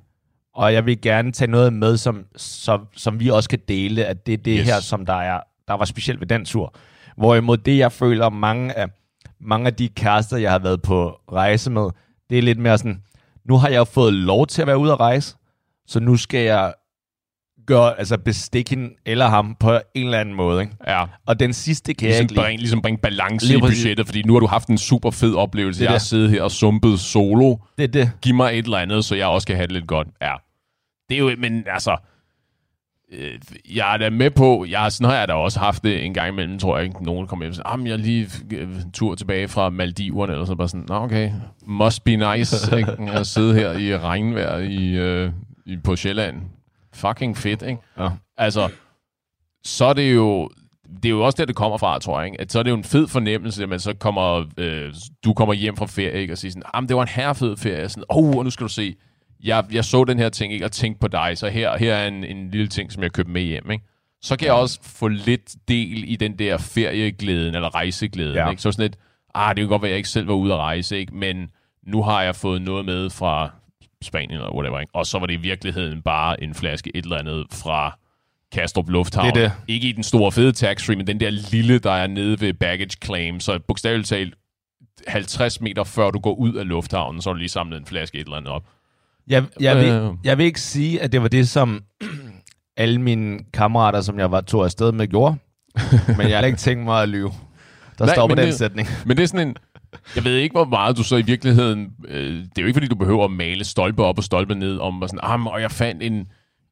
og 0.56 0.74
jeg 0.74 0.86
vil 0.86 1.02
gerne 1.02 1.32
tage 1.32 1.52
noget 1.52 1.74
med, 1.74 1.98
som, 1.98 2.26
som, 2.36 2.88
som 2.96 3.20
vi 3.20 3.30
også 3.30 3.50
kan 3.50 3.60
dele, 3.68 4.06
at 4.06 4.26
det 4.26 4.34
er 4.34 4.38
det 4.38 4.58
Yes. 4.60 4.68
her, 4.68 4.80
som 4.80 5.06
der, 5.06 5.14
er, 5.14 5.40
der 5.68 5.74
var 5.74 5.86
specielt 5.86 6.20
ved 6.20 6.28
den 6.28 6.46
tur. 6.46 6.74
Hvorimod 7.18 7.58
det, 7.58 7.78
jeg 7.78 7.92
føler, 7.92 8.30
mange 8.30 8.78
af, 8.78 8.88
mange 9.42 9.68
af 9.68 9.74
de 9.74 9.88
kærester, 9.90 10.38
jeg 10.38 10.52
har 10.52 10.60
været 10.60 10.82
på 10.82 11.20
rejse 11.32 11.72
med, 11.72 11.90
det 12.30 12.38
er 12.38 12.42
lidt 12.42 12.60
mere 12.60 12.78
sådan, 12.78 13.02
nu 13.46 13.58
har 13.58 13.70
jeg 13.70 13.88
fået 13.88 14.14
lov 14.14 14.48
til 14.48 14.62
at 14.62 14.68
være 14.68 14.78
ude 14.78 14.92
at 14.92 15.00
rejse, 15.00 15.36
så 15.88 16.00
nu 16.00 16.18
skal 16.18 16.40
jeg 16.40 16.74
gøre, 17.68 18.00
altså 18.00 18.18
bestikke 18.18 18.70
hende 18.70 18.90
eller 19.06 19.28
ham 19.28 19.56
på 19.60 19.80
en 19.96 20.06
eller 20.06 20.20
anden 20.20 20.36
måde. 20.36 20.62
Ikke? 20.62 20.76
Ja. 20.88 21.06
Og 21.26 21.40
den 21.40 21.54
sidste 21.54 21.94
kan 21.94 22.08
jeg 22.08 22.12
Ligesom 22.14 22.24
ikke 22.24 22.34
lide. 22.34 22.42
bringe, 22.42 22.60
ligesom 22.60 22.82
bringe 22.82 22.98
balance 22.98 23.46
Lige 23.48 23.58
i 23.58 23.62
budgettet, 23.62 24.06
fordi 24.06 24.22
nu 24.22 24.34
har 24.34 24.40
du 24.40 24.48
haft 24.48 24.68
en 24.68 24.78
super 24.78 25.12
fed 25.12 25.36
oplevelse. 25.36 25.80
Det 25.80 25.84
Jeg 25.86 25.92
har 25.92 25.98
det. 25.98 26.08
siddet 26.08 26.30
her 26.30 26.44
og 26.44 26.52
sumpet 26.52 27.00
solo. 27.00 27.56
Det 27.78 27.84
er 27.84 27.88
det. 27.88 28.12
Giv 28.22 28.36
mig 28.36 28.60
et 28.60 28.66
eller 28.66 28.78
andet, 28.78 29.06
så 29.06 29.16
jeg 29.16 29.28
også 29.28 29.48
kan 29.48 29.56
have 29.56 29.68
det 29.68 29.74
lidt 29.74 29.88
godt. 29.88 30.08
Ja. 30.22 30.34
Det 31.10 31.16
er 31.16 31.20
jo, 31.20 31.32
men 31.38 31.64
altså, 31.68 31.98
øh, 33.12 33.40
jeg 33.76 33.94
er 33.94 33.98
da 33.98 34.10
med 34.10 34.32
på, 34.32 34.66
jeg, 34.70 34.92
sådan 34.92 35.10
har 35.10 35.18
jeg 35.18 35.28
da 35.28 35.34
også 35.34 35.60
haft 35.60 35.84
det 35.84 36.06
en 36.06 36.14
gang 36.14 36.30
imellem, 36.30 36.60
tror 36.60 36.78
jeg 36.78 36.86
ikke. 36.86 37.04
Nogen 37.04 37.28
kommer 37.28 37.46
hjem 37.46 37.52
og 37.52 37.56
siger, 37.56 37.68
ah, 37.68 37.86
jeg 37.86 37.94
er 37.94 37.98
lige 37.98 38.30
øh, 38.54 38.76
en 38.76 38.92
tur 38.92 39.16
tilbage 39.16 39.48
fra 39.48 39.70
Maldiverne, 39.70 40.34
eller 40.34 40.46
så 40.46 40.56
bare 40.56 40.68
sådan, 40.68 40.86
nå 40.88 40.96
okay, 40.96 41.32
must 41.66 42.04
be 42.04 42.16
nice, 42.16 42.56
ikke? 42.78 42.92
at 43.12 43.28
sidde 43.28 43.54
her 43.54 43.72
i 43.72 43.98
regnvejr 43.98 44.58
i, 44.58 44.88
øh, 44.88 45.32
i, 45.66 45.78
på 45.78 45.96
Sjælland. 45.96 46.42
Fucking 46.94 47.38
fedt, 47.38 47.62
ikke? 47.62 47.82
Ja. 48.00 48.10
Altså, 48.38 48.70
så 49.64 49.86
er 49.86 49.94
det 49.94 50.16
jo, 50.16 50.50
det 50.96 51.06
er 51.06 51.10
jo 51.10 51.26
også 51.26 51.36
der, 51.38 51.46
det 51.46 51.56
kommer 51.56 51.78
fra, 51.78 52.00
tror 52.00 52.20
jeg. 52.20 52.28
Ikke? 52.28 52.42
At 52.42 52.52
så 52.52 52.60
er 52.60 52.64
det 52.64 52.70
jo 52.70 52.76
en 52.76 52.84
fed 52.84 53.08
fornemmelse, 53.08 53.64
at 53.64 53.70
man 53.70 53.80
så 53.80 53.94
kommer, 53.94 54.44
øh, 54.58 54.94
du 55.26 55.34
kommer 55.34 55.54
hjem 55.54 55.78
fra 55.78 55.86
ferie, 55.86 56.22
ikke? 56.22 56.34
og 56.34 56.38
siger 56.38 56.52
sådan, 56.52 56.64
ah, 56.74 56.88
det 56.88 56.96
var 56.96 57.02
en 57.02 57.08
herrefed 57.08 57.58
ferie. 57.58 57.90
Sådan, 57.90 58.04
oh, 58.10 58.36
og 58.38 58.44
nu 58.44 58.50
skal 58.50 58.64
du 58.64 58.72
se, 58.72 58.96
jeg, 59.44 59.66
jeg 59.72 59.86
så 59.86 60.04
den 60.04 60.20
her 60.20 60.30
ting, 60.30 60.54
ikke? 60.54 60.66
og 60.66 60.72
tænkte 60.72 61.00
på 61.00 61.08
dig, 61.08 61.38
så 61.38 61.50
her, 61.50 61.78
her 61.78 61.96
er 61.96 62.08
en, 62.08 62.24
en 62.24 62.52
lille 62.52 62.68
ting, 62.68 62.92
som 62.92 63.04
jeg 63.04 63.12
købte 63.12 63.32
med 63.32 63.42
hjem. 63.42 63.72
Ikke? 63.72 63.84
Så 64.22 64.36
kan 64.38 64.46
jeg 64.46 64.54
også 64.54 64.80
få 64.84 65.08
lidt 65.08 65.56
del 65.68 66.12
i 66.12 66.16
den 66.16 66.40
der 66.40 66.58
ferieglæden, 66.58 67.56
eller 67.56 67.76
rejseglæden. 67.76 68.36
Ja. 68.36 68.50
Ikke? 68.50 68.62
Så 68.62 68.72
sådan 68.72 68.84
lidt, 68.84 68.98
ah, 69.34 69.56
det 69.56 69.62
kan 69.62 69.70
godt 69.70 69.82
være, 69.82 69.90
at 69.90 69.92
jeg 69.92 69.98
ikke 69.98 70.10
selv 70.10 70.28
var 70.28 70.34
ude 70.34 70.54
at 70.54 70.60
rejse, 70.60 70.98
ikke? 70.98 71.16
men 71.16 71.50
nu 71.88 72.04
har 72.04 72.24
jeg 72.24 72.36
fået 72.36 72.62
noget 72.62 72.86
med 72.86 73.10
fra 73.10 73.52
Spanien 74.02 74.32
eller 74.32 74.56
whatever. 74.56 74.80
Ikke? 74.80 74.96
Og 74.96 75.06
så 75.06 75.20
var 75.20 75.26
det 75.26 75.34
i 75.34 75.42
virkeligheden 75.42 76.02
bare 76.02 76.44
en 76.44 76.54
flaske 76.54 76.92
et 76.96 77.04
eller 77.04 77.18
andet 77.18 77.46
fra 77.52 77.98
Kastrup 78.52 78.90
Lufthavn. 78.90 79.26
Det 79.26 79.36
det. 79.36 79.52
Ikke 79.68 79.88
i 79.88 79.92
den 79.92 80.04
store 80.04 80.32
fede 80.32 80.52
tax-free, 80.52 80.96
men 80.96 81.08
den 81.08 81.20
der 81.20 81.30
lille, 81.30 81.80
der 81.80 81.92
er 81.92 82.08
nede 82.08 82.42
ved 82.42 82.54
baggage 82.54 82.98
claim. 83.04 83.40
Så 83.40 83.60
bogstaveligt 83.68 84.08
talt, 84.08 84.36
50 85.08 85.62
meter 85.62 85.84
før 85.84 86.12
du 86.12 86.20
går 86.20 86.34
ud 86.34 86.54
af 86.54 86.68
lufthavnen, 86.68 87.22
så 87.22 87.30
har 87.30 87.34
du 87.34 87.38
lige 87.38 87.50
samlet 87.50 87.80
en 87.80 87.86
flaske 87.86 88.18
et 88.18 88.24
eller 88.24 88.38
andet 88.38 88.52
op. 88.54 88.64
Jeg, 89.28 89.44
jeg, 89.60 89.78
vil, 89.78 89.86
Øh. 89.86 90.12
jeg 90.24 90.38
vil 90.38 90.46
ikke 90.46 90.62
sige, 90.62 91.02
at 91.02 91.12
det 91.12 91.22
var 91.22 91.28
det, 91.28 91.50
som 91.50 91.82
alle 92.78 93.02
mine 93.02 93.40
kammerater, 93.54 94.02
som 94.02 94.20
jeg 94.20 94.32
var 94.32 94.42
tog 94.42 94.64
afsted 94.66 94.92
med, 94.92 95.08
gjorde. 95.08 95.36
men 96.18 96.30
jeg 96.30 96.38
har 96.40 96.46
ikke 96.46 96.58
tænkt 96.58 96.84
mig 96.86 97.04
at 97.04 97.10
lyve. 97.10 97.32
Der 98.00 98.06
Nej, 98.06 98.16
står 98.16 98.24
på 98.28 98.28
men 98.28 98.38
den 98.38 98.46
det- 98.48 98.56
sætning. 98.56 98.88
Men 99.06 99.18
det 99.18 99.24
er 99.24 99.28
sådan 99.28 99.48
en... 99.48 99.56
Jeg 100.16 100.24
ved 100.24 100.36
ikke, 100.38 100.54
hvor 100.54 100.66
meget 100.66 100.98
du 100.98 101.04
så 101.04 101.16
i 101.18 101.22
virkeligheden... 101.22 101.88
Øh, 102.08 102.34
det 102.34 102.58
er 102.58 102.62
jo 102.62 102.66
ikke, 102.68 102.76
fordi 102.76 102.88
du 102.88 102.96
behøver 102.96 103.26
at 103.26 103.32
male 103.32 103.64
stolpe 103.64 104.04
op 104.04 104.18
og 104.18 104.24
stolpe 104.24 104.56
ned 104.56 104.78
om, 104.78 105.02
og 105.02 105.10
sådan, 105.10 105.20
ah, 105.24 105.46
og 105.46 105.62
jeg 105.62 105.72
fandt 105.72 106.04
en, 106.04 106.28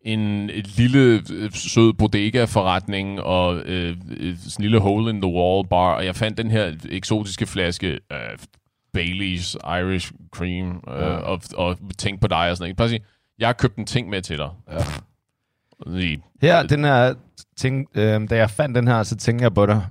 en 0.06 0.48
lille 0.78 1.22
øh, 1.34 1.52
sød 1.52 1.94
bodega-forretning 1.94 3.22
og 3.22 3.56
øh, 3.58 3.96
øh, 4.18 4.36
sådan 4.38 4.54
en 4.60 4.64
lille 4.64 4.80
hole-in-the-wall 4.80 5.68
bar, 5.70 5.94
og 5.96 6.06
jeg 6.06 6.16
fandt 6.16 6.38
den 6.38 6.52
her 6.52 6.72
eksotiske 6.90 7.46
flaske 7.46 7.88
øh, 7.88 8.38
Baileys 8.94 9.58
Irish 9.66 10.12
Cream, 10.36 10.84
øh, 10.88 11.02
Ja. 11.02 11.06
og, 11.08 11.42
og 11.56 11.78
tænkte 11.98 12.22
på 12.22 12.28
dig 12.28 12.50
og 12.50 12.58
sådan 12.58 12.64
noget. 12.66 12.78
Bare 12.78 12.90
sige, 12.90 13.02
jeg 13.40 13.48
har 13.48 13.54
købt 13.54 13.76
en 13.76 13.86
ting 13.86 14.10
med 14.10 14.22
til 14.22 14.38
dig. 14.38 14.50
Ja. 14.72 14.78
Lige. 15.88 16.24
Her, 16.42 16.64
den 16.64 16.84
her 16.84 17.14
ting, 17.58 17.88
øh, 17.96 18.30
da 18.30 18.36
jeg 18.36 18.50
fandt 18.50 18.76
den 18.76 18.88
her, 18.88 19.04
så 19.04 19.16
tænkte 19.18 19.44
jeg 19.44 19.54
på 19.54 19.66
dig. 19.66 19.82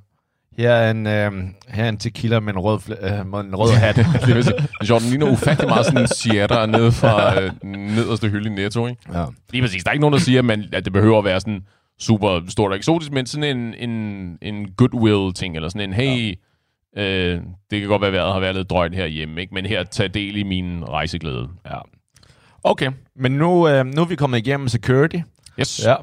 Her 0.59 0.71
er 0.71 0.91
en, 0.91 1.07
øh, 1.07 1.33
her 1.69 1.85
er 1.85 1.88
en 1.88 1.97
tequila 1.97 2.41
med 2.41 2.53
en 2.53 2.59
rød, 2.59 2.81
øh, 3.03 3.27
med 3.27 3.41
en 3.41 3.57
rød 3.57 3.73
hat. 3.73 3.97
Det 4.27 4.35
vil 4.35 4.45
sige, 4.45 4.57
den 4.88 5.01
ligner 5.11 5.31
ufattelig 5.31 5.69
meget 5.69 5.87
sådan 5.87 6.01
en 6.01 6.09
Sierra 6.09 6.67
nede 6.67 6.93
fra 6.93 7.41
øh, 7.43 7.51
nederste 7.65 8.29
hylde 8.29 8.51
i 8.51 8.53
Netto, 8.53 8.87
ikke? 8.87 9.03
ja. 9.12 9.25
Lige 9.51 9.62
præcis. 9.62 9.85
Der 9.85 9.91
er 9.91 9.93
ikke 9.93 10.01
nogen, 10.01 10.12
der 10.12 10.19
siger, 10.19 10.38
at, 10.38 10.45
man, 10.45 10.65
at 10.73 10.85
det 10.85 10.93
behøver 10.93 11.19
at 11.19 11.25
være 11.25 11.41
sådan 11.41 11.67
super 12.01 12.41
stort 12.49 12.71
og 12.71 12.77
eksotisk, 12.77 13.12
men 13.12 13.27
sådan 13.27 13.57
en, 13.57 13.75
en, 13.91 14.38
en 14.43 14.71
goodwill-ting, 14.73 15.57
eller 15.57 15.69
sådan 15.69 15.88
en, 15.91 15.95
hey, 15.95 16.29
ja. 16.29 16.35
Øh, 16.97 17.41
det 17.71 17.81
kan 17.81 17.89
godt 17.89 18.01
være, 18.01 18.09
at 18.09 18.13
vejret 18.15 18.33
har 18.33 18.41
været 18.41 18.55
lidt 18.55 18.71
drøjt 18.71 18.95
herhjemme, 18.95 19.41
ikke? 19.41 19.55
men 19.55 19.67
her, 19.67 19.85
tag 19.85 20.15
del 20.15 20.37
i 20.37 20.43
min 20.43 20.89
rejseglæde. 20.89 21.49
ja. 21.67 21.79
Okay, 22.65 22.91
men 23.17 23.33
nu, 23.33 23.69
øh, 23.69 23.87
nu 23.87 24.01
er 24.03 24.07
vi 24.07 24.17
kommet 24.17 24.39
igennem 24.39 24.69
security. 24.69 25.17
Yes. 25.61 25.87
Ja, 25.87 25.95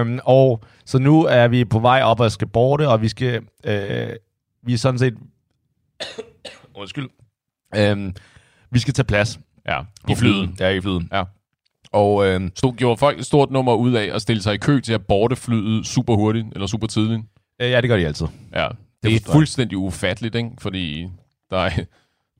øhm, 0.00 0.18
og 0.24 0.62
så 0.84 0.98
nu 0.98 1.24
er 1.24 1.48
vi 1.48 1.64
på 1.64 1.78
vej 1.78 2.02
op 2.02 2.20
og 2.20 2.32
skal 2.32 2.48
borte, 2.48 2.88
og 2.88 3.02
vi 3.02 3.08
skal, 3.08 3.42
øh, 3.64 4.08
vi 4.62 4.72
er 4.72 4.78
sådan 4.78 4.98
set, 4.98 5.14
undskyld, 6.80 7.08
øhm, 7.76 8.14
vi 8.70 8.78
skal 8.78 8.94
tage 8.94 9.04
plads. 9.06 9.40
ja. 9.68 9.80
I 10.08 10.14
flyet. 10.14 10.50
Ja, 10.60 10.68
i 10.68 10.80
flyet. 10.80 11.02
Ja. 11.12 11.22
Og 11.92 12.26
øhm, 12.26 12.52
Så 12.56 12.74
gjorde 12.76 12.96
folk 12.96 13.18
et 13.18 13.26
stort 13.26 13.50
nummer 13.50 13.74
ud 13.74 13.92
af 13.92 14.10
at 14.14 14.22
stille 14.22 14.42
sig 14.42 14.54
i 14.54 14.58
kø 14.58 14.80
til 14.80 14.92
at 14.92 15.06
borte 15.06 15.36
flyet 15.36 15.86
super 15.86 16.14
hurtigt, 16.16 16.46
eller 16.52 16.66
super 16.66 16.86
tidligt. 16.86 17.20
øh, 17.62 17.70
ja, 17.70 17.80
det 17.80 17.88
gør 17.90 17.96
de 17.96 18.06
altid. 18.06 18.26
Ja, 18.54 18.68
det, 19.02 19.14
er 19.14 19.32
fuldstændig 19.32 19.78
ufatteligt, 19.78 20.34
ikke? 20.34 20.50
fordi 20.58 21.08
der 21.50 21.58
er, 21.58 21.70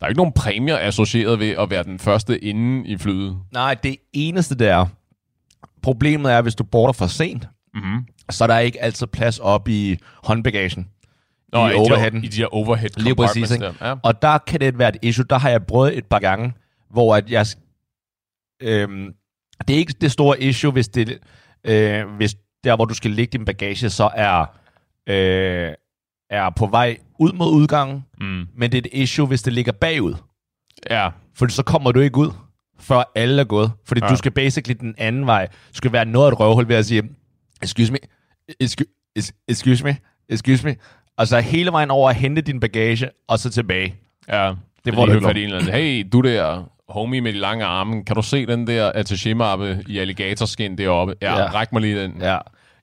der 0.01 0.07
er 0.07 0.09
ikke 0.09 0.18
nogen 0.18 0.33
præmier 0.33 0.79
associeret 0.79 1.38
ved 1.38 1.51
at 1.51 1.70
være 1.70 1.85
den 1.85 1.99
første 1.99 2.44
inde 2.44 2.88
i 2.88 2.99
flyet. 2.99 3.38
Nej, 3.53 3.75
det 3.75 3.96
eneste 4.12 4.55
der 4.55 4.75
er, 4.75 4.87
problemet 5.83 6.33
er, 6.33 6.42
hvis 6.42 6.55
du 6.55 6.64
border 6.64 6.92
for 6.92 7.07
sent, 7.07 7.49
Mm-hmm. 7.75 8.07
så 8.31 8.44
er 8.44 8.49
der 8.49 8.59
ikke 8.59 8.83
altid 8.83 9.07
plads 9.07 9.38
op 9.38 9.68
i 9.68 9.99
håndbagagen. 10.25 10.88
Nå, 11.53 11.68
I 11.68 11.70
i, 11.70 11.75
overheaden. 11.75 12.20
De, 12.20 12.27
I 12.27 12.29
de 12.29 12.37
her 12.37 12.55
overhead 12.55 12.90
Lige 12.96 13.14
præcis, 13.14 13.49
der. 13.49 13.73
Ja. 13.81 13.94
Og 14.03 14.23
der 14.23 14.38
kan 14.38 14.61
det 14.61 14.79
være 14.79 14.88
et 14.88 14.96
issue. 15.03 15.25
Der 15.31 15.38
har 15.38 15.51
jeg 15.51 15.66
prøvet 15.66 15.99
et 15.99 16.07
par 16.07 16.18
gange, 16.18 16.53
hvor 16.90 17.16
at 17.16 17.31
jeg... 17.31 17.46
Øhm, 18.62 19.14
det 19.68 19.75
er 19.75 19.79
ikke 19.79 19.94
det 20.01 20.12
store 20.12 20.40
issue, 20.42 20.73
hvis, 20.73 20.88
det, 20.88 21.18
øh, 21.64 22.09
hvis 22.16 22.37
der, 22.64 22.77
hvor 22.77 22.85
du 22.85 22.94
skal 22.94 23.11
lægge 23.11 23.38
din 23.38 23.44
bagage, 23.44 23.90
så 23.90 24.11
er, 24.14 24.46
øh, 25.07 25.73
er 26.31 26.51
på 26.51 26.66
vej 26.66 26.97
ud 27.19 27.33
mod 27.33 27.51
udgangen. 27.53 28.05
Mm. 28.21 28.47
Men 28.57 28.73
det 28.73 28.75
er 28.79 28.83
et 28.93 28.99
issue, 29.03 29.27
hvis 29.27 29.43
det 29.43 29.53
ligger 29.53 29.73
bagud. 29.73 30.14
ja. 30.90 31.09
For 31.35 31.49
så 31.49 31.62
kommer 31.62 31.93
du 31.93 32.01
ikke 32.01 32.19
ud, 32.19 32.31
før 32.81 33.12
alle 33.14 33.40
er 33.40 33.45
gået. 33.45 33.73
Fordi 33.87 34.01
Ja. 34.05 34.09
du 34.11 34.16
skal 34.16 34.31
basically 34.33 34.77
den 34.81 34.95
anden 34.99 35.27
vej. 35.27 35.47
Du 35.47 35.75
skal 35.75 35.93
være 35.93 36.05
noget 36.05 36.27
af 36.27 36.33
et 36.33 36.40
røvhul 36.40 36.69
ved 36.69 36.77
at 36.77 36.87
sige, 36.87 37.03
excuse 37.62 37.93
me, 37.93 37.99
excuse, 38.61 39.33
excuse 39.49 39.85
me, 39.85 39.97
excuse 40.29 40.66
me. 40.66 40.77
Og 41.19 41.27
så 41.27 41.40
hele 41.40 41.73
vejen 41.73 41.90
over 41.90 42.11
at 42.11 42.16
hente 42.16 42.43
din 42.43 42.61
bagage, 42.61 43.09
og 43.29 43.38
så 43.38 43.51
tilbage. 43.51 43.95
Ja, 44.29 44.53
det 44.85 44.97
var 44.97 45.07
det 45.07 45.23
fat 45.23 45.37
en 45.37 45.43
eller 45.43 45.59
anden. 45.59 45.73
Hey, 45.73 46.09
du 46.12 46.21
der 46.21 46.64
homie 46.88 47.21
med 47.21 47.33
de 47.33 47.38
lange 47.38 47.64
arme, 47.64 48.05
kan 48.05 48.16
du 48.16 48.23
se 48.23 48.47
den 48.47 48.66
der 48.66 48.93
attaché-mappe 48.93 49.85
i 49.88 49.99
alligatorskin 49.99 50.79
deroppe? 50.79 51.14
Ja, 51.23 51.38
Ja. 51.38 51.47
ræk 51.55 51.73
mig 51.73 51.83
lige 51.83 52.03
den. 52.03 52.14
Ja. 52.21 52.38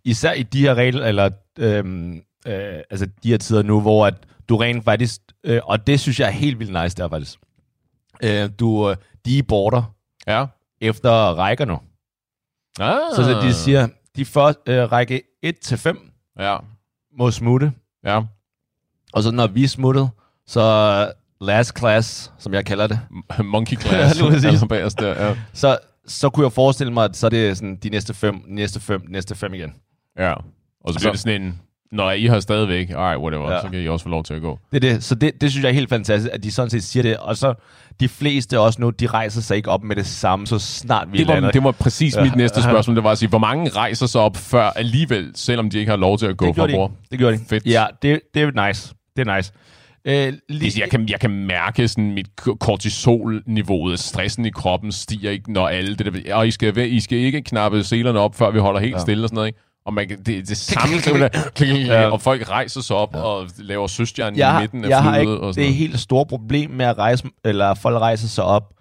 Især 0.05 0.33
i 0.33 0.43
de 0.43 0.61
her 0.61 0.75
regler, 0.75 1.05
eller 1.05 1.29
øhm, 1.59 2.21
øh, 2.47 2.79
altså 2.89 3.05
de 3.23 3.29
her 3.29 3.37
tider 3.37 3.63
nu, 3.63 3.81
hvor 3.81 4.05
at 4.07 4.13
du 4.49 4.57
rent 4.57 4.83
faktisk, 4.83 5.21
øh, 5.43 5.61
og 5.63 5.87
det 5.87 5.99
synes 5.99 6.19
jeg 6.19 6.27
er 6.27 6.31
helt 6.31 6.59
vildt 6.59 6.83
nice 6.83 6.97
der 6.97 7.09
faktisk. 7.09 7.39
Øh, 8.23 8.49
du, 8.59 8.89
øh, 8.89 8.95
de 9.25 9.43
border 9.43 9.93
Ja. 10.27 10.45
efter 10.81 11.11
rækker 11.11 11.65
nu. 11.65 11.79
Ah. 12.79 12.99
Så, 13.15 13.23
så 13.23 13.41
de 13.41 13.53
siger, 13.53 13.87
de 14.15 14.25
første 14.25 14.61
øh, 14.73 14.91
række 14.91 15.21
1 15.43 15.59
til 15.59 15.77
5 15.77 16.11
Ja, 16.39 16.57
må 17.19 17.31
smutte, 17.31 17.71
ja. 18.05 18.21
og 19.13 19.23
så 19.23 19.31
når 19.31 19.47
vi 19.47 19.63
er 19.63 19.67
smuttet, 19.67 20.09
så 20.47 21.13
last 21.41 21.77
class, 21.79 22.33
som 22.37 22.53
jeg 22.53 22.65
kalder 22.65 22.87
det, 22.87 22.99
Monkey 23.45 23.77
class. 23.77 24.21
Altså 24.45 24.65
bagerst 24.69 24.99
der, 24.99 25.27
ja. 25.27 25.35
så, 25.53 25.77
så 26.07 26.29
kunne 26.29 26.43
jeg 26.43 26.51
forestille 26.53 26.93
mig, 26.93 27.03
at 27.05 27.15
så 27.17 27.25
er 27.27 27.29
det 27.29 27.57
sådan 27.57 27.75
de 27.75 27.89
næste 27.89 28.13
fem, 28.13 28.41
næste 28.47 28.79
fem, 28.79 29.01
næste 29.09 29.35
fem 29.35 29.53
igen. 29.53 29.73
ja. 30.17 30.33
Og 30.83 30.93
så 30.93 30.99
bliver 30.99 31.11
det 31.11 31.19
sådan 31.19 31.41
en, 31.41 31.61
når 31.91 32.11
I 32.11 32.25
har 32.25 32.39
stadigvæk, 32.39 32.89
alright, 32.89 33.19
whatever, 33.21 33.51
ja. 33.51 33.61
Så 33.61 33.67
kan 33.69 33.81
I 33.81 33.87
også 33.87 34.03
få 34.03 34.09
lov 34.09 34.23
til 34.23 34.33
at 34.33 34.41
gå. 34.41 34.59
Det 34.71 34.85
er 34.85 34.93
det. 34.93 35.03
Så 35.03 35.15
det, 35.15 35.41
det 35.41 35.51
synes 35.51 35.63
jeg 35.63 35.69
er 35.69 35.73
helt 35.73 35.89
fantastisk, 35.89 36.33
at 36.33 36.43
de 36.43 36.51
sådan 36.51 36.69
set 36.69 36.83
siger 36.83 37.03
det. 37.03 37.17
Og 37.17 37.37
så 37.37 37.53
de 37.99 38.07
fleste 38.09 38.59
også 38.59 38.81
nu, 38.81 38.89
de 38.89 39.07
rejser 39.07 39.41
sig 39.41 39.57
ikke 39.57 39.69
op 39.69 39.83
med 39.83 39.95
det 39.95 40.05
samme, 40.05 40.47
så 40.47 40.59
snart 40.59 41.07
vi 41.11 41.17
Det 41.17 41.27
var, 41.27 41.33
lander. 41.33 41.51
det 41.51 41.63
var 41.63 41.71
præcis 41.71 42.15
Ja. 42.15 42.23
mit 42.23 42.35
næste 42.35 42.63
spørgsmål, 42.69 42.95
det 42.95 43.03
var 43.03 43.11
at 43.11 43.17
sige, 43.17 43.29
hvor 43.29 43.39
mange 43.39 43.69
rejser 43.69 44.05
sig 44.05 44.21
op 44.21 44.37
før 44.37 44.69
alligevel, 44.69 45.31
selvom 45.35 45.69
de 45.69 45.79
ikke 45.79 45.89
har 45.89 45.97
lov 45.97 46.17
til 46.17 46.25
at 46.25 46.37
gå 46.37 46.45
det 46.47 46.55
fra 46.55 46.67
de 46.67 46.73
bord? 46.73 46.91
ikke. 46.91 47.07
Det 47.11 47.19
gjorde 47.19 47.37
de. 47.37 47.41
Fedt. 47.49 47.65
Ja, 47.65 47.85
det, 48.01 48.19
det 48.33 48.41
er 48.41 48.67
nice. 48.67 48.93
Det 49.17 49.27
er 49.27 49.35
nice. 49.35 49.51
Øh, 50.05 50.33
lige, 50.49 50.81
jeg, 50.81 50.89
kan, 50.89 51.09
jeg 51.09 51.19
kan 51.19 51.31
mærke 51.31 51.87
sådan 51.87 52.11
mit 52.13 52.27
kortisolniveauet, 52.59 53.99
stressen 53.99 54.45
i 54.45 54.49
kroppen 54.49 54.91
stiger 54.91 55.31
ikke, 55.31 55.53
når 55.53 55.67
alle 55.67 55.95
det 55.95 56.13
der, 56.25 56.35
og 56.35 56.47
I 56.47 56.51
skal, 56.51 56.77
I 56.77 56.99
skal 56.99 57.17
ikke 57.17 57.41
knappe 57.41 57.83
selerne 57.83 58.19
op, 58.19 58.35
før 58.35 58.51
vi 58.51 58.59
holder 58.59 58.79
helt. 58.79 58.93
Ja. 58.95 58.99
stille 58.99 59.23
og 59.23 59.29
sådan 59.29 59.35
noget, 59.35 59.47
ikke? 59.47 59.59
Og 59.87 59.93
man 59.93 60.07
kan, 60.07 60.17
det, 60.17 60.47
det 60.49 60.57
samme, 60.57 60.95
ja. 61.85 62.05
og 62.09 62.21
folk 62.21 62.49
rejser 62.49 62.81
sig 62.81 62.95
op 62.95 63.15
ja. 63.15 63.21
og 63.21 63.47
laver 63.59 63.87
søstjern 63.87 64.35
i 64.35 64.37
jeg, 64.39 64.61
midten 64.61 64.85
af 64.85 64.89
jeg 64.89 65.03
har 65.03 65.11
flyet. 65.13 65.21
ikke 65.21 65.31
og 65.39 65.53
sådan 65.53 65.63
det 65.65 65.69
noget. 65.69 65.75
helt 65.75 65.99
store 65.99 66.25
problem 66.25 66.69
med 66.71 66.85
at 66.85 66.97
rejse, 66.97 67.23
eller 67.45 67.67
at 67.67 67.77
folk 67.77 67.95
rejser 67.97 68.27
sig 68.27 68.43
op, 68.43 68.73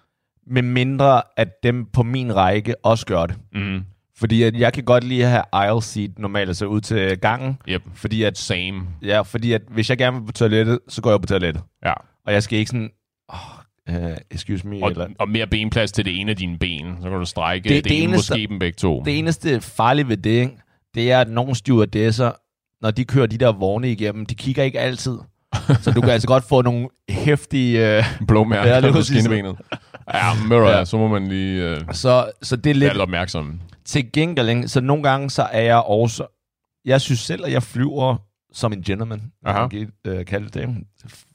med 0.47 0.61
mindre 0.61 1.21
at 1.37 1.47
dem 1.63 1.85
på 1.93 2.03
min 2.03 2.35
række 2.35 2.75
også 2.85 3.05
gør 3.05 3.25
det. 3.25 3.35
Mm. 3.53 3.79
Fordi 4.17 4.43
at 4.43 4.55
jeg 4.55 4.73
kan 4.73 4.83
godt 4.83 5.03
lide 5.03 5.23
at 5.23 5.29
have 5.29 5.43
aisle 5.53 5.81
seat 5.81 6.11
normalt, 6.19 6.49
altså 6.49 6.65
ud 6.65 6.81
til 6.81 7.17
gangen. 7.17 7.57
Yep. 7.69 7.81
Fordi 7.95 8.23
at, 8.23 8.37
Same. 8.37 8.81
ja, 9.03 9.21
fordi 9.21 9.53
at 9.53 9.61
hvis 9.69 9.89
jeg 9.89 9.97
gerne 9.97 10.17
vil 10.19 10.25
på 10.25 10.31
toilettet, 10.31 10.79
så 10.87 11.01
går 11.01 11.09
jeg 11.11 11.21
på 11.21 11.27
toilettet. 11.27 11.63
Ja. 11.85 11.93
Og 12.25 12.33
jeg 12.33 12.43
skal 12.43 12.59
ikke 12.59 12.69
sådan, 12.69 12.89
oh, 13.29 13.95
uh, 13.95 14.11
excuse 14.31 14.67
me, 14.67 14.83
Og, 14.83 14.89
eller... 14.91 15.07
og 15.19 15.29
mere 15.29 15.47
benplads 15.47 15.91
til 15.91 16.05
det 16.05 16.19
ene 16.19 16.31
af 16.31 16.37
dine 16.37 16.57
ben. 16.59 16.95
Så 17.01 17.09
kan 17.09 17.19
du 17.19 17.25
strække 17.25 17.63
Det- 17.63 17.75
det, 17.75 17.83
det, 17.83 17.89
det 17.91 18.03
ene, 18.03 18.13
eneste- 18.13 18.33
måske 18.33 18.47
dem 18.49 18.59
begge 18.59 18.75
to. 18.75 19.01
Det 19.05 19.19
eneste 19.19 19.61
farlige 19.61 20.07
ved 20.07 20.17
det, 20.17 20.29
ikke, 20.29 20.57
det 20.95 21.11
er, 21.11 21.21
at 21.21 21.29
nogle 21.29 21.55
stewardesser, 21.55 22.31
når 22.81 22.91
de 22.91 23.05
kører 23.05 23.27
de 23.27 23.37
der 23.37 23.51
vogne 23.51 23.91
igennem, 23.91 24.25
de 24.25 24.35
kigger 24.35 24.63
ikke 24.63 24.79
altid. 24.79 25.17
så 25.81 25.91
du 25.95 26.01
kan 26.01 26.09
altså 26.09 26.27
godt 26.27 26.43
få 26.43 26.61
nogle 26.61 26.89
hæftige... 27.09 27.97
Øh, 27.97 28.03
Blåmærker 28.27 28.87
Ja, 28.87 28.91
på 28.91 29.01
skinnebenet. 29.01 29.57
Ja, 30.13 30.33
mirror, 30.49 30.69
ja. 30.69 30.85
Så 30.85 30.97
må 30.97 31.07
man 31.07 31.27
lige 31.27 31.63
øh, 31.69 31.81
så, 31.91 32.31
så 32.41 32.55
det 32.55 32.69
er 32.69 32.73
lidt 32.73 32.93
lidt 32.93 33.01
opmærksom. 33.01 33.61
til 33.85 34.11
gengæld. 34.11 34.67
Så 34.67 34.81
nogle 34.81 35.03
gange, 35.03 35.29
så 35.29 35.43
er 35.43 35.61
jeg 35.61 35.77
også... 35.77 36.25
Jeg 36.85 37.01
synes 37.01 37.19
selv, 37.19 37.45
at 37.45 37.51
jeg 37.51 37.63
flyver 37.63 38.15
som 38.53 38.73
en 38.73 38.81
gentleman. 38.81 39.31
Aha. 39.45 39.67
Kan 39.67 39.91
øh, 40.05 40.25
kalde 40.25 40.49
det. 40.59 40.69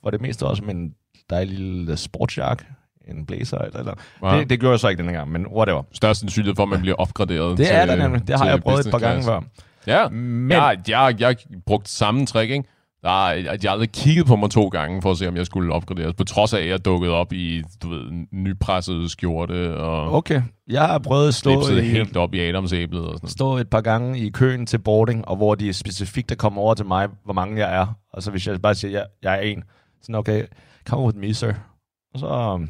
For 0.02 0.10
det 0.10 0.20
meste 0.20 0.46
også 0.46 0.62
med 0.64 0.74
en 0.74 0.94
dejlig 1.30 1.59
lille 1.59 1.96
sportsjakke. 1.96 2.64
En 3.09 3.26
blazer 3.26 3.59
eller 3.59 3.78
eller. 3.78 3.94
Ja. 4.22 4.38
Det, 4.38 4.50
det 4.50 4.61
gjorde 4.61 4.72
jeg 4.72 4.80
så 4.80 4.88
ikke 4.88 5.03
denne 5.03 5.12
gang, 5.12 5.30
men 5.32 5.46
whatever. 5.46 5.82
Størst 5.92 6.20
sandsynlighed 6.20 6.57
for, 6.57 6.62
at 6.62 6.68
man 6.68 6.80
bliver 6.80 6.96
opgraderet 6.96 7.59
Det 7.59 7.66
til, 7.66 7.76
er 7.76 7.86
der 7.86 7.96
nemlig. 7.96 8.28
Det 8.28 8.38
har 8.38 8.48
jeg 8.48 8.62
prøvet 8.62 8.86
et 8.86 8.90
par 8.90 8.98
gange 8.98 9.22
før. 9.22 9.40
Ja, 9.86 10.09
Men 10.09 10.50
jeg, 10.50 10.78
jeg, 10.88 11.14
jeg 11.18 11.28
har 11.28 11.36
brugt 11.66 11.88
samme 11.88 12.26
trick, 12.26 12.50
ikke? 12.50 12.64
Der 13.03 13.26
er, 13.26 13.32
jeg, 13.32 13.64
jeg 13.64 13.72
aldrig 13.72 13.92
kigget 13.92 14.26
på 14.26 14.36
mig 14.36 14.50
to 14.50 14.68
gange, 14.68 15.03
for 15.03 15.11
at 15.11 15.18
se, 15.18 15.28
om 15.28 15.36
jeg 15.36 15.46
skulle 15.46 15.72
opgraderes. 15.72 16.14
På 16.14 16.24
trods 16.24 16.55
af, 16.55 16.61
at 16.61 16.68
jeg 16.68 16.84
dukkede 16.84 17.12
op 17.12 17.32
i, 17.32 17.62
du 17.82 17.88
ved, 17.88 18.26
nypresset 18.32 19.11
skjorte 19.11 19.76
og 19.76 20.12
okay, 20.12 20.42
jeg 20.68 20.82
har 20.82 20.98
prøvet 20.98 21.28
at 21.28 21.34
stå 21.34 21.68
i, 21.68 21.80
helt 21.80 22.16
op 22.16 22.34
i 22.34 22.40
adamsæblet 22.40 23.07
og 23.07 23.14
sådan 23.14 23.28
stå 23.28 23.57
et 23.57 23.70
par 23.70 23.80
gange 23.80 24.18
i 24.18 24.30
køen 24.30 24.66
til 24.66 24.78
boarding, 24.78 25.28
og 25.28 25.36
hvor 25.36 25.55
de 25.55 25.72
specifikt 25.72 26.28
der 26.28 26.34
kommer 26.34 26.62
over 26.62 26.74
til 26.74 26.86
mig, 26.86 27.09
hvor 27.24 27.34
mange 27.34 27.66
jeg 27.66 27.76
er. 27.76 27.86
Og 28.12 28.22
så 28.22 28.30
hvis 28.30 28.46
jeg 28.46 28.62
bare 28.62 28.74
siger, 28.74 28.90
at 28.90 28.94
jeg, 28.94 29.07
jeg 29.22 29.38
er 29.38 29.50
en, 29.50 29.64
sådan 30.03 30.14
okay, 30.14 30.44
come 30.88 31.05
with 31.05 31.18
me, 31.18 31.34
sir. 31.34 31.53
Og 32.14 32.20
så, 32.20 32.61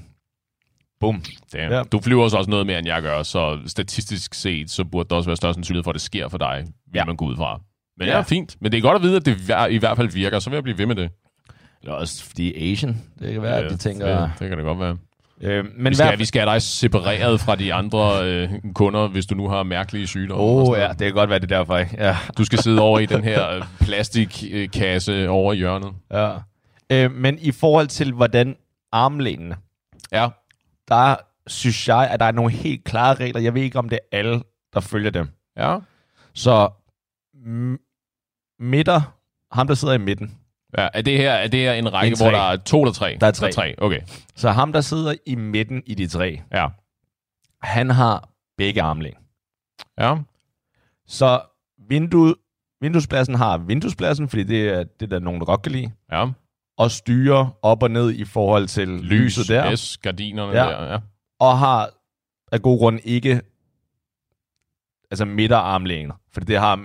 um, 1.03 1.15
boom. 1.15 1.23
Damn. 1.53 1.73
Ja. 1.73 1.83
Du 1.83 2.01
flyver 2.01 2.23
også 2.23 2.45
noget 2.51 2.67
mere, 2.67 2.79
end 2.79 2.87
jeg 2.87 3.03
gør, 3.03 3.23
så 3.23 3.59
statistisk 3.67 4.35
set, 4.35 4.71
så 4.71 4.85
burde 4.85 5.09
der 5.09 5.17
også 5.17 5.29
være 5.29 5.37
større 5.37 5.55
sandsynlighed 5.55 5.85
for, 5.85 5.91
at 5.91 5.95
det 5.95 6.03
sker 6.03 6.29
for 6.29 6.39
dig, 6.39 6.65
vil 6.93 6.99
Ja. 6.99 7.05
man 7.05 7.17
gå 7.17 7.25
ud 7.25 7.37
fra. 7.37 7.61
Men 7.99 8.07
ja. 8.07 8.13
Ja. 8.13 8.17
ja, 8.19 8.23
fint. 8.23 8.57
Men 8.61 8.73
det 8.73 8.79
er 8.79 8.83
godt 8.83 8.97
at 8.97 9.03
vide, 9.03 9.17
at 9.17 9.27
det 9.27 9.37
i 9.71 9.79
hvert 9.79 9.97
fald 9.97 10.09
virker, 10.09 10.39
så 10.39 10.51
vil 10.51 10.57
jeg 10.57 10.63
blive 10.63 10.79
ved 10.79 10.87
med 10.87 10.95
det. 10.97 11.11
Eller 11.83 11.95
også 11.95 12.25
fordi 12.25 12.73
Asian. 12.73 13.03
Det 13.19 13.33
kan 13.33 13.43
være, 13.43 13.57
at 13.59 13.71
de 13.71 13.77
tænker... 13.77 14.21
Det, 14.21 14.31
det 14.39 14.49
kan 14.49 14.59
det 14.59 14.65
godt 14.67 14.81
være. 14.81 14.97
Øh, 15.41 15.65
men 15.77 15.91
Vi 15.91 15.95
skal, 15.95 16.07
hvert 16.07 16.19
vi 16.19 16.25
skal 16.25 16.41
have 16.43 16.53
dig 16.55 16.63
separeret 16.63 17.41
fra 17.41 17.57
de 17.57 17.75
andre 17.75 18.25
øh, 18.25 18.51
kunder, 18.75 19.09
hvis 19.09 19.27
du 19.27 19.35
nu 19.35 19.49
har 19.49 19.63
mærkelige 19.63 20.07
sygdomme. 20.07 20.45
Åh, 20.45 20.69
oh, 20.69 20.79
ja, 20.79 20.89
det 20.89 20.99
kan 20.99 21.13
godt 21.13 21.31
være, 21.31 21.39
det 21.39 21.53
er 21.53 21.57
derfor, 21.59 21.79
ikke? 21.79 21.97
Ja. 21.99 22.17
Du 22.39 22.45
skal 22.45 22.59
sidde 22.59 22.81
over 22.81 22.99
i 22.99 23.07
den 23.07 23.25
her 23.25 23.51
øh, 23.57 23.63
plastikkasse 23.81 25.29
over 25.29 25.53
i 25.53 25.57
hjørnet. 25.57 25.93
ja. 26.13 26.31
Øh, 26.93 27.13
men 27.13 27.39
i 27.41 27.51
forhold 27.53 27.87
til, 27.87 28.13
hvordan 28.13 28.57
armlænene, 28.93 29.57
Ja, 30.13 30.29
der 30.89 31.17
synes 31.47 31.89
jeg, 31.89 32.09
at 32.11 32.21
der 32.21 32.27
er 32.27 32.33
nogle 32.33 32.51
helt 32.53 32.85
klare 32.85 33.15
regler. 33.15 33.41
Jeg 33.41 33.55
ved 33.55 33.63
ikke, 33.63 33.79
om 33.79 33.89
det 33.89 33.99
er 34.13 34.19
alle, 34.19 34.43
der 34.75 34.81
følger 34.81 35.11
dem. 35.11 35.29
ja. 35.57 35.79
Så 36.35 36.71
m- 37.35 38.57
midter, 38.59 39.01
ham 39.53 39.67
der 39.67 39.75
sidder 39.75 39.95
i 39.95 39.99
midten, 39.99 40.39
ja. 40.79 40.89
Er, 40.95 41.03
det 41.03 41.19
her, 41.19 41.33
er 41.33 41.49
det 41.49 41.61
her 41.61 41.73
en 41.73 41.93
række, 41.93 42.13
En 42.13 42.19
hvor 42.19 42.31
der 42.31 42.51
er 42.51 42.57
to 42.57 42.83
eller 42.83 42.93
tre? 42.93 43.17
Der 43.21 43.27
er 43.27 43.31
tre. 43.31 43.47
Der 43.47 43.49
er 43.49 43.53
tre. 43.53 43.75
Okay, 43.79 44.01
så 44.37 44.51
ham 44.51 44.73
der 44.73 44.81
sidder 44.81 45.15
i 45.27 45.35
midten 45.35 45.83
i 45.87 45.95
de 45.95 46.07
tre, 46.07 46.41
ja. 46.53 46.69
han 47.63 47.91
har 47.91 48.29
begge 48.57 48.83
armlæn. 48.83 49.15
Ja, 49.99 50.17
Så 51.07 51.41
vinduet, 51.89 52.35
vinduespladsen 52.81 53.35
har 53.35 53.59
vinduespladsen, 53.59 54.29
fordi 54.29 54.43
det 54.45 54.69
er 54.69 54.85
det, 55.01 55.11
der 55.11 55.17
er 55.17 55.21
nogen, 55.21 55.41
der 55.41 55.47
godt 55.47 55.63
kan 55.63 55.73
lide, 55.73 55.93
ja. 56.13 56.27
Og 56.79 56.91
styrer 56.91 57.47
op 57.63 57.83
og 57.83 57.91
ned 57.91 58.11
i 58.13 58.25
forhold 58.25 58.67
til 58.67 58.89
Lys, 58.89 59.11
lyset 59.39 59.49
der, 59.49 59.77
S, 59.77 59.99
gardinerne 59.99 60.53
Ja. 60.53 60.65
der. 60.65 60.93
Ja. 60.93 60.99
og 61.41 61.59
har 61.59 61.91
af 62.53 62.63
god 62.63 62.79
grund 62.79 63.01
ikke 63.05 63.41
altså 65.11 65.25
midterarmlæner, 65.25 66.15
for 66.33 66.41
det 66.41 66.59
har 66.59 66.81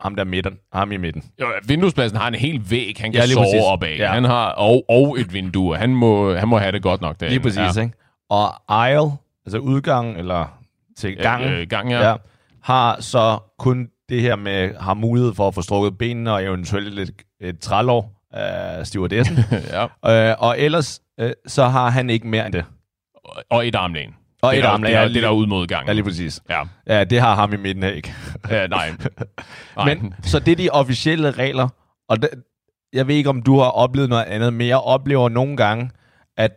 ham 0.00 0.16
der 0.16 0.24
midten, 0.24 0.58
ham 0.72 0.92
i 0.92 0.96
midten. 0.96 1.24
Jo, 1.40 1.46
vinduespladsen 1.66 2.18
har 2.18 2.28
en 2.28 2.34
hel 2.34 2.70
væg, 2.70 2.94
han 2.98 3.12
kan 3.12 3.20
Ja, 3.20 3.26
sove 3.26 3.44
præcis. 3.44 3.60
op 3.66 3.82
af. 3.82 3.96
Ja. 3.98 4.12
Han 4.12 4.24
har, 4.24 4.48
og, 4.50 4.84
og 4.88 5.20
et 5.20 5.32
vindue. 5.32 5.76
Han 5.76 5.94
må, 5.94 6.34
han 6.34 6.48
må 6.48 6.58
have 6.58 6.72
det 6.72 6.82
godt 6.82 7.00
nok 7.00 7.20
derinde. 7.20 7.34
Lige 7.34 7.42
præcis, 7.42 7.76
ja. 7.76 7.82
ikke? 7.82 7.94
Og 8.30 8.72
aisle, 8.84 9.10
altså 9.46 9.58
udgang, 9.58 10.16
eller 10.18 10.58
til 10.96 11.16
gangen, 11.16 11.52
Øh, 11.52 11.66
gang, 11.68 11.90
ja. 11.90 12.08
ja, 12.10 12.16
har 12.62 13.00
så 13.00 13.38
kun 13.58 13.88
det 14.08 14.20
her 14.22 14.36
med, 14.36 14.74
har 14.80 14.94
mulighed 14.94 15.34
for 15.34 15.48
at 15.48 15.54
få 15.54 15.62
strukket 15.62 15.98
benene 15.98 16.32
og 16.32 16.44
eventuelt 16.44 16.94
lidt 16.94 17.10
et 17.40 17.58
trælår 17.60 18.17
af 18.32 18.86
stewardessen. 18.86 19.36
ja. 20.04 20.30
øh, 20.30 20.36
og 20.38 20.60
ellers, 20.60 21.00
øh, 21.20 21.32
så 21.46 21.64
har 21.64 21.90
han 21.90 22.10
ikke 22.10 22.26
mere 22.26 22.46
end 22.46 22.52
det. 22.52 22.64
Og- 23.14 23.42
Og 23.50 23.66
et 23.68 23.74
armlæn. 23.74 24.14
Og 24.42 24.52
det 24.52 24.58
et 24.58 24.64
armlæn, 24.64 24.90
Det 24.90 24.98
er 24.98 25.08
det 25.08 25.22
der 25.22 25.28
er 25.28 25.32
ud 25.32 25.46
mod 25.46 25.66
gangen. 25.66 25.86
Ja, 25.88 25.92
lige 25.92 26.04
præcis. 26.04 26.40
Ja. 26.50 26.62
Ja, 26.86 27.04
det 27.04 27.20
har 27.20 27.34
ham 27.34 27.52
i 27.52 27.56
midten 27.56 27.82
her 27.82 27.90
ikke. 27.90 28.14
ja 28.50 28.66
nej. 28.66 28.90
nej. 29.76 29.94
Men, 29.94 30.14
så 30.22 30.38
det 30.38 30.52
er 30.52 30.56
de 30.56 30.70
officielle 30.70 31.30
regler, 31.30 31.68
og 32.08 32.22
det, 32.22 32.28
jeg 32.92 33.06
ved 33.08 33.14
ikke, 33.14 33.30
om 33.30 33.42
du 33.42 33.58
har 33.58 33.68
oplevet 33.70 34.08
noget 34.08 34.24
andet, 34.24 34.52
men 34.52 34.68
jeg 34.68 34.78
oplever 34.78 35.28
nogle 35.28 35.56
gange, 35.56 35.90
at 36.36 36.50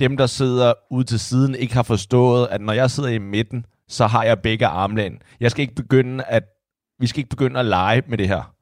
dem, 0.00 0.16
der 0.16 0.26
sidder 0.26 0.72
ude 0.90 1.04
til 1.04 1.20
siden, 1.20 1.54
ikke 1.54 1.74
har 1.74 1.82
forstået, 1.82 2.48
at 2.50 2.60
når 2.60 2.72
jeg 2.72 2.90
sidder 2.90 3.08
i 3.08 3.18
midten, 3.18 3.66
så 3.88 4.06
har 4.06 4.22
jeg 4.24 4.38
begge 4.38 4.66
armlæn. 4.66 5.18
Jeg 5.40 5.50
skal 5.50 5.62
ikke 5.62 5.74
begynde 5.74 6.24
at, 6.24 6.42
vi 7.00 7.06
skal 7.06 7.18
ikke 7.18 7.30
begynde 7.30 7.60
at 7.60 7.66
lege 7.66 8.02
med 8.08 8.18
det 8.18 8.28
her. 8.28 8.52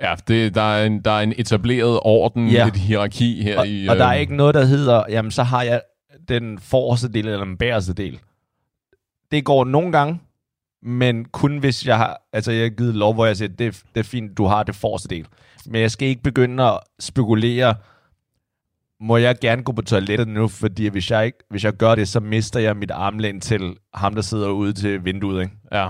Ja, 0.00 0.14
det, 0.28 0.54
der, 0.54 0.62
er 0.62 0.86
en, 0.86 1.00
der 1.00 1.10
er 1.10 1.20
en 1.20 1.32
etableret 1.36 2.00
orden, 2.02 2.48
Ja. 2.48 2.66
et 2.66 2.76
hierarki 2.76 3.42
her 3.42 3.58
Og, 3.58 3.68
i... 3.68 3.86
og 3.86 3.96
der 3.96 4.04
er 4.04 4.14
øh, 4.14 4.20
ikke 4.20 4.36
noget, 4.36 4.54
der 4.54 4.64
hedder, 4.64 5.02
jamen 5.08 5.30
så 5.30 5.42
har 5.42 5.62
jeg 5.62 5.82
den 6.28 6.58
forreste 6.58 7.08
del 7.08 7.28
eller 7.28 7.44
den 7.44 7.56
bagerste 7.56 7.92
del. 7.92 8.18
Det 9.30 9.44
går 9.44 9.64
nogle 9.64 9.92
gange, 9.92 10.20
men 10.82 11.24
kun 11.24 11.58
hvis 11.58 11.86
jeg 11.86 11.96
har, 11.96 12.20
altså 12.32 12.52
jeg 12.52 12.62
har 12.62 12.68
givet 12.68 12.94
lov, 12.94 13.14
hvor 13.14 13.26
jeg 13.26 13.36
siger, 13.36 13.48
det, 13.48 13.82
det 13.94 14.00
er 14.00 14.04
fint, 14.04 14.38
du 14.38 14.44
har 14.44 14.62
det 14.62 14.74
forreste 14.74 15.08
del. 15.08 15.26
Men 15.66 15.80
jeg 15.80 15.90
skal 15.90 16.08
ikke 16.08 16.22
begynde 16.22 16.62
at 16.64 16.78
spekulere, 17.00 17.74
må 19.00 19.16
jeg 19.16 19.36
gerne 19.40 19.62
gå 19.62 19.72
på 19.72 19.82
toilettet 19.82 20.28
nu, 20.28 20.48
fordi 20.48 20.86
hvis 20.88 21.10
jeg, 21.10 21.26
ikke, 21.26 21.38
hvis 21.50 21.64
jeg 21.64 21.72
gør 21.72 21.94
det, 21.94 22.08
så 22.08 22.20
mister 22.20 22.60
jeg 22.60 22.76
mit 22.76 22.90
armlæn 22.90 23.40
til 23.40 23.74
ham, 23.94 24.14
der 24.14 24.22
sidder 24.22 24.48
ude 24.48 24.72
til 24.72 25.04
vinduet. 25.04 25.42
Ikke? 25.42 25.54
Ja. 25.72 25.88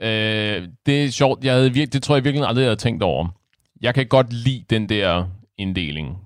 Øh, 0.00 0.68
det 0.86 1.04
er 1.04 1.10
sjovt. 1.10 1.44
Jeg 1.44 1.54
havde 1.54 1.72
virke, 1.72 1.90
det 1.90 2.02
tror 2.02 2.16
jeg 2.16 2.24
virkelig 2.24 2.48
aldrig, 2.48 2.62
jeg 2.62 2.68
havde 2.68 2.80
tænkt 2.80 3.02
over. 3.02 3.28
Jeg 3.80 3.94
kan 3.94 4.06
godt 4.06 4.32
lide 4.32 4.64
den 4.70 4.88
der 4.88 5.24
inddeling. 5.58 6.18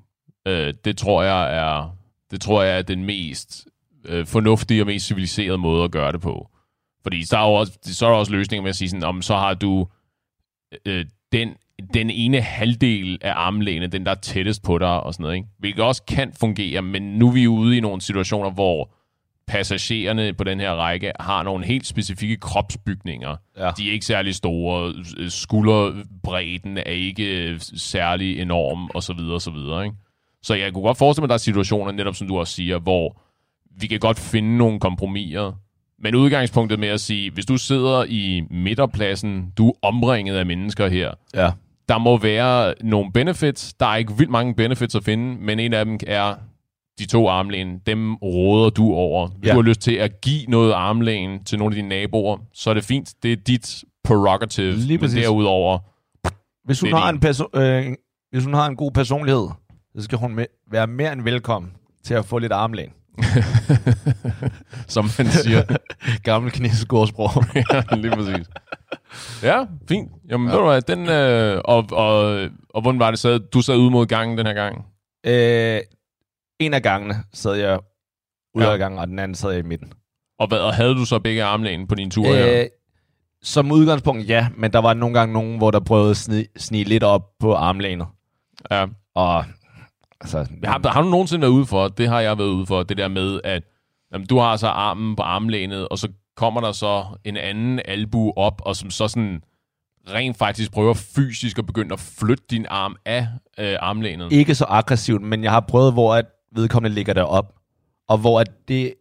Øh, 0.46 0.74
det 0.84 0.96
tror 0.96 1.22
jeg 1.22 1.56
er 1.56 1.96
det 2.30 2.40
tror 2.40 2.62
jeg 2.62 2.78
er 2.78 2.82
den 2.82 3.04
mest 3.04 3.68
øh, 4.04 4.26
fornuftige 4.26 4.82
og 4.82 4.86
mest 4.86 5.06
civiliserede 5.06 5.58
måde 5.58 5.84
at 5.84 5.90
gøre 5.90 6.12
det 6.12 6.20
på. 6.20 6.48
Fordi 7.02 7.26
så 7.26 7.36
er, 7.36 7.40
også, 7.40 7.78
så 7.82 8.06
er 8.06 8.10
der 8.10 8.16
også 8.16 8.32
løsninger 8.32 8.62
med 8.62 8.70
at 8.70 8.76
sige 8.76 8.88
sådan, 8.88 9.04
om 9.04 9.22
så 9.22 9.36
har 9.36 9.54
du 9.54 9.86
øh, 10.86 11.04
den, 11.32 11.54
den 11.94 12.10
ene 12.10 12.40
halvdel 12.40 13.18
af 13.20 13.32
armlænet, 13.36 13.92
den 13.92 14.06
der 14.06 14.10
er 14.10 14.14
tættest 14.14 14.62
på 14.62 14.78
dig 14.78 15.00
og 15.00 15.14
sådan 15.14 15.22
noget, 15.22 15.36
ikke? 15.36 15.48
Hvilket 15.58 15.84
også 15.84 16.02
kan 16.02 16.32
fungere, 16.40 16.82
men 16.82 17.02
nu 17.02 17.28
er 17.28 17.32
vi 17.32 17.46
ude 17.46 17.76
i 17.76 17.80
nogle 17.80 18.00
situationer, 18.00 18.50
hvor 18.50 18.94
passagererne 19.50 20.32
på 20.32 20.44
den 20.44 20.60
her 20.60 20.70
række 20.72 21.12
har 21.20 21.42
nogle 21.42 21.64
helt 21.66 21.86
specifikke 21.86 22.36
kropsbygninger. 22.36 23.36
Ja. 23.58 23.70
De 23.78 23.88
er 23.88 23.92
ikke 23.92 24.06
særlig 24.06 24.34
store, 24.34 24.94
skulderbredden 25.28 26.76
er 26.78 26.82
ikke 26.82 27.56
særlig 27.76 28.40
enorm, 28.40 28.90
og 28.94 29.02
så 29.02 29.12
videre, 29.12 29.34
og 29.34 29.42
så 29.42 29.50
videre, 29.50 29.84
ikke? 29.84 29.96
Så 30.42 30.54
jeg 30.54 30.72
kunne 30.72 30.82
godt 30.82 30.98
forestille 30.98 31.22
mig, 31.22 31.26
at 31.26 31.28
der 31.28 31.34
er 31.34 31.38
situationer, 31.38 31.92
netop 31.92 32.14
som 32.14 32.28
du 32.28 32.38
også 32.38 32.54
siger, 32.54 32.78
hvor 32.78 33.20
vi 33.80 33.86
kan 33.86 33.98
godt 34.00 34.18
finde 34.18 34.56
nogle 34.56 34.80
kompromiser, 34.80 35.52
men 36.02 36.14
udgangspunktet 36.14 36.78
med 36.78 36.88
at 36.88 37.00
sige, 37.00 37.30
hvis 37.30 37.46
du 37.46 37.56
sidder 37.56 38.04
i 38.08 38.42
midterpladsen, 38.50 39.52
du 39.58 39.68
er 39.68 39.72
omringet 39.82 40.36
af 40.36 40.46
mennesker 40.46 40.88
her, 40.88 41.10
Ja. 41.34 41.50
der 41.88 41.98
må 41.98 42.16
være 42.16 42.74
nogle 42.82 43.12
benefits. 43.12 43.74
Der 43.74 43.86
er 43.86 43.96
ikke 43.96 44.12
vildt 44.16 44.30
mange 44.30 44.54
benefits 44.54 44.94
at 44.94 45.04
finde, 45.04 45.36
men 45.40 45.60
en 45.60 45.72
af 45.72 45.84
dem 45.84 45.98
er 46.06 46.34
de 47.00 47.06
to 47.06 47.28
armlæn. 47.28 47.78
Dem 47.86 48.14
råder 48.14 48.70
du 48.70 48.92
over. 48.94 49.28
Hvis 49.28 49.46
Ja. 49.48 49.52
du 49.52 49.56
har 49.56 49.62
lyst 49.68 49.80
til 49.80 49.92
at 49.92 50.20
give 50.20 50.46
noget 50.48 50.72
armlæn 50.72 51.44
til 51.44 51.58
nogle 51.58 51.72
af 51.72 51.76
dine 51.76 51.88
naboer, 51.88 52.36
så 52.54 52.70
er 52.70 52.74
det 52.74 52.84
fint. 52.84 53.14
Det 53.22 53.32
er 53.32 53.36
dit 53.36 53.84
prerogative. 54.04 54.72
Lige 54.72 54.98
men 54.98 55.00
præcis. 55.00 55.22
derudover, 55.22 55.78
Hvis 56.64 56.80
hun, 56.80 56.92
har 56.92 57.08
en 57.10 57.20
perso- 57.24 57.58
øh, 57.60 57.94
hvis 58.32 58.44
hun 58.44 58.54
har 58.54 58.66
en 58.66 58.76
god 58.76 58.90
personlighed, 58.92 59.48
så 59.96 60.02
skal 60.04 60.18
hun 60.18 60.34
med- 60.34 60.46
være 60.72 60.86
mere 60.86 61.12
end 61.12 61.22
velkommen 61.22 61.70
til 62.04 62.14
at 62.14 62.24
få 62.24 62.38
lidt 62.38 62.52
armlæn. 62.52 62.90
som 64.88 65.04
man 65.18 65.26
siger. 65.26 65.62
Gammel 66.22 66.52
kinesisk 66.52 66.92
ordsprog. 66.92 67.30
ja, 67.54 67.96
lige 67.96 68.10
præcis. 68.16 68.46
Ja, 69.42 69.64
fint. 69.88 70.10
Jamen, 70.30 70.48
ja. 70.48 70.54
ved 70.54 70.60
du 70.62 70.66
hvad, 70.68 70.82
den, 70.82 71.08
øh, 71.08 71.60
og, 71.64 71.86
og, 71.92 72.40
og 72.74 72.82
hvordan 72.82 72.98
var 73.00 73.10
det 73.10 73.18
så? 73.20 73.38
Du 73.38 73.60
sad 73.60 73.76
ude 73.76 73.90
mod 73.90 74.06
gangen 74.06 74.38
den 74.38 74.46
her 74.46 74.54
gang? 74.54 74.84
øh, 75.26 75.80
en 76.60 76.74
af 76.74 76.82
gangene 76.82 77.14
sad 77.32 77.54
jeg 77.54 77.78
ude 78.54 78.64
Ja. 78.66 78.72
af 78.72 78.78
gangen, 78.78 78.98
og 78.98 79.06
den 79.06 79.18
anden 79.18 79.34
sad 79.34 79.50
jeg 79.50 79.58
i 79.58 79.62
midten. 79.68 79.92
Og, 80.38 80.48
hvad, 80.48 80.58
og 80.58 80.74
havde 80.74 80.94
du 80.94 81.04
så 81.04 81.18
begge 81.18 81.44
armlæn 81.44 81.86
på 81.86 81.94
din 81.94 82.10
tur 82.10 82.26
her? 82.26 82.60
Øh, 82.60 82.66
som 83.42 83.72
udgangspunkt, 83.72 84.28
ja, 84.28 84.48
men 84.56 84.72
der 84.72 84.78
var 84.78 84.94
nogle 84.94 85.18
gange 85.18 85.32
nogen, 85.32 85.58
hvor 85.58 85.70
der 85.70 85.80
prøvede 85.80 86.10
at 86.10 86.16
snige, 86.16 86.46
snige 86.56 86.84
lidt 86.84 87.02
op 87.02 87.22
på 87.40 87.54
armlænet. 87.54 88.06
Ja. 88.70 88.86
Og 89.14 89.44
altså, 90.20 90.46
Har, 90.64 90.88
har 90.88 91.02
du 91.02 91.08
nogensinde 91.08 91.42
været 91.42 91.52
ude 91.52 91.66
for, 91.66 91.88
det 91.88 92.08
har 92.08 92.20
jeg 92.20 92.38
været 92.38 92.48
ude 92.48 92.66
for, 92.66 92.82
det 92.82 92.96
der 92.96 93.08
med, 93.08 93.40
at 93.44 93.62
jamen, 94.12 94.26
du 94.26 94.38
har 94.38 94.56
så 94.56 94.66
armen 94.66 95.16
på 95.16 95.22
armlænet, 95.22 95.88
og 95.88 95.98
så 95.98 96.08
kommer 96.36 96.60
der 96.60 96.72
så 96.72 97.04
en 97.24 97.36
anden 97.36 97.80
albu 97.84 98.32
op, 98.36 98.62
og 98.64 98.76
som 98.76 98.90
så 98.90 99.08
sådan 99.08 99.42
rent 100.08 100.36
faktisk 100.36 100.72
prøver 100.72 100.94
fysisk 100.94 101.58
at 101.58 101.66
begynde 101.66 101.92
at 101.92 102.00
flytte 102.00 102.44
din 102.50 102.66
arm 102.70 102.96
af 103.06 103.28
øh, 103.58 103.76
armlænet. 103.80 104.32
ikke 104.32 104.54
så 104.54 104.64
aggressivt, 104.68 105.22
men 105.22 105.44
jeg 105.44 105.52
har 105.52 105.60
prøvet, 105.68 105.92
hvor 105.92 106.14
at 106.14 106.26
vedkommende 106.54 106.94
ligger 106.94 107.12
derop, 107.12 107.54
og 108.08 108.18
hvor 108.18 108.40
at 108.40 108.50
det, 108.68 108.94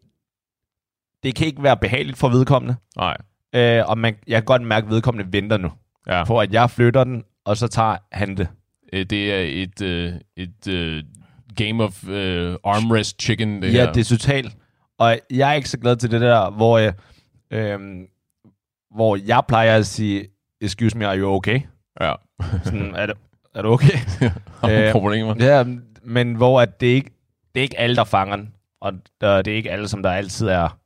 det 1.24 1.36
kan 1.36 1.48
ikke 1.48 1.64
være 1.64 1.78
behageligt 1.78 2.18
for 2.18 2.30
vedkommende. 2.30 2.76
Nej. 2.98 3.18
Øh, 3.56 3.84
og 3.88 3.98
man, 3.98 4.16
jeg 4.28 4.36
kan 4.38 4.46
godt 4.46 4.62
mærke, 4.62 4.86
at 4.86 4.92
vedkommende 4.92 5.34
venter 5.34 5.58
nu 5.58 5.72
Ja. 6.08 6.24
på, 6.24 6.40
at 6.40 6.54
jeg 6.54 6.70
flytter 6.70 7.04
den, 7.04 7.24
og 7.46 7.58
så 7.58 7.68
tager 7.68 7.98
han 8.12 8.38
det. 8.38 8.48
Øh, 8.94 9.06
Det 9.06 9.34
er 9.34 9.64
et, 9.64 9.82
øh, 9.82 10.14
et 10.38 10.68
øh, 10.68 11.04
game 11.56 11.84
of 11.84 12.08
øh, 12.08 12.56
armrest 12.64 13.22
chicken, 13.22 13.62
det 13.62 13.74
ja, 13.74 13.86
her. 13.86 13.92
det 13.94 14.00
er 14.02 14.06
totalt. 14.18 14.58
Og 14.98 15.20
jeg 15.32 15.50
er 15.50 15.54
ikke 15.54 15.70
så 15.70 15.80
glad 15.80 15.96
til 15.96 16.12
det 16.12 16.22
der, 16.22 16.50
hvor, 16.52 16.78
jeg, 16.78 16.94
øh, 17.52 17.80
hvor 18.96 19.16
jeg 19.28 19.44
plejer 19.48 19.76
at 19.78 19.86
sige, 19.86 20.28
excuse 20.62 20.98
me, 20.98 21.08
are 21.08 21.20
you 21.20 21.30
okay? 21.36 21.62
Ja. 22.02 22.14
Sådan, 22.64 22.96
er, 22.96 23.06
du, 23.06 23.14
er 23.56 23.62
du 23.62 23.70
okay? 23.70 23.98
Har 24.62 24.68
du 24.68 24.74
Øh, 24.74 24.92
problemer? 24.92 25.36
ja, 25.40 25.64
men 26.04 26.36
hvor 26.36 26.62
at 26.62 26.82
det 26.82 26.88
ikke 26.88 27.12
det 27.56 27.62
er 27.62 27.64
ikke 27.64 27.80
alle, 27.80 27.96
der 27.96 28.04
fanger 28.04 28.36
den. 28.36 28.54
Og 28.82 28.94
der, 29.22 29.42
det 29.42 29.54
er 29.54 29.58
ikke 29.58 29.72
alle, 29.72 29.88
som 29.88 30.04
der 30.04 30.12
altid 30.12 30.48
er... 30.48 30.78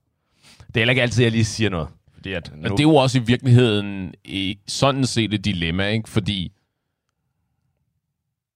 Det 0.68 0.76
er 0.76 0.80
heller 0.80 0.92
ikke 0.92 1.02
altid, 1.02 1.24
jeg 1.24 1.32
lige 1.32 1.46
siger 1.46 1.70
noget. 1.70 1.88
Fordi 2.14 2.34
at 2.34 2.52
nu, 2.56 2.64
Og 2.64 2.78
det 2.78 2.80
er 2.80 2.90
jo 2.90 2.96
også 2.96 3.18
i 3.18 3.22
virkeligheden 3.26 4.14
i, 4.26 4.58
sådan 4.68 5.06
set 5.06 5.34
et 5.34 5.46
dilemma, 5.46 5.88
ikke? 5.88 6.10
Fordi 6.10 6.52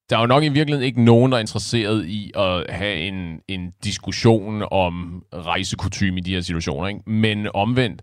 der 0.09 0.15
er 0.17 0.21
jo 0.21 0.27
nok 0.27 0.43
i 0.43 0.49
virkeligheden 0.49 0.85
ikke 0.85 1.03
nogen, 1.03 1.31
der 1.31 1.37
er 1.37 1.41
interesseret 1.41 2.05
i 2.05 2.31
at 2.35 2.65
have 2.69 2.95
en, 2.95 3.41
en 3.47 3.73
diskussion 3.83 4.63
om 4.71 5.23
rejsekutyme 5.33 6.17
i 6.17 6.21
de 6.21 6.33
her 6.33 6.41
situationer. 6.41 6.87
Ikke? 6.87 7.09
Men 7.09 7.47
omvendt, 7.53 8.01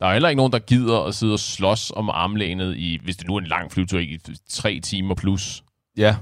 der 0.00 0.06
er 0.06 0.12
heller 0.12 0.28
ikke 0.28 0.36
nogen, 0.36 0.52
der 0.52 0.58
gider 0.58 1.00
at 1.00 1.14
sidde 1.14 1.32
og 1.32 1.38
slås 1.38 1.92
om 1.96 2.10
armlænet 2.10 2.76
i, 2.76 3.00
hvis 3.04 3.16
det 3.16 3.26
nu 3.28 3.34
er 3.34 3.40
en 3.40 3.46
lang 3.46 3.72
flytur, 3.72 3.98
i 3.98 4.18
tre 4.48 4.80
timer 4.80 5.14
plus. 5.14 5.64
Ja. 5.96 6.16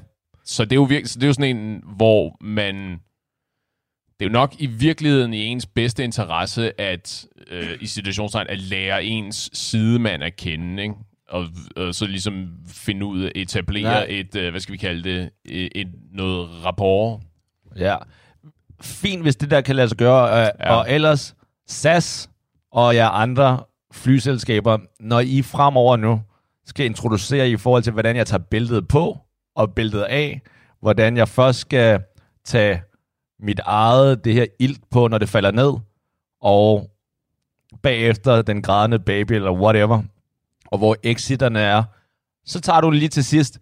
Så 0.44 0.64
det 0.64 0.72
er 0.72 0.76
jo, 0.76 0.82
virke, 0.82 1.08
så 1.08 1.18
det 1.18 1.22
er 1.22 1.26
jo 1.26 1.32
sådan 1.32 1.56
en, 1.56 1.82
hvor 1.96 2.36
man... 2.40 3.00
Det 4.20 4.26
er 4.26 4.28
jo 4.28 4.32
nok 4.32 4.54
i 4.58 4.66
virkeligheden 4.66 5.34
i 5.34 5.44
ens 5.44 5.66
bedste 5.66 6.04
interesse, 6.04 6.80
at 6.80 7.26
øh, 7.50 7.68
i 7.80 7.86
situationstegn, 7.86 8.46
at 8.48 8.58
lære 8.58 9.04
ens 9.04 9.50
sidemand 9.52 10.22
at 10.24 10.36
kende, 10.36 10.82
ikke? 10.82 10.94
Og, 11.28 11.46
og 11.76 11.94
så 11.94 12.06
ligesom 12.06 12.48
finde 12.68 13.06
ud 13.06 13.22
af, 13.22 13.32
etablere 13.34 13.82
Nej. 13.82 14.06
et, 14.08 14.36
øh, 14.36 14.50
hvad 14.50 14.60
skal 14.60 14.72
vi 14.72 14.76
kalde 14.78 15.02
det, 15.10 15.30
et, 15.44 15.68
et 15.74 15.88
noget 16.12 16.48
rapport. 16.64 17.20
Ja. 17.76 17.96
Fint, 18.82 19.22
hvis 19.22 19.36
det 19.36 19.50
der 19.50 19.60
kan 19.60 19.76
lade 19.76 19.88
sig 19.88 19.98
gøre. 19.98 20.30
Øh, 20.32 20.36
Ja. 20.60 20.70
ja. 20.72 20.74
Og 20.74 20.90
ellers, 20.90 21.34
SAS 21.66 22.30
og 22.72 22.94
jer 22.94 23.08
andre 23.08 23.62
flyselskaber, 23.92 24.78
når 25.00 25.20
I 25.20 25.42
fremover 25.42 25.96
nu 25.96 26.20
skal 26.66 26.86
introducere 26.86 27.50
i 27.50 27.56
forhold 27.56 27.82
til, 27.82 27.92
hvordan 27.92 28.16
jeg 28.16 28.26
tager 28.26 28.42
billedet 28.50 28.88
på 28.88 29.18
og 29.56 29.74
billedet 29.74 30.04
af, 30.04 30.40
hvordan 30.80 31.16
jeg 31.16 31.28
først 31.28 31.58
skal 31.58 32.00
tage 32.44 32.82
mit 33.40 33.60
eget, 33.64 34.24
det 34.24 34.34
her 34.34 34.46
ilt 34.58 34.80
på, 34.90 35.08
når 35.08 35.18
det 35.18 35.28
falder 35.28 35.50
ned, 35.50 35.72
og 36.42 36.90
bagefter 37.82 38.42
den 38.42 38.62
grædende 38.62 38.98
baby, 38.98 39.32
eller 39.32 39.52
whatever, 39.52 40.02
og 40.66 40.78
hvor 40.78 40.96
exiterne 41.02 41.60
er, 41.60 41.82
så 42.46 42.60
tager 42.60 42.80
du 42.80 42.90
lige 42.90 43.08
til 43.08 43.24
sidst, 43.24 43.58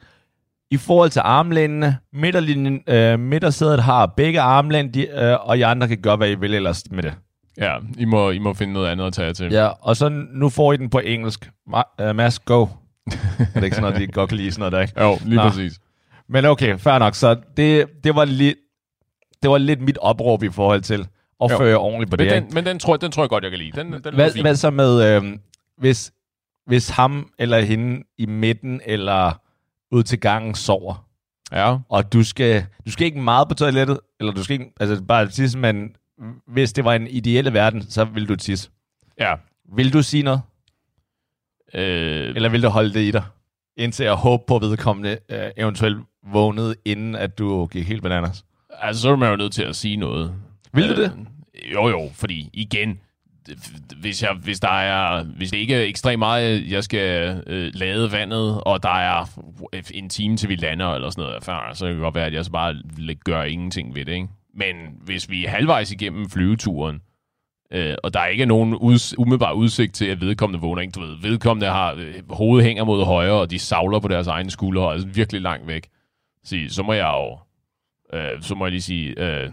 i 0.70 0.76
forhold 0.76 1.10
til 1.10 1.22
armlænene, 1.24 1.98
midterlinjen, 2.12 2.82
øh, 2.86 3.20
midtersædet 3.20 3.82
har 3.82 4.06
begge 4.06 4.40
armlæn, 4.40 4.94
de, 4.94 5.06
øh, 5.08 5.48
og 5.48 5.58
I 5.58 5.62
andre 5.62 5.88
kan 5.88 5.98
gøre, 6.02 6.16
hvad 6.16 6.30
I 6.30 6.34
vil 6.34 6.54
ellers 6.54 6.84
med 6.90 7.02
det. 7.02 7.14
Ja, 7.58 7.76
I 7.98 8.04
må, 8.04 8.30
I 8.30 8.38
må 8.38 8.54
finde 8.54 8.72
noget 8.72 8.88
andet 8.88 9.06
at 9.06 9.12
tage 9.12 9.26
jer 9.26 9.32
til. 9.32 9.52
Ja, 9.52 9.66
og 9.66 9.96
så 9.96 10.08
nu 10.32 10.48
får 10.48 10.72
I 10.72 10.76
den 10.76 10.90
på 10.90 10.98
engelsk. 10.98 11.50
Ma- 11.68 12.04
uh, 12.08 12.16
Mads, 12.16 12.38
go. 12.38 12.62
er 12.62 12.66
det 13.54 13.64
ikke 13.64 13.76
sådan 13.76 13.92
noget, 13.92 14.08
de 14.08 14.12
godt 14.12 14.28
kan 14.28 14.38
lide 14.38 14.52
sådan 14.52 14.60
noget 14.60 14.72
der, 14.72 14.80
ikke? 14.80 15.00
Jo, 15.04 15.18
lige 15.24 15.36
Nå. 15.36 15.48
præcis. 15.48 15.80
Men 16.28 16.44
okay, 16.44 16.78
fair 16.78 16.98
nok. 16.98 17.14
Så 17.14 17.36
det, 17.56 17.86
det, 18.04 18.14
var 18.14 18.24
lidt, 18.24 18.56
det 19.42 19.50
var 19.50 19.58
lidt 19.58 19.80
mit 19.80 19.98
opråb 19.98 20.42
i 20.42 20.50
forhold 20.50 20.80
til 20.82 21.06
at 21.44 21.50
Jo. 21.50 21.58
føre 21.58 21.76
ordentligt 21.76 22.10
på 22.10 22.16
Men 22.18 22.26
det. 22.26 22.34
den, 22.34 22.42
ikke? 22.44 22.54
men 22.54 22.66
den, 22.66 22.78
tror, 22.78 22.94
jeg- 22.94 23.00
den 23.00 23.12
tror 23.12 23.22
jeg 23.22 23.30
godt, 23.30 23.44
jeg 23.44 23.50
kan 23.50 23.58
lide. 23.58 23.72
Den, 23.82 23.92
den 23.92 24.14
Hvad, 24.14 24.40
hvad 24.42 24.56
så 24.56 24.70
med, 24.70 25.16
øh, 25.16 25.38
hvis, 25.78 26.12
hvis 26.66 26.88
ham 26.88 27.30
eller 27.38 27.60
hende 27.60 28.02
i 28.18 28.26
midten 28.26 28.80
eller 28.84 29.40
ud 29.90 30.02
til 30.02 30.20
gangen 30.20 30.54
sover, 30.54 31.06
Ja, 31.52 31.76
og 31.88 32.12
du 32.12 32.24
skal, 32.24 32.66
du 32.86 32.90
skal 32.92 33.04
ikke 33.06 33.20
meget 33.20 33.48
på 33.48 33.54
toilettet, 33.54 34.00
eller 34.20 34.32
du 34.32 34.44
skal 34.44 34.54
ikke, 34.54 34.72
altså 34.80 35.02
bare 35.04 35.28
tisse, 35.28 35.58
men 35.58 35.96
hvis 36.46 36.72
det 36.72 36.84
var 36.84 36.94
en 36.94 37.06
ideelle 37.06 37.52
verden, 37.52 37.82
så 37.90 38.04
vil 38.04 38.28
du 38.28 38.36
tisse. 38.36 38.70
ja. 39.20 39.34
Vil 39.76 39.92
du 39.92 40.02
sige 40.02 40.22
noget? 40.22 40.40
Øh, 41.74 42.32
Eller 42.36 42.48
vil 42.48 42.62
du 42.62 42.68
holde 42.68 42.94
det 42.94 43.00
i 43.00 43.10
dig? 43.10 43.22
Indtil 43.76 44.04
jeg 44.04 44.14
håber 44.14 44.44
på 44.46 44.56
at 44.56 44.62
vedkommende 44.62 45.18
øh, 45.28 45.50
eventuelt 45.56 45.98
vågnede, 46.32 46.74
inden 46.84 47.14
at 47.14 47.38
du 47.38 47.66
gik 47.66 47.88
helt 47.88 48.02
bananas. 48.02 48.44
Altså, 48.80 49.02
så 49.02 49.10
er 49.10 49.16
man 49.16 49.30
jo 49.30 49.36
nødt 49.36 49.52
til 49.52 49.62
at 49.62 49.76
sige 49.76 49.96
noget. 49.96 50.34
Vil 50.72 50.88
du 50.88 51.02
det? 51.02 51.12
Øh, 51.64 51.72
jo, 51.72 51.88
jo, 51.88 52.10
fordi 52.14 52.50
igen, 52.52 53.00
hvis, 53.96 54.22
jeg, 54.22 54.30
hvis, 54.42 54.60
der 54.60 54.78
er, 54.78 55.24
hvis 55.24 55.50
det 55.50 55.58
ikke 55.58 55.74
er 55.74 55.82
ekstremt 55.82 56.18
meget, 56.18 56.70
jeg 56.70 56.84
skal 56.84 57.42
øh, 57.46 57.70
lade 57.74 58.12
vandet, 58.12 58.60
og 58.60 58.82
der 58.82 58.98
er 58.98 59.24
en 59.94 60.08
time 60.08 60.36
til 60.36 60.48
vi 60.48 60.56
lander, 60.56 60.94
eller 60.94 61.10
sådan 61.10 61.22
noget, 61.22 61.36
erfaren, 61.36 61.74
så 61.74 61.84
kan 61.86 61.94
det 61.94 62.02
godt 62.02 62.14
være, 62.14 62.26
at 62.26 62.34
jeg 62.34 62.44
så 62.44 62.50
bare 62.50 62.76
gør 63.24 63.42
ingenting 63.42 63.94
ved 63.94 64.04
det. 64.04 64.12
Ikke? 64.12 64.28
Men 64.54 64.76
hvis 65.04 65.30
vi 65.30 65.44
er 65.44 65.50
halvvejs 65.50 65.92
igennem 65.92 66.30
flyveturen, 66.30 67.00
øh, 67.72 67.94
og 68.02 68.14
der 68.14 68.26
ikke 68.26 68.42
er 68.42 68.46
nogen 68.46 68.74
uds- 68.74 69.14
umiddelbar 69.18 69.52
udsigt 69.52 69.94
til, 69.94 70.06
at 70.06 70.20
vedkommende 70.20 70.60
vågner, 70.60 70.82
ikke? 70.82 70.92
Du 70.92 71.00
ved, 71.00 71.16
vedkommende 71.22 71.66
har 71.66 71.92
øh, 71.92 72.14
hovedet 72.30 72.66
hænger 72.66 72.84
mod 72.84 73.04
højre, 73.04 73.40
og 73.40 73.50
de 73.50 73.58
savler 73.58 74.00
på 74.00 74.08
deres 74.08 74.26
egne 74.26 74.50
skuldre, 74.50 74.88
og 74.88 74.94
er 74.96 75.06
virkelig 75.06 75.40
langt 75.40 75.66
væk. 75.66 75.88
Så, 76.44 76.56
så 76.68 76.82
må 76.82 76.92
jeg 76.92 77.12
jo, 77.14 77.38
øh, 78.14 78.42
så 78.42 78.54
må 78.54 78.64
jeg 78.64 78.70
lige 78.72 78.82
sige, 78.82 79.20
øh, 79.20 79.50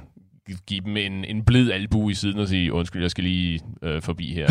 give 0.67 0.81
dem 0.85 0.97
en, 0.97 1.25
en 1.25 1.45
blid 1.45 1.71
albu 1.71 2.09
i 2.09 2.13
siden 2.13 2.39
og 2.39 2.47
sige, 2.47 2.73
undskyld, 2.73 3.01
jeg 3.01 3.11
skal 3.11 3.23
lige 3.23 3.59
øh, 3.83 4.01
forbi 4.01 4.33
her. 4.33 4.47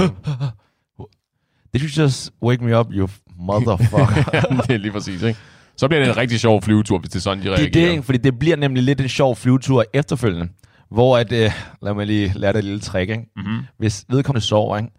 Did 1.74 1.82
you 1.82 2.02
just 2.02 2.32
wake 2.42 2.64
me 2.64 2.78
up, 2.78 2.86
you 2.92 3.08
motherfucker? 3.36 4.40
det 4.66 4.74
er 4.74 4.78
lige 4.78 4.92
præcis, 4.92 5.22
ikke? 5.22 5.38
Så 5.76 5.88
bliver 5.88 6.00
det 6.00 6.08
en 6.10 6.16
rigtig 6.16 6.40
sjov 6.40 6.62
flyvetur, 6.62 6.98
hvis 6.98 7.10
det 7.10 7.16
er 7.16 7.20
sådan, 7.20 7.38
de 7.38 7.44
det 7.44 7.52
er 7.52 7.56
reagerer. 7.56 7.94
det, 7.94 8.04
fordi 8.04 8.18
det 8.18 8.38
bliver 8.38 8.56
nemlig 8.56 8.82
lidt 8.82 9.00
en 9.00 9.08
sjov 9.08 9.36
flyvetur 9.36 9.84
efterfølgende. 9.94 10.48
Hvor 10.90 11.18
at, 11.18 11.32
øh, 11.32 11.50
lad 11.82 11.94
mig 11.94 12.06
lige 12.06 12.32
lære 12.38 12.52
dig 12.52 12.58
et 12.58 12.64
lille 12.64 12.80
trick, 12.80 13.10
ikke? 13.10 13.24
Mm-hmm. 13.36 13.58
Hvis 13.78 14.04
vedkommende 14.08 14.46
sover, 14.46 14.76
ikke? 14.76 14.90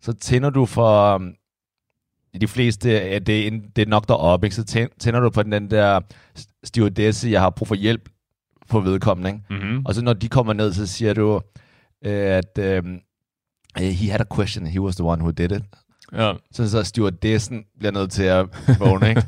så 0.00 0.12
tænder 0.12 0.50
du 0.50 0.66
for... 0.66 1.14
Um, 1.14 1.34
de 2.40 2.48
fleste, 2.48 3.00
at 3.00 3.26
det, 3.26 3.46
er 3.46 3.50
det 3.76 3.82
er 3.82 3.86
nok 3.86 4.08
deroppe, 4.08 4.46
ikke? 4.46 4.56
så 4.56 4.64
tæ- 4.70 4.96
tænder 5.00 5.20
du 5.20 5.30
på 5.30 5.42
den 5.42 5.70
der 5.70 6.00
stewardesse, 6.64 7.30
jeg 7.30 7.40
har 7.40 7.50
brug 7.50 7.68
for 7.68 7.74
hjælp 7.74 8.08
på 8.70 8.80
vedkommende. 8.80 9.30
Ikke? 9.30 9.42
Mm-hmm. 9.64 9.82
Og 9.86 9.94
så 9.94 10.02
når 10.02 10.12
de 10.12 10.28
kommer 10.28 10.52
ned, 10.52 10.72
så 10.72 10.86
siger 10.86 11.14
du, 11.14 11.40
øh, 12.06 12.12
at 12.12 12.58
um, 12.84 12.98
he 13.76 14.10
had 14.10 14.20
a 14.20 14.34
question, 14.34 14.66
he 14.66 14.80
was 14.80 14.96
the 14.96 15.04
one 15.04 15.22
who 15.22 15.30
did 15.30 15.52
it. 15.52 15.62
Ja. 16.16 16.32
Så, 16.52 16.70
så 16.70 16.82
stewardessen 16.84 17.64
bliver 17.78 17.92
nødt 17.92 18.10
til 18.10 18.22
at 18.22 18.46
vågne, 18.78 19.08
ikke? 19.08 19.22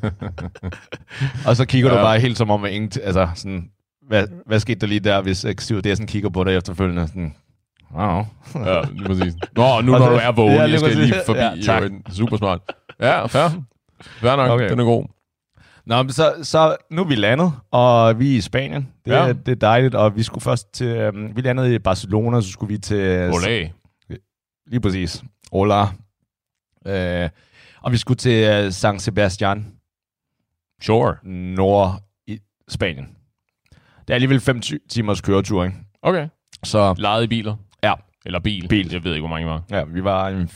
og 1.46 1.56
så 1.56 1.64
kigger 1.64 1.90
ja. 1.92 1.98
Du 1.98 2.02
bare 2.04 2.20
helt 2.20 2.38
som 2.38 2.50
om, 2.50 2.64
at 2.64 2.72
ingen, 2.72 2.90
altså 3.04 3.28
sådan, 3.34 3.70
hvad, 4.08 4.26
hvad 4.46 4.60
skete 4.60 4.80
der 4.80 4.86
lige 4.86 5.00
der, 5.00 5.22
hvis 5.22 5.44
øh, 5.44 5.54
stewardessen 5.58 6.06
kigger 6.06 6.28
på 6.30 6.44
dig 6.44 6.56
efterfølgende? 6.56 7.08
Sådan, 7.08 7.34
oh. 7.94 8.24
ja, 8.54 8.80
lige 8.92 9.04
præcis. 9.04 9.34
Nå, 9.56 9.80
nu 9.80 9.92
Og 9.94 10.00
når 10.00 10.08
det- 10.08 10.08
du 10.08 10.20
er 10.22 10.32
vågen, 10.32 10.54
Ja, 10.54 10.62
jeg 10.62 10.80
skal 10.80 10.96
lige 10.96 11.14
forbi. 11.26 11.38
Ja, 11.38 11.52
tak. 11.64 11.82
jo, 11.82 11.88
super 12.10 12.36
smart. 12.36 12.60
Ja, 13.00 13.26
fair. 13.26 13.48
Fair 14.02 14.36
nok, 14.36 14.50
okay. 14.50 14.70
den 14.70 14.80
er 14.80 14.84
god. 14.84 15.04
Nå, 15.90 16.02
men 16.02 16.12
så, 16.12 16.34
så 16.42 16.76
nu 16.90 17.02
er 17.02 17.06
vi 17.06 17.14
landet, 17.14 17.52
og 17.70 18.18
vi 18.18 18.32
er 18.32 18.38
i 18.38 18.40
Spanien. 18.40 18.88
Det, 19.04 19.10
ja. 19.12 19.28
Er, 19.28 19.32
det 19.32 19.52
er 19.52 19.56
dejligt, 19.56 19.94
og 19.94 20.16
vi 20.16 20.22
skulle 20.22 20.42
først 20.42 20.72
til, 20.74 20.86
øhm, 20.86 21.36
vi 21.36 21.40
landede 21.40 21.74
i 21.74 21.78
Barcelona, 21.78 22.40
så 22.40 22.50
skulle 22.50 22.72
vi 22.72 22.78
til... 22.78 23.30
Olé. 23.30 23.70
Lige 24.66 24.80
præcis. 24.80 25.22
Hola. 25.52 25.82
Øh, 26.86 27.28
og 27.82 27.92
vi 27.92 27.96
skulle 27.96 28.16
til 28.18 28.66
uh, 28.66 28.72
San 28.72 28.98
Sebastian, 28.98 29.66
Sure. 30.82 31.16
nord 31.24 32.00
i 32.26 32.38
Spanien. 32.68 33.08
Det 34.00 34.10
er 34.10 34.14
alligevel 34.14 34.40
5 34.40 34.60
timers 34.90 35.20
køretur, 35.20 35.64
ikke? 35.64 35.76
Okay. 36.02 36.28
Så 36.64 36.94
Lejet 36.98 37.24
i 37.24 37.26
biler? 37.26 37.56
Ja. 37.82 37.92
Eller 38.26 38.40
bil? 38.40 38.68
Bil. 38.68 38.92
Jeg 38.92 39.04
ved 39.04 39.14
ikke, 39.14 39.26
hvor 39.26 39.36
mange 39.36 39.48
var. 39.48 39.62
ja, 39.70 39.84
vi 39.84 40.04
var 40.04 40.28
en 40.28 40.48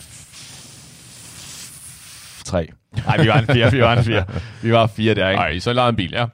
tre. 2.55 2.69
Nej, 3.07 3.23
vi 3.23 3.29
var 3.29 3.39
en 3.39 3.47
fire, 3.47 3.71
vi 3.71 3.81
var 3.81 3.97
en 3.97 4.05
fire. 4.05 4.25
Vi 4.63 4.73
var 4.73 4.87
fire 4.87 5.15
der, 5.15 5.29
ikke? 5.31 5.41
Nej, 5.41 5.59
så 5.59 5.73
lejede 5.73 5.91
en 5.91 5.97
bil, 5.97 6.11
ja. 6.13 6.27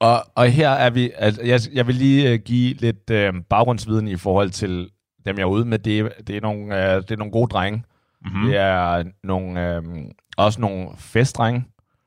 Og, 0.00 0.24
og 0.34 0.46
her 0.50 0.70
er 0.70 0.90
vi, 0.90 1.10
altså, 1.18 1.42
jeg, 1.42 1.60
jeg 1.72 1.86
vil 1.86 1.94
lige 1.94 2.32
uh, 2.34 2.38
give 2.44 2.74
lidt 2.74 3.10
uh, 3.34 3.40
baggrundsviden 3.50 4.08
i 4.08 4.16
forhold 4.16 4.50
til 4.50 4.88
dem, 5.26 5.36
jeg 5.36 5.42
er 5.42 5.46
ude 5.48 5.64
med. 5.64 5.78
Det, 5.78 5.98
er- 6.00 6.08
det, 6.26 6.36
er, 6.36 6.40
nogle, 6.40 6.64
uh, 6.64 7.02
det 7.02 7.10
er 7.10 7.16
nogle 7.16 7.32
gode 7.32 7.48
drenge. 7.48 7.82
Mm-hmm. 8.24 8.40
Mm. 8.40 8.46
Det 8.46 8.56
er 8.56 9.04
nogle, 9.24 9.78
uh, 9.78 10.02
også 10.36 10.60
nogle 10.60 10.88
festdrenge. 10.98 11.64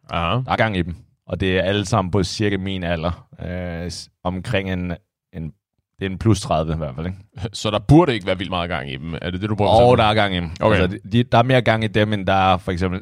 Aha. 0.10 0.36
Der 0.46 0.52
er 0.52 0.56
gang 0.56 0.78
i 0.78 0.82
dem. 0.82 0.96
Og 1.28 1.40
det 1.40 1.58
er 1.58 1.62
alle 1.62 1.86
sammen 1.86 2.12
på 2.12 2.24
cirka 2.24 2.58
min 2.58 2.84
alder. 2.84 3.28
Uh, 3.86 3.92
omkring 4.24 4.72
en, 4.72 4.92
en, 5.34 5.44
det 6.00 6.06
er 6.06 6.10
en 6.10 6.18
plus 6.18 6.42
30 6.42 6.74
i 6.74 6.78
hvert 6.78 6.96
fald. 6.96 7.06
Ikke? 7.06 7.18
Så 7.54 7.72
der 7.72 7.80
burde 7.80 8.14
ikke 8.14 8.26
være 8.28 8.38
vildt 8.38 8.52
meget 8.52 8.70
gang 8.70 8.92
i 8.92 8.98
dem. 8.98 9.14
Er 9.22 9.30
det 9.30 9.42
det, 9.42 9.50
du 9.50 9.56
prøver 9.56 9.72
at 9.72 9.84
Og 9.84 9.98
der 9.98 10.04
er 10.04 10.14
gang 10.14 10.34
i 10.34 10.38
dem. 10.38 10.50
Okay. 10.62 10.82
Altså, 10.82 11.00
de, 11.12 11.24
der 11.24 11.38
er 11.38 11.44
mere 11.44 11.62
gang 11.62 11.84
i 11.84 11.88
dem, 11.88 12.14
end 12.14 12.28
der 12.28 12.54
er 12.54 12.58
for 12.58 12.72
eksempel 12.72 13.02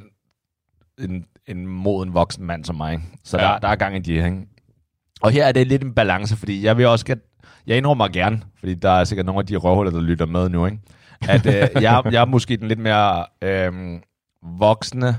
en, 1.00 1.26
en 1.48 1.68
moden 1.68 2.14
voksen 2.14 2.46
mand 2.46 2.66
som 2.66 2.76
mig. 2.76 3.00
Så 3.24 3.38
Ja. 3.38 3.43
der, 3.43 3.60
der 3.60 3.68
er 3.68 3.76
gang 3.76 3.96
i 3.96 4.00
de 4.00 4.20
her. 4.20 4.26
ikke? 4.26 4.38
Og 5.22 5.32
her 5.32 5.46
er 5.46 5.52
det 5.52 5.68
lidt 5.68 5.84
en 5.84 5.93
balance, 5.93 6.36
fordi 6.38 6.64
jeg 6.66 6.78
vil 6.78 6.88
også 6.88 7.06
get, 7.06 7.20
jeg 7.68 7.78
indrømmer 7.78 8.08
gerne, 8.08 8.41
fordi 8.60 8.74
der 8.74 8.89
er 8.89 9.04
sikkert 9.04 9.26
nogle 9.26 9.39
af 9.39 9.46
de 9.46 9.56
røvhuller, 9.56 9.91
der 9.91 10.02
lytter 10.02 10.26
med 10.26 10.50
nu, 10.50 10.66
ikke? 10.66 10.78
at 11.30 11.46
øh, 11.46 11.54
jeg, 11.84 12.02
jeg 12.12 12.22
er 12.22 12.26
måske 12.26 12.58
den 12.58 12.68
lidt 12.68 12.80
mere 12.80 13.26
øh, 13.41 14.00
voksne 14.60 15.18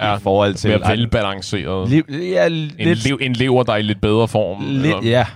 Ja, 0.00 0.16
i 0.16 0.20
forhold 0.20 0.54
til... 0.54 0.70
Mere 0.70 0.90
velbalanceret. 0.90 1.90
Li, 1.90 2.02
ja, 2.30 2.46
en, 2.46 2.52
lidt, 2.52 3.04
lev, 3.08 3.18
en 3.20 3.32
lever, 3.32 3.62
der 3.62 3.72
er 3.72 3.76
i 3.76 3.82
lidt 3.82 4.00
bedre 4.00 4.28
form. 4.28 4.64
eller- 4.64 5.00
ja, 5.02 5.26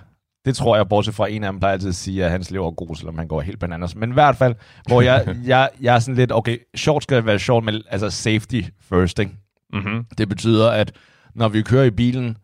det 0.44 0.56
tror 0.56 0.76
jeg, 0.76 0.88
bortset 0.88 1.14
fra 1.14 1.28
en 1.30 1.44
af 1.44 1.52
dem 1.52 1.58
plejer 1.60 1.72
altid 1.72 1.88
at 1.88 1.94
sige, 1.94 2.24
at 2.24 2.30
hans 2.30 2.50
lever 2.50 2.66
er 2.66 2.70
god, 2.70 2.96
selvom 2.96 3.18
han 3.18 3.28
går 3.28 3.40
helt 3.40 3.60
bananas. 3.60 3.96
Men 3.96 4.10
i 4.10 4.12
hvert 4.12 4.36
fald, 4.36 4.54
hvor 4.86 5.00
jeg, 5.00 5.34
jeg, 5.46 5.68
jeg 5.80 5.94
er 5.94 5.98
sådan 5.98 6.14
lidt, 6.14 6.32
okay, 6.32 6.56
short 6.76 7.02
skal 7.02 7.26
være 7.26 7.38
short, 7.38 7.64
men 7.64 7.82
altså 7.90 8.10
safety 8.10 8.60
first, 8.80 9.18
ikke? 9.18 9.32
Mm-hmm. 9.72 10.04
Det 10.18 10.28
betyder, 10.28 10.70
at 10.70 10.92
når 11.34 11.48
vi 11.48 11.62
kører 11.62 11.84
i 11.84 11.90
bilen, 11.90 12.36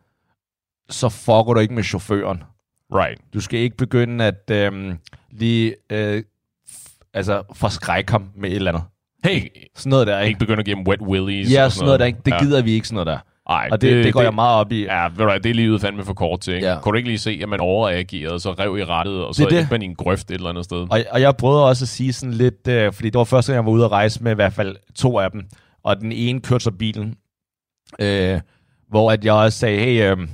så 0.90 1.08
fucker 1.08 1.52
du 1.54 1.60
ikke 1.60 1.74
med 1.74 1.82
chaufføren. 1.82 2.42
Right. 2.94 3.20
Du 3.34 3.40
skal 3.40 3.60
ikke 3.60 3.76
begynde 3.76 4.24
at 4.24 4.50
øhm, 4.50 4.98
lige 5.30 5.74
øh, 5.90 6.22
altså 7.14 7.42
forskrække 7.54 8.12
ham 8.12 8.30
med 8.36 8.50
et 8.50 8.56
eller 8.56 8.72
andet. 8.72 8.84
Hey, 9.24 9.48
Sådan 9.74 9.90
noget 9.90 10.06
der, 10.06 10.20
ikke 10.20 10.28
ikke? 10.28 10.38
begynde 10.38 10.58
at 10.58 10.64
give 10.64 10.76
dem 10.76 10.86
wet 10.86 11.00
willies. 11.00 11.52
Ja, 11.52 11.64
og 11.64 11.72
sådan 11.72 11.84
noget 11.84 12.00
der, 12.00 12.06
ikke? 12.06 12.18
Det 12.24 12.30
ja. 12.30 12.38
gider 12.38 12.62
vi 12.62 12.72
ikke, 12.72 12.88
sådan 12.88 12.94
noget 12.94 13.06
der. 13.06 13.18
Ej, 13.50 13.68
Og 13.72 13.80
det, 13.80 13.92
det, 13.92 14.04
det 14.04 14.12
går 14.12 14.22
jeg 14.22 14.34
meget 14.34 14.60
op 14.60 14.72
i. 14.72 14.82
Ja, 14.84 15.08
ved 15.08 15.16
du 15.16 15.38
det 15.42 15.50
er 15.50 15.54
livet 15.54 15.80
fandme 15.80 16.04
for 16.04 16.14
kort 16.14 16.40
til, 16.40 16.54
ikke? 16.54 16.66
Ja. 16.66 16.80
Kunne 16.80 16.92
du 16.92 16.96
ikke 16.96 17.08
lige 17.08 17.18
se, 17.18 17.38
at 17.42 17.48
man 17.48 17.60
overreagerede, 17.60 18.40
så 18.40 18.52
rev 18.52 18.78
i 18.78 18.84
rettet, 18.84 19.24
og 19.24 19.34
så 19.34 19.42
Det 19.44 19.50
det. 19.50 19.70
man 19.70 19.82
i 19.82 19.84
en 19.84 19.94
grøft 19.94 20.30
et 20.30 20.34
eller 20.34 20.48
andet 20.50 20.64
sted? 20.64 20.78
Og, 20.90 21.00
og 21.10 21.20
jeg 21.20 21.36
prøvede 21.36 21.66
også 21.66 21.84
at 21.84 21.88
sige 21.88 22.12
sådan 22.12 22.32
lidt, 22.32 22.68
øh, 22.68 22.92
fordi 22.92 23.10
det 23.10 23.18
var 23.18 23.24
første 23.24 23.52
gang, 23.52 23.56
jeg 23.62 23.66
var 23.66 23.72
ude 23.72 23.84
at 23.84 23.90
rejse 23.90 24.22
med 24.22 24.32
i 24.32 24.34
hvert 24.34 24.52
fald 24.52 24.76
to 24.94 25.18
af 25.18 25.30
dem, 25.30 25.42
og 25.84 26.00
den 26.00 26.12
ene 26.12 26.40
kørte 26.40 26.64
så 26.64 26.70
bilen, 26.70 27.16
øh, 28.00 28.40
hvor 28.88 29.12
at 29.12 29.24
jeg 29.24 29.32
også 29.34 29.58
sagde, 29.58 29.78
hey, 29.78 30.10
øh, 30.16 30.28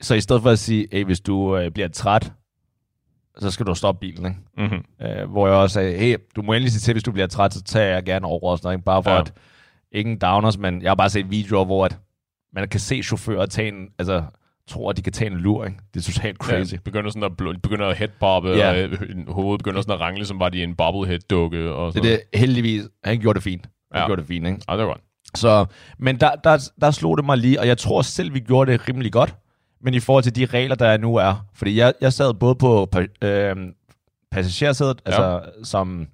så 0.00 0.14
i 0.14 0.20
stedet 0.20 0.42
for 0.42 0.50
at 0.50 0.58
sige, 0.58 0.88
hey, 0.92 1.04
hvis 1.04 1.20
du 1.20 1.56
øh, 1.56 1.70
bliver 1.70 1.88
træt, 1.88 2.32
så 3.38 3.50
skal 3.50 3.66
du 3.66 3.74
stoppe 3.74 4.00
bilen, 4.00 4.26
ikke? 4.26 4.38
Mm-hmm. 4.68 5.06
Øh, 5.06 5.30
hvor 5.30 5.46
jeg 5.46 5.56
også 5.56 5.74
sagde, 5.74 5.98
hey, 5.98 6.16
du 6.36 6.42
må 6.42 6.52
endelig 6.52 6.72
sige 6.72 6.80
til, 6.80 6.94
hvis 6.94 7.02
du 7.02 7.12
bliver 7.12 7.26
træt, 7.26 7.54
så 7.54 7.62
tager 7.62 7.86
jeg 7.94 8.04
gerne 8.04 8.26
over 8.26 8.50
og 8.50 8.58
sådan 8.58 8.66
noget, 8.66 8.76
ikke? 8.76 8.84
Bare 8.84 9.02
for 9.02 9.10
Ja. 9.10 9.20
at, 9.20 9.32
ingen 9.92 10.18
downers, 10.18 10.58
men 10.58 10.82
jeg 10.82 10.90
har 10.90 10.94
bare 10.94 11.10
set 11.10 11.30
videoer, 11.30 11.64
hvor 11.64 11.84
at 11.84 11.98
man 12.52 12.68
kan 12.68 12.80
se 12.80 13.02
chauffører 13.02 13.46
tage 13.46 13.68
en, 13.68 13.88
altså, 13.98 14.22
tror, 14.68 14.90
at 14.90 14.96
de 14.96 15.02
kan 15.02 15.12
tage 15.12 15.30
en 15.30 15.36
lur, 15.36 15.64
ikke? 15.64 15.78
Det 15.94 16.00
er 16.00 16.12
totalt 16.12 16.36
crazy. 16.38 16.72
Ja, 16.72 16.78
begynder 16.84 17.10
sådan 17.10 17.22
at, 17.22 17.32
bl- 17.42 17.60
begynder 17.60 17.86
at 17.88 17.96
headbobbe, 17.96 18.48
Ja. 18.48 18.70
og 18.70 18.78
øh, 18.78 19.28
hovedet 19.28 19.58
begynder 19.58 19.80
sådan 19.82 19.94
at 19.94 20.00
rangle, 20.00 20.24
som 20.24 20.38
var 20.40 20.48
de 20.48 20.62
en 20.62 20.74
bobblehead-dukke. 20.76 21.72
Og 21.72 21.86
Det 21.86 21.94
sådan 21.94 22.12
er 22.12 22.16
det, 22.16 22.40
heldigvis, 22.40 22.82
han 23.04 23.20
gjorde 23.20 23.36
det 23.36 23.42
fint. 23.44 23.68
Ja. 23.94 24.00
ja. 24.00 24.06
gjorde 24.06 24.20
det 24.22 24.28
fint, 24.28 24.46
ikke? 24.46 24.60
Ja, 24.68 24.72
det 24.76 24.80
var 24.86 24.86
godt. 24.92 25.00
Så, 25.34 25.66
men 25.98 26.20
der, 26.20 26.34
der, 26.44 26.70
der 26.80 26.90
slog 26.90 27.16
det 27.18 27.24
mig 27.26 27.38
lige, 27.38 27.60
og 27.60 27.66
jeg 27.66 27.78
tror 27.78 28.02
selv, 28.02 28.34
vi 28.34 28.40
gjorde 28.40 28.72
det 28.72 28.88
rimelig 28.88 29.12
godt, 29.12 29.34
men 29.80 29.94
i 29.94 30.00
forhold 30.00 30.24
til 30.24 30.36
de 30.36 30.46
regler, 30.46 30.74
der 30.76 30.96
nu 30.96 31.16
er, 31.16 31.44
fordi 31.54 31.76
jeg, 31.78 31.92
jeg 32.00 32.12
sad 32.12 32.34
både 32.34 32.54
på 32.54 32.88
øh, 33.22 33.56
passagersædet, 34.30 35.00
Ja. 35.06 35.22
ja. 35.22 35.34
altså 35.38 35.50
som 35.64 36.06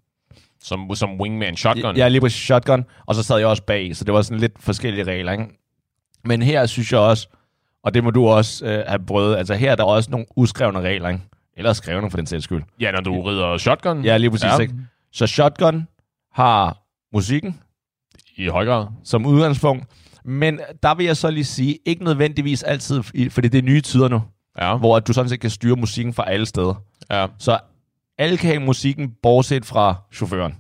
Som, 0.63 0.95
som 0.95 1.21
wingman 1.21 1.57
shotgun. 1.57 1.97
Er 1.97 2.09
lige 2.09 2.21
på 2.21 2.29
shotgun, 2.29 2.85
og 3.07 3.15
så 3.15 3.23
sad 3.23 3.39
jeg 3.39 3.47
også 3.47 3.63
bag, 3.63 3.97
så 3.97 4.05
det 4.05 4.15
var 4.15 4.23
sådan 4.23 4.39
lidt 4.41 4.53
forskellige 4.61 5.05
regler, 5.05 5.33
ikke? 5.33 5.45
Men 6.25 6.43
her 6.43 6.67
synes 6.67 6.93
jeg 6.93 7.01
også, 7.01 7.29
og 7.85 7.95
det 7.95 8.05
må 8.05 8.11
du 8.11 8.29
også 8.29 8.67
øh, 8.67 8.85
have 8.89 9.07
prøvet, 9.07 9.37
altså 9.37 9.55
her 9.55 9.73
er 9.73 9.77
der 9.77 9.85
også 9.85 10.11
nogle 10.11 10.27
uskrevne 10.37 10.81
regler, 10.81 11.09
ikke? 11.09 11.21
Eller 11.57 11.73
skrevne 11.73 12.11
for 12.11 12.17
den 12.17 12.27
sags 12.27 12.45
skyld. 12.45 12.63
ja, 12.81 12.91
når 12.91 13.01
du 13.01 13.23
rider 13.23 13.57
shotgun. 13.59 14.05
Ja, 14.05 14.17
lige 14.17 14.31
præcis, 14.31 14.45
Ja. 14.45 14.55
ja. 14.55 14.59
ikke? 14.61 14.75
Så 15.13 15.27
shotgun 15.27 15.89
har 16.33 16.79
musikken 17.13 17.61
I 18.37 18.47
høj 18.49 18.65
grad. 18.65 18.87
som 19.05 19.27
udgangspunkt, 19.27 19.85
men 20.25 20.61
der 20.83 20.95
vil 20.95 21.07
jeg 21.07 21.17
så 21.17 21.31
lige 21.31 21.45
sige, 21.45 21.79
ikke 21.87 22.05
nødvendigvis 22.05 22.63
altid, 22.63 23.03
fordi 23.31 23.49
det 23.49 23.59
er 23.59 23.63
nye 23.63 23.81
tider 23.81 24.09
nu, 24.09 24.23
Ja. 24.61 24.77
hvor 24.77 24.97
at 24.97 25.07
du 25.09 25.13
sådan 25.13 25.29
set 25.29 25.41
kan 25.41 25.51
styre 25.51 25.77
musikken 25.77 26.15
fra 26.15 26.31
alle 26.31 26.47
steder. 26.47 26.75
ja. 27.11 27.27
Så 27.39 27.59
alle 28.19 28.37
kan 28.37 28.51
have 28.51 28.61
musikken, 28.61 29.13
bortset 29.23 29.65
fra 29.67 29.95
chaufføren. 30.15 30.55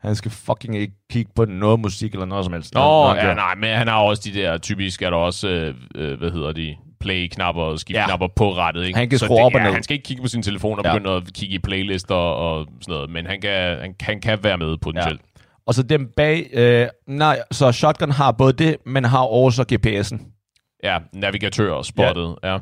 Han 0.00 0.14
skal 0.14 0.30
fucking 0.30 0.76
ikke 0.76 0.94
kigge 1.10 1.30
på 1.36 1.44
noget 1.44 1.80
musik 1.80 2.12
eller 2.12 2.26
noget 2.26 2.44
som 2.44 2.52
helst. 2.54 2.74
Nå, 2.74 3.08
ja, 3.14 3.34
nej, 3.34 3.54
men 3.54 3.76
han 3.76 3.88
har 3.88 3.98
også 3.98 4.22
de 4.24 4.38
der, 4.40 4.58
typisk 4.58 5.02
er 5.02 5.10
der 5.10 5.16
også, 5.16 5.48
øh, 5.48 5.74
øh, 5.94 6.18
hvad 6.18 6.30
hedder 6.30 6.52
de, 6.52 6.76
play-knapper 7.00 7.62
og 7.62 7.78
skift-knapper 7.78 8.26
ja. 8.26 8.32
på 8.36 8.54
rettet. 8.54 8.86
Ikke? 8.86 8.98
Han 8.98 9.08
kan 9.08 9.18
Så 9.18 9.24
skrue 9.24 9.36
det, 9.36 9.44
op 9.44 9.54
og 9.54 9.58
ja, 9.60 9.64
ned. 9.64 9.72
Han 9.72 9.82
skal 9.82 9.94
ikke 9.94 10.04
kigge 10.04 10.22
på 10.22 10.28
sin 10.28 10.42
telefon 10.42 10.78
og 10.78 10.84
Ja. 10.84 10.92
begynde 10.92 11.10
at 11.10 11.22
kigge 11.34 11.54
i 11.54 11.58
playlister 11.58 12.14
og 12.14 12.66
sådan 12.80 12.92
noget, 12.94 13.10
men 13.10 13.26
han 13.26 13.40
kan, 13.40 13.78
han, 13.80 13.94
han 14.00 14.20
kan 14.20 14.38
være 14.42 14.58
med 14.58 14.76
potentielt. 14.76 15.20
Og 15.66 15.74
så 15.74 15.82
dem 15.82 16.12
bag, 16.16 16.50
øh, 16.52 16.88
nej, 17.06 17.42
så 17.50 17.72
shotgun 17.72 18.10
har 18.10 18.32
både 18.32 18.52
det, 18.52 18.76
men 18.86 19.04
har 19.04 19.22
også 19.22 19.64
GPS'en. 19.72 20.34
Ja, 20.82 20.98
navigatør 21.12 21.82
spottet. 21.82 22.36
Ja. 22.42 22.52
ja. 22.52 22.58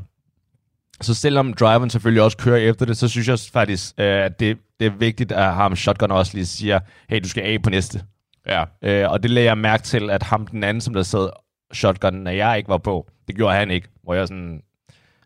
Så 1.01 1.15
selvom 1.15 1.53
driveren 1.55 1.91
selvfølgelig 1.91 2.23
også 2.23 2.37
kører 2.37 2.57
efter 2.57 2.87
det, 2.87 2.97
så 2.97 3.09
synes 3.09 3.29
jeg 3.29 3.39
faktisk, 3.53 3.95
øh, 3.99 4.25
at 4.25 4.41
det, 4.41 4.59
det 4.81 4.87
er 4.87 4.91
vigtigt, 4.91 5.33
at 5.33 5.55
ham 5.55 5.77
shotgun 5.77 6.11
også 6.11 6.35
lige 6.35 6.47
siger, 6.47 6.81
hey, 7.09 7.21
du 7.21 7.29
skal 7.29 7.43
af 7.43 7.63
på 7.63 7.71
næste. 7.71 8.03
ja. 8.47 8.65
Øh, 8.83 9.11
og 9.11 9.23
det 9.23 9.31
lagde 9.31 9.49
jeg 9.49 9.59
mærke 9.59 9.83
til, 9.83 10.11
at 10.11 10.23
ham 10.23 10.47
den 10.47 10.65
anden, 10.65 10.81
som 10.81 10.95
der 10.95 11.03
sad 11.03 11.31
shotgun, 11.73 12.15
når 12.15 12.31
jeg 12.31 12.59
ikke 12.59 12.69
var 12.69 12.79
på, 12.79 13.11
det 13.29 13.37
gjorde 13.37 13.57
han 13.57 13.71
ikke. 13.71 13.89
Hvor 14.03 14.15
jeg 14.15 14.29
sådan, 14.29 14.63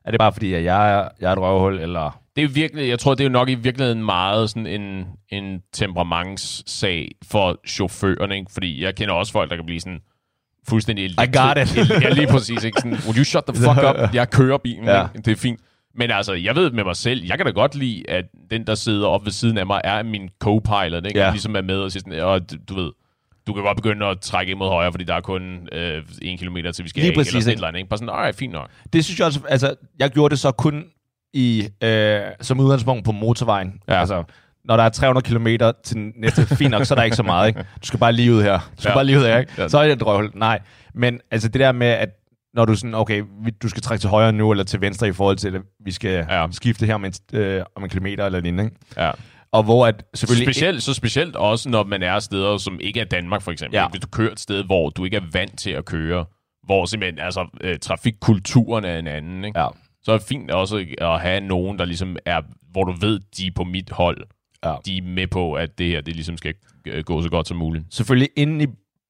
er 0.04 0.10
det 0.10 0.20
bare 0.20 0.32
fordi, 0.32 0.54
at 0.54 0.64
jeg 0.64 0.92
er, 0.92 1.08
jeg 1.20 1.28
er 1.28 1.32
et 1.32 1.38
røvhul, 1.38 1.78
eller... 1.78 2.20
Det 2.36 2.44
er 2.44 2.48
virkelig, 2.48 2.88
jeg 2.88 2.98
tror, 2.98 3.14
det 3.14 3.20
er 3.20 3.28
jo 3.28 3.32
nok 3.32 3.48
i 3.48 3.54
virkeligheden 3.54 4.04
meget 4.04 4.50
sådan 4.50 4.66
en, 4.66 5.06
en 5.28 5.62
temperamentssag 5.72 7.10
for 7.24 7.60
chaufførerne, 7.66 8.36
ikke? 8.36 8.52
Fordi 8.52 8.82
jeg 8.82 8.94
kender 8.94 9.14
også 9.14 9.32
folk, 9.32 9.50
der 9.50 9.56
kan 9.56 9.66
blive 9.66 9.80
sådan 9.80 10.00
fuldstændig... 10.68 11.04
I 11.04 11.14
got 11.16 11.58
it. 11.58 11.76
ja, 12.02 12.10
lige 12.10 12.26
præcis. 12.26 12.64
Ikke? 12.64 12.80
Sådan, 12.80 12.98
Would 13.04 13.18
you 13.18 13.24
shut 13.24 13.44
the 13.48 13.56
fuck 13.56 13.78
up? 13.88 13.96
Jeg 14.14 14.30
kører 14.30 14.58
bilen. 14.58 14.84
Ja. 14.84 14.98
Ja. 14.98 15.06
Det 15.24 15.28
er 15.28 15.36
fint. 15.36 15.60
Men 15.94 16.10
altså, 16.10 16.32
jeg 16.32 16.56
ved 16.56 16.70
med 16.70 16.84
mig 16.84 16.96
selv, 16.96 17.24
jeg 17.24 17.36
kan 17.36 17.46
da 17.46 17.52
godt 17.52 17.74
lide, 17.74 18.10
at 18.10 18.24
den, 18.50 18.66
der 18.66 18.74
sidder 18.74 19.06
op 19.06 19.24
ved 19.24 19.32
siden 19.32 19.58
af 19.58 19.66
mig, 19.66 19.80
er 19.84 20.02
min 20.02 20.28
co-pilot, 20.44 21.06
ikke? 21.06 21.18
Ja. 21.18 21.30
Ligesom 21.30 21.56
er 21.56 21.60
med 21.60 21.78
og 21.78 21.92
siger 21.92 22.02
sådan, 22.06 22.20
og 22.20 22.50
du, 22.68 22.74
ved, 22.74 22.92
du 23.46 23.52
kan 23.52 23.62
godt 23.62 23.76
begynde 23.76 24.06
at 24.06 24.20
trække 24.20 24.50
ind 24.50 24.58
mod 24.58 24.68
højre, 24.68 24.92
fordi 24.92 25.04
der 25.04 25.14
er 25.14 25.20
kun 25.20 25.68
øh, 25.72 26.02
en 26.22 26.38
kilometer 26.38 26.72
til 26.72 26.84
vi 26.84 26.88
skal 26.88 27.00
Lige 27.00 27.10
af, 27.10 27.16
præcis, 27.16 27.34
eller 27.34 27.58
sådan 27.58 27.74
ikke? 27.74 27.78
ikke? 27.78 27.88
Bare 27.88 27.98
sådan, 27.98 28.14
alright, 28.14 28.36
fint 28.36 28.52
nok. 28.52 28.70
Det 28.92 29.04
synes 29.04 29.18
jeg 29.18 29.26
også, 29.26 29.40
altså, 29.48 29.74
jeg 29.98 30.10
gjorde 30.10 30.32
det 30.32 30.38
så 30.38 30.52
kun 30.52 30.84
i, 31.34 31.68
øh, 31.84 32.20
som 32.40 32.60
udgangspunkt 32.60 33.04
på 33.04 33.12
motorvejen. 33.12 33.74
Ja. 33.88 34.00
Altså, 34.00 34.24
når 34.64 34.76
der 34.76 34.84
er 34.84 34.88
300 34.88 35.24
km 35.30 35.46
til 35.84 36.12
næste, 36.16 36.56
fint 36.56 36.70
nok, 36.70 36.84
så 36.84 36.94
er 36.94 36.96
der 36.96 37.02
ikke 37.02 37.16
så 37.16 37.22
meget, 37.22 37.48
ikke? 37.48 37.60
Du 37.60 37.86
skal 37.86 37.98
bare 38.00 38.12
lige 38.12 38.32
ud 38.32 38.42
her. 38.42 38.58
Du 38.58 38.64
skal 38.82 38.88
Ja. 38.90 38.94
bare 38.94 39.04
lige 39.04 39.18
ud 39.18 39.22
her, 39.24 39.38
ikke? 39.38 39.52
Ja. 39.58 39.68
Så 39.68 39.78
er 39.78 39.84
det 39.84 39.92
et 39.92 40.06
røvhul. 40.06 40.30
Nej, 40.34 40.58
men 40.94 41.20
altså 41.30 41.48
det 41.48 41.60
der 41.60 41.72
med, 41.72 41.86
at 41.86 42.08
når 42.54 42.64
du 42.64 42.74
sådan, 42.74 42.94
okay, 42.94 43.22
du 43.62 43.68
skal 43.68 43.82
trække 43.82 44.02
til 44.02 44.10
højre 44.10 44.32
nu, 44.32 44.50
eller 44.50 44.64
til 44.64 44.80
venstre 44.80 45.08
i 45.08 45.12
forhold 45.12 45.36
til, 45.36 45.54
at 45.56 45.60
vi 45.84 45.92
skal 45.92 46.26
Ja. 46.30 46.46
skifte 46.50 46.86
her 46.86 46.94
om 46.94 47.04
en, 47.04 47.12
øh, 47.32 47.62
om 47.76 47.82
en 47.84 47.90
kilometer 47.90 48.26
eller 48.26 48.40
lignende, 48.40 48.64
ikke? 48.64 48.76
Ja. 48.96 49.10
Og 49.52 49.62
hvor 49.62 49.86
at 49.86 50.04
selvfølgelig... 50.14 50.54
Specielt, 50.54 50.82
så 50.82 50.94
specielt 50.94 51.36
også, 51.36 51.68
når 51.68 51.84
man 51.84 52.02
er 52.02 52.18
steder, 52.18 52.56
som 52.56 52.78
ikke 52.80 53.00
er 53.00 53.04
Danmark, 53.04 53.42
for 53.42 53.50
eksempel. 53.52 53.76
Ja. 53.76 53.88
Hvis 53.88 54.00
du 54.00 54.06
kører 54.08 54.32
et 54.32 54.40
sted, 54.40 54.64
hvor 54.64 54.90
du 54.90 55.04
ikke 55.04 55.16
er 55.16 55.22
vant 55.32 55.58
til 55.58 55.70
at 55.70 55.84
køre, 55.84 56.24
hvor 56.64 56.84
simpelthen 56.86 57.18
altså, 57.18 57.46
øh, 57.60 57.78
trafikkulturen 57.78 58.84
er 58.84 58.98
en 58.98 59.06
anden, 59.06 59.44
ikke? 59.44 59.60
Ja. 59.60 59.66
Så 60.06 60.12
er 60.12 60.18
det 60.18 60.26
fint 60.26 60.50
også 60.50 60.86
at 60.98 61.20
have 61.20 61.40
nogen, 61.40 61.78
der 61.78 61.84
ligesom 61.84 62.16
er, 62.26 62.40
hvor 62.70 62.84
du 62.84 62.92
ved, 62.92 63.20
de 63.36 63.46
er 63.46 63.50
på 63.54 63.64
mit 63.64 63.90
hold. 63.90 64.26
Ja. 64.64 64.74
De 64.86 64.98
er 64.98 65.02
med 65.02 65.26
på, 65.26 65.54
at 65.54 65.78
det 65.78 65.86
her, 65.86 66.00
det 66.00 66.14
ligesom 66.14 66.36
skal 66.36 66.54
øh, 66.86 67.04
gå 67.04 67.22
så 67.22 67.28
godt 67.28 67.48
som 67.48 67.56
muligt. 67.56 67.84
Selvfølgelig 67.90 68.28
inde 68.36 68.64
i 68.64 68.66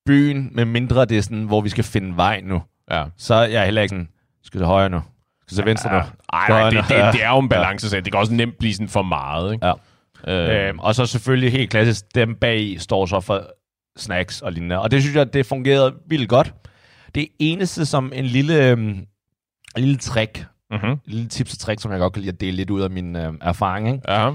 byen, 0.06 0.50
med 0.52 0.64
mindre 0.64 1.04
det 1.04 1.18
er 1.18 1.22
sådan, 1.22 1.44
hvor 1.44 1.60
vi 1.60 1.68
skal 1.68 1.84
finde 1.84 2.16
vej 2.16 2.40
nu. 2.40 2.62
Ja. 2.90 3.04
Så 3.16 3.34
er 3.34 3.46
jeg 3.46 3.64
heller 3.64 3.82
ikke 3.82 3.90
sådan, 3.90 4.08
skal 4.42 4.60
til 4.60 4.66
højre 4.66 4.88
nu? 4.88 5.00
Skal 5.46 5.56
til 5.56 5.64
venstre 5.64 5.92
nu? 5.92 5.98
Nej, 6.32 6.50
højre 6.50 6.70
det, 6.70 6.84
det, 6.88 7.12
det, 7.12 7.24
er 7.24 7.30
jo 7.30 7.38
en 7.38 7.48
balance, 7.48 7.96
det 7.96 8.12
kan 8.12 8.20
også 8.20 8.34
nemt 8.34 8.58
blive 8.58 8.74
sådan 8.74 8.88
for 8.88 9.02
meget, 9.02 9.52
ikke? 9.52 9.66
Ja. 9.66 9.72
Øh, 10.28 10.68
Øhm, 10.68 10.78
og 10.78 10.94
så 10.94 11.06
selvfølgelig 11.06 11.52
helt 11.52 11.70
klassisk, 11.70 12.14
dem 12.14 12.34
bag 12.34 12.76
står 12.80 13.06
så 13.06 13.20
for 13.20 13.50
snacks 13.96 14.42
og 14.42 14.52
lignende. 14.52 14.80
Og 14.80 14.90
det 14.90 15.02
synes 15.02 15.16
jeg, 15.16 15.32
det 15.32 15.46
fungerede 15.46 15.94
vildt 16.06 16.28
godt. 16.28 16.54
Det 17.14 17.28
eneste 17.38 17.86
som 17.86 18.12
en 18.14 18.24
lille, 18.24 18.70
øhm, 18.70 18.80
en 18.80 19.06
lille 19.76 19.96
trick, 19.96 20.46
mm-hmm. 20.70 20.96
lille 21.04 21.28
tips 21.28 21.52
og 21.52 21.58
trick, 21.58 21.80
som 21.80 21.90
jeg 21.92 22.00
godt 22.00 22.12
kan 22.12 22.22
lide 22.22 22.32
at 22.32 22.40
dele 22.40 22.56
lidt 22.56 22.70
ud 22.70 22.80
af 22.80 22.90
min 22.90 23.16
øhm, 23.16 23.38
erfaring. 23.40 23.88
Ikke? 23.88 24.12
Ja. 24.12 24.32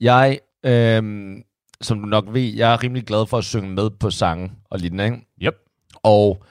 Jeg, 0.00 0.38
øhm, 0.66 1.42
som 1.80 2.00
du 2.00 2.06
nok 2.06 2.24
ved, 2.28 2.42
jeg 2.54 2.72
er 2.72 2.82
rimelig 2.82 3.04
glad 3.04 3.26
for 3.26 3.38
at 3.38 3.44
synge 3.44 3.70
med 3.70 3.90
på 3.90 4.10
sange 4.10 4.52
og 4.70 4.78
lignende. 4.78 5.04
Ikke? 5.04 5.16
Yep. 5.42 5.54
Og 6.02 6.44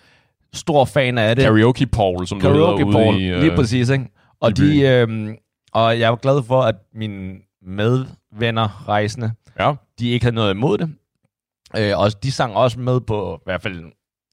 stor 0.54 0.86
fan 0.86 1.18
af 1.18 1.36
det. 1.36 1.46
Karaoke 1.46 1.86
Paul, 1.86 2.28
som 2.28 2.40
du 2.40 2.48
Karaoke 2.48 2.86
hedder 2.86 2.92
Paul, 3.00 3.16
ude 3.16 3.24
i... 3.24 3.28
øh, 3.28 3.40
lige 3.40 3.56
præcis, 3.56 3.90
ikke? 3.90 4.06
Og, 4.40 4.58
de, 4.58 4.82
øhm, 4.82 5.36
og 5.74 6.00
jeg 6.00 6.10
var 6.10 6.16
glad 6.16 6.44
for, 6.44 6.62
at 6.62 6.76
mine 6.94 7.34
medvenner, 7.62 8.88
rejsende, 8.90 9.32
Ja. 9.60 9.74
de 10.00 10.10
ikke 10.10 10.26
havde 10.26 10.36
noget 10.36 10.54
imod 10.54 10.78
det. 10.78 10.96
Øh, 11.78 11.98
og 12.00 12.24
de 12.24 12.32
sang 12.32 12.56
også 12.56 12.80
med 12.80 13.02
på, 13.02 13.36
i 13.36 13.44
hvert 13.46 13.62
fald, 13.62 13.84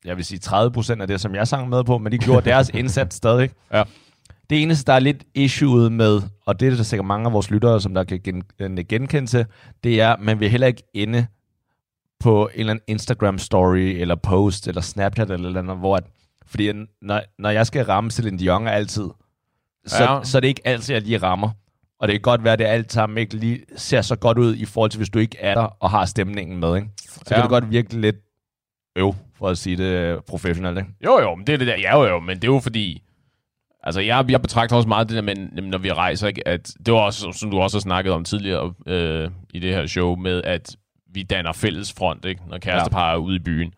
jeg 0.05 0.17
vil 0.17 0.25
sige 0.25 0.39
30 0.39 0.73
procent 0.73 1.03
af 1.03 1.09
det, 1.09 1.21
som 1.21 1.35
jeg 1.35 1.49
sang 1.49 1.69
med 1.69 1.85
på, 1.85 1.99
men 1.99 2.13
de 2.13 2.19
gjorde 2.19 2.45
deres 2.51 2.69
indsats 2.75 3.17
stadig. 3.17 3.51
Ja. 3.73 3.83
Det 4.51 4.63
eneste, 4.63 4.85
der 4.87 4.93
er 4.93 4.99
lidt 5.01 5.25
issue 5.35 5.91
med, 5.91 6.23
og 6.47 6.61
det 6.61 6.69
er 6.73 6.77
der 6.77 6.83
sikkert 6.83 7.07
mange 7.07 7.27
af 7.27 7.33
vores 7.33 7.51
lyttere, 7.51 7.81
som 7.81 7.95
der 7.95 8.05
kan 8.05 8.21
gen, 8.25 8.43
øh, 8.59 8.79
genkende 8.89 9.27
til, 9.27 9.47
det 9.85 10.01
er, 10.01 10.13
at 10.13 10.21
man 10.21 10.41
vil 10.41 10.51
heller 10.51 10.67
ikke 10.67 10.83
inde 10.95 11.27
på 12.21 12.51
en 12.55 12.61
eller 12.61 12.73
anden 12.73 12.85
Instagram-story, 13.01 14.01
eller 14.01 14.15
post, 14.15 14.69
eller 14.69 14.81
Snapchat, 14.81 15.31
eller 15.31 15.47
eller 15.47 15.61
andet, 15.61 15.77
hvor 15.77 15.97
at, 15.97 16.05
fordi 16.47 16.73
når, 17.03 17.23
når 17.39 17.51
jeg 17.51 17.67
skal 17.67 17.85
ramme 17.85 18.11
Celine 18.11 18.39
Dion 18.39 18.67
altid, 18.69 19.09
så, 19.87 20.03
Ja. 20.05 20.21
så 20.25 20.39
er 20.39 20.41
det 20.41 20.49
ikke 20.49 20.63
altid, 20.65 20.95
jeg 20.95 21.03
lige 21.03 21.19
rammer. 21.19 21.51
Og 22.01 22.09
det 22.09 22.15
kan 22.15 22.21
godt 22.21 22.45
være, 22.45 22.53
at 22.53 22.59
det 22.59 22.65
alt 22.65 22.93
sammen 22.93 23.19
ikke 23.19 23.37
lige 23.37 23.61
ser 23.77 24.03
så 24.03 24.17
godt 24.17 24.39
ud 24.39 24.57
i 24.57 24.65
forhold 24.65 24.91
til, 24.91 24.99
hvis 24.99 25.09
du 25.11 25.19
ikke 25.19 25.37
er 25.41 25.55
der 25.55 25.77
og 25.81 25.91
har 25.91 26.05
stemningen 26.07 26.61
med. 26.61 26.77
Ikke? 26.77 26.89
Så 27.09 27.21
ja. 27.31 27.35
Kan 27.35 27.43
det 27.43 27.51
godt 27.51 27.71
virke 27.71 28.01
lidt 28.01 28.17
øv, 28.97 29.15
for 29.39 29.49
at 29.49 29.59
sige 29.59 29.77
det 29.77 30.25
professionelt. 30.25 30.79
Ikke? 30.79 30.91
Jo, 31.05 31.21
jo, 31.21 31.35
men 31.35 31.47
det 31.47 31.53
er 31.53 31.57
det 31.59 31.67
der. 31.67 31.77
Ja, 31.79 31.99
jo, 31.99 32.09
jo, 32.09 32.21
men 32.21 32.37
det 32.37 32.45
er 32.45 32.53
jo 32.53 32.61
fordi... 32.61 33.03
Altså, 33.83 34.01
jeg, 34.01 34.25
jeg 34.29 34.43
betragter 34.43 34.77
også 34.77 34.89
meget 34.89 35.09
det 35.09 35.17
der 35.17 35.23
med, 35.23 35.63
når 35.63 35.79
vi 35.79 35.93
rejser, 35.93 36.29
ikke, 36.29 36.49
at 36.49 36.75
det 36.87 36.95
var 36.95 37.01
også, 37.01 37.33
som 37.33 37.51
du 37.51 37.61
også 37.61 37.77
har 37.77 37.81
snakket 37.81 38.13
om 38.13 38.25
tidligere 38.25 38.73
øh, 38.87 39.31
i 39.55 39.59
det 39.59 39.75
her 39.75 39.87
show, 39.87 40.17
med 40.17 40.43
at 40.43 40.77
vi 41.15 41.23
danner 41.23 41.53
fælles 41.53 41.93
front, 41.93 42.25
ikke, 42.25 42.43
når 42.49 42.59
kærestepar 42.59 43.09
ja. 43.09 43.13
er 43.13 43.17
ude 43.17 43.37
i 43.37 43.39
byen. 43.39 43.75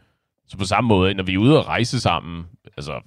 Så 0.48 0.58
på 0.58 0.64
samme 0.64 0.88
måde, 0.88 1.14
når 1.14 1.22
vi 1.24 1.34
er 1.34 1.38
ude 1.38 1.58
at 1.58 1.68
rejse 1.68 2.00
sammen, 2.00 2.44
altså, 2.76 3.00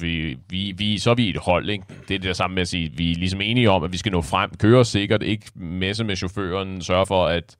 vi, 0.00 0.38
vi, 0.48 0.74
vi, 0.76 0.98
så 0.98 1.10
er 1.10 1.14
vi 1.14 1.28
et 1.28 1.36
hold, 1.36 1.70
ikke? 1.70 1.84
Det 1.88 2.14
er 2.14 2.18
det 2.18 2.22
der 2.22 2.32
samme 2.32 2.54
med 2.54 2.62
at 2.62 2.68
sige, 2.68 2.92
vi 2.96 3.10
er 3.10 3.16
ligesom 3.16 3.40
enige 3.40 3.70
om, 3.70 3.84
at 3.84 3.92
vi 3.92 3.96
skal 3.96 4.12
nå 4.12 4.22
frem, 4.22 4.50
køre 4.50 4.84
sikkert, 4.84 5.22
ikke 5.22 5.46
messe 5.54 6.04
med 6.04 6.16
chaufføren, 6.16 6.82
sørge 6.82 7.06
for, 7.06 7.26
at 7.26 7.56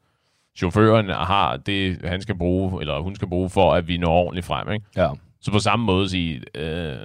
chaufføren 0.58 1.08
har 1.08 1.56
det, 1.56 1.98
han 2.04 2.22
skal 2.22 2.38
bruge, 2.38 2.80
eller 2.80 3.00
hun 3.00 3.14
skal 3.14 3.28
bruge, 3.28 3.50
for 3.50 3.74
at 3.74 3.88
vi 3.88 3.96
når 3.96 4.12
ordentligt 4.12 4.46
frem, 4.46 4.72
ikke? 4.72 4.86
Ja. 4.96 5.08
Så 5.40 5.52
på 5.52 5.58
samme 5.58 5.84
måde 5.84 6.08
sige, 6.08 6.42
øh, 6.54 6.96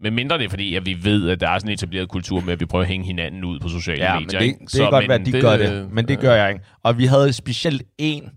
men 0.00 0.14
mindre 0.14 0.38
det 0.38 0.44
er 0.44 0.48
fordi, 0.48 0.74
at 0.74 0.86
vi 0.86 0.96
ved, 1.02 1.30
at 1.30 1.40
der 1.40 1.48
er 1.48 1.58
sådan 1.58 1.70
en 1.70 1.74
etableret 1.74 2.08
kultur 2.08 2.40
med, 2.40 2.52
at 2.52 2.60
vi 2.60 2.66
prøver 2.66 2.82
at 2.82 2.88
hænge 2.88 3.06
hinanden 3.06 3.44
ud 3.44 3.60
på 3.60 3.68
sociale 3.68 4.04
Ja, 4.04 4.14
men 4.14 4.22
medier. 4.22 4.38
det, 4.38 4.46
ikke? 4.46 4.58
det 4.58 4.72
kan 4.80 4.90
godt 4.90 5.08
være, 5.08 5.20
at 5.20 5.26
de 5.26 5.32
det, 5.32 5.42
gør 5.42 5.56
det, 5.56 5.92
men 5.92 6.08
det 6.08 6.20
gør 6.20 6.32
øh, 6.32 6.38
jeg 6.38 6.48
ikke. 6.52 6.64
Og 6.82 6.98
vi 6.98 7.06
havde 7.06 7.32
specielt 7.32 7.82
en 7.98 8.30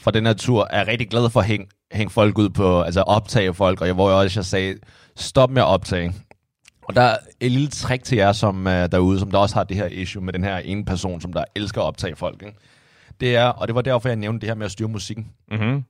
fra 0.00 0.10
den 0.10 0.26
her 0.26 0.32
tur, 0.32 0.66
er 0.70 0.88
rigtig 0.88 1.10
glad 1.10 1.30
for 1.30 1.40
at 1.40 1.46
hænge, 1.46 1.66
hænge 1.92 2.10
folk 2.10 2.38
ud 2.38 2.48
på, 2.48 2.82
altså 2.82 3.00
optage 3.02 3.54
folk, 3.54 3.80
og 3.80 3.86
jeg, 3.86 3.94
hvor 3.94 4.10
jeg 4.10 4.18
også 4.18 4.40
jeg 4.40 4.44
sagde, 4.44 4.78
stop 5.16 5.50
med 5.50 5.62
at 5.62 5.66
optage. 5.68 6.12
Og 6.82 6.96
der 6.96 7.02
er 7.02 7.16
et 7.40 7.50
lille 7.52 7.68
trick 7.68 8.04
til 8.04 8.16
jer 8.18 8.32
som 8.32 8.66
uh, 8.66 8.72
derude, 8.72 9.18
som 9.18 9.30
der 9.30 9.38
også 9.38 9.54
har 9.54 9.64
det 9.64 9.76
her 9.76 9.86
issue 9.86 10.22
med 10.22 10.32
den 10.32 10.44
her 10.44 10.58
ene 10.58 10.84
person, 10.84 11.20
som 11.20 11.32
der 11.32 11.44
elsker 11.56 11.80
at 11.80 11.84
optage 11.84 12.16
folk. 12.16 12.42
Ikke? 12.42 12.56
Det 13.20 13.36
er, 13.36 13.44
og 13.46 13.68
det 13.68 13.74
var 13.74 13.82
derfor, 13.82 14.08
jeg 14.08 14.16
nævnte 14.16 14.40
det 14.40 14.48
her 14.48 14.54
med 14.54 14.64
at 14.66 14.72
styre 14.72 14.88
musikken. 14.88 15.28
Mm-hmm. 15.50 15.84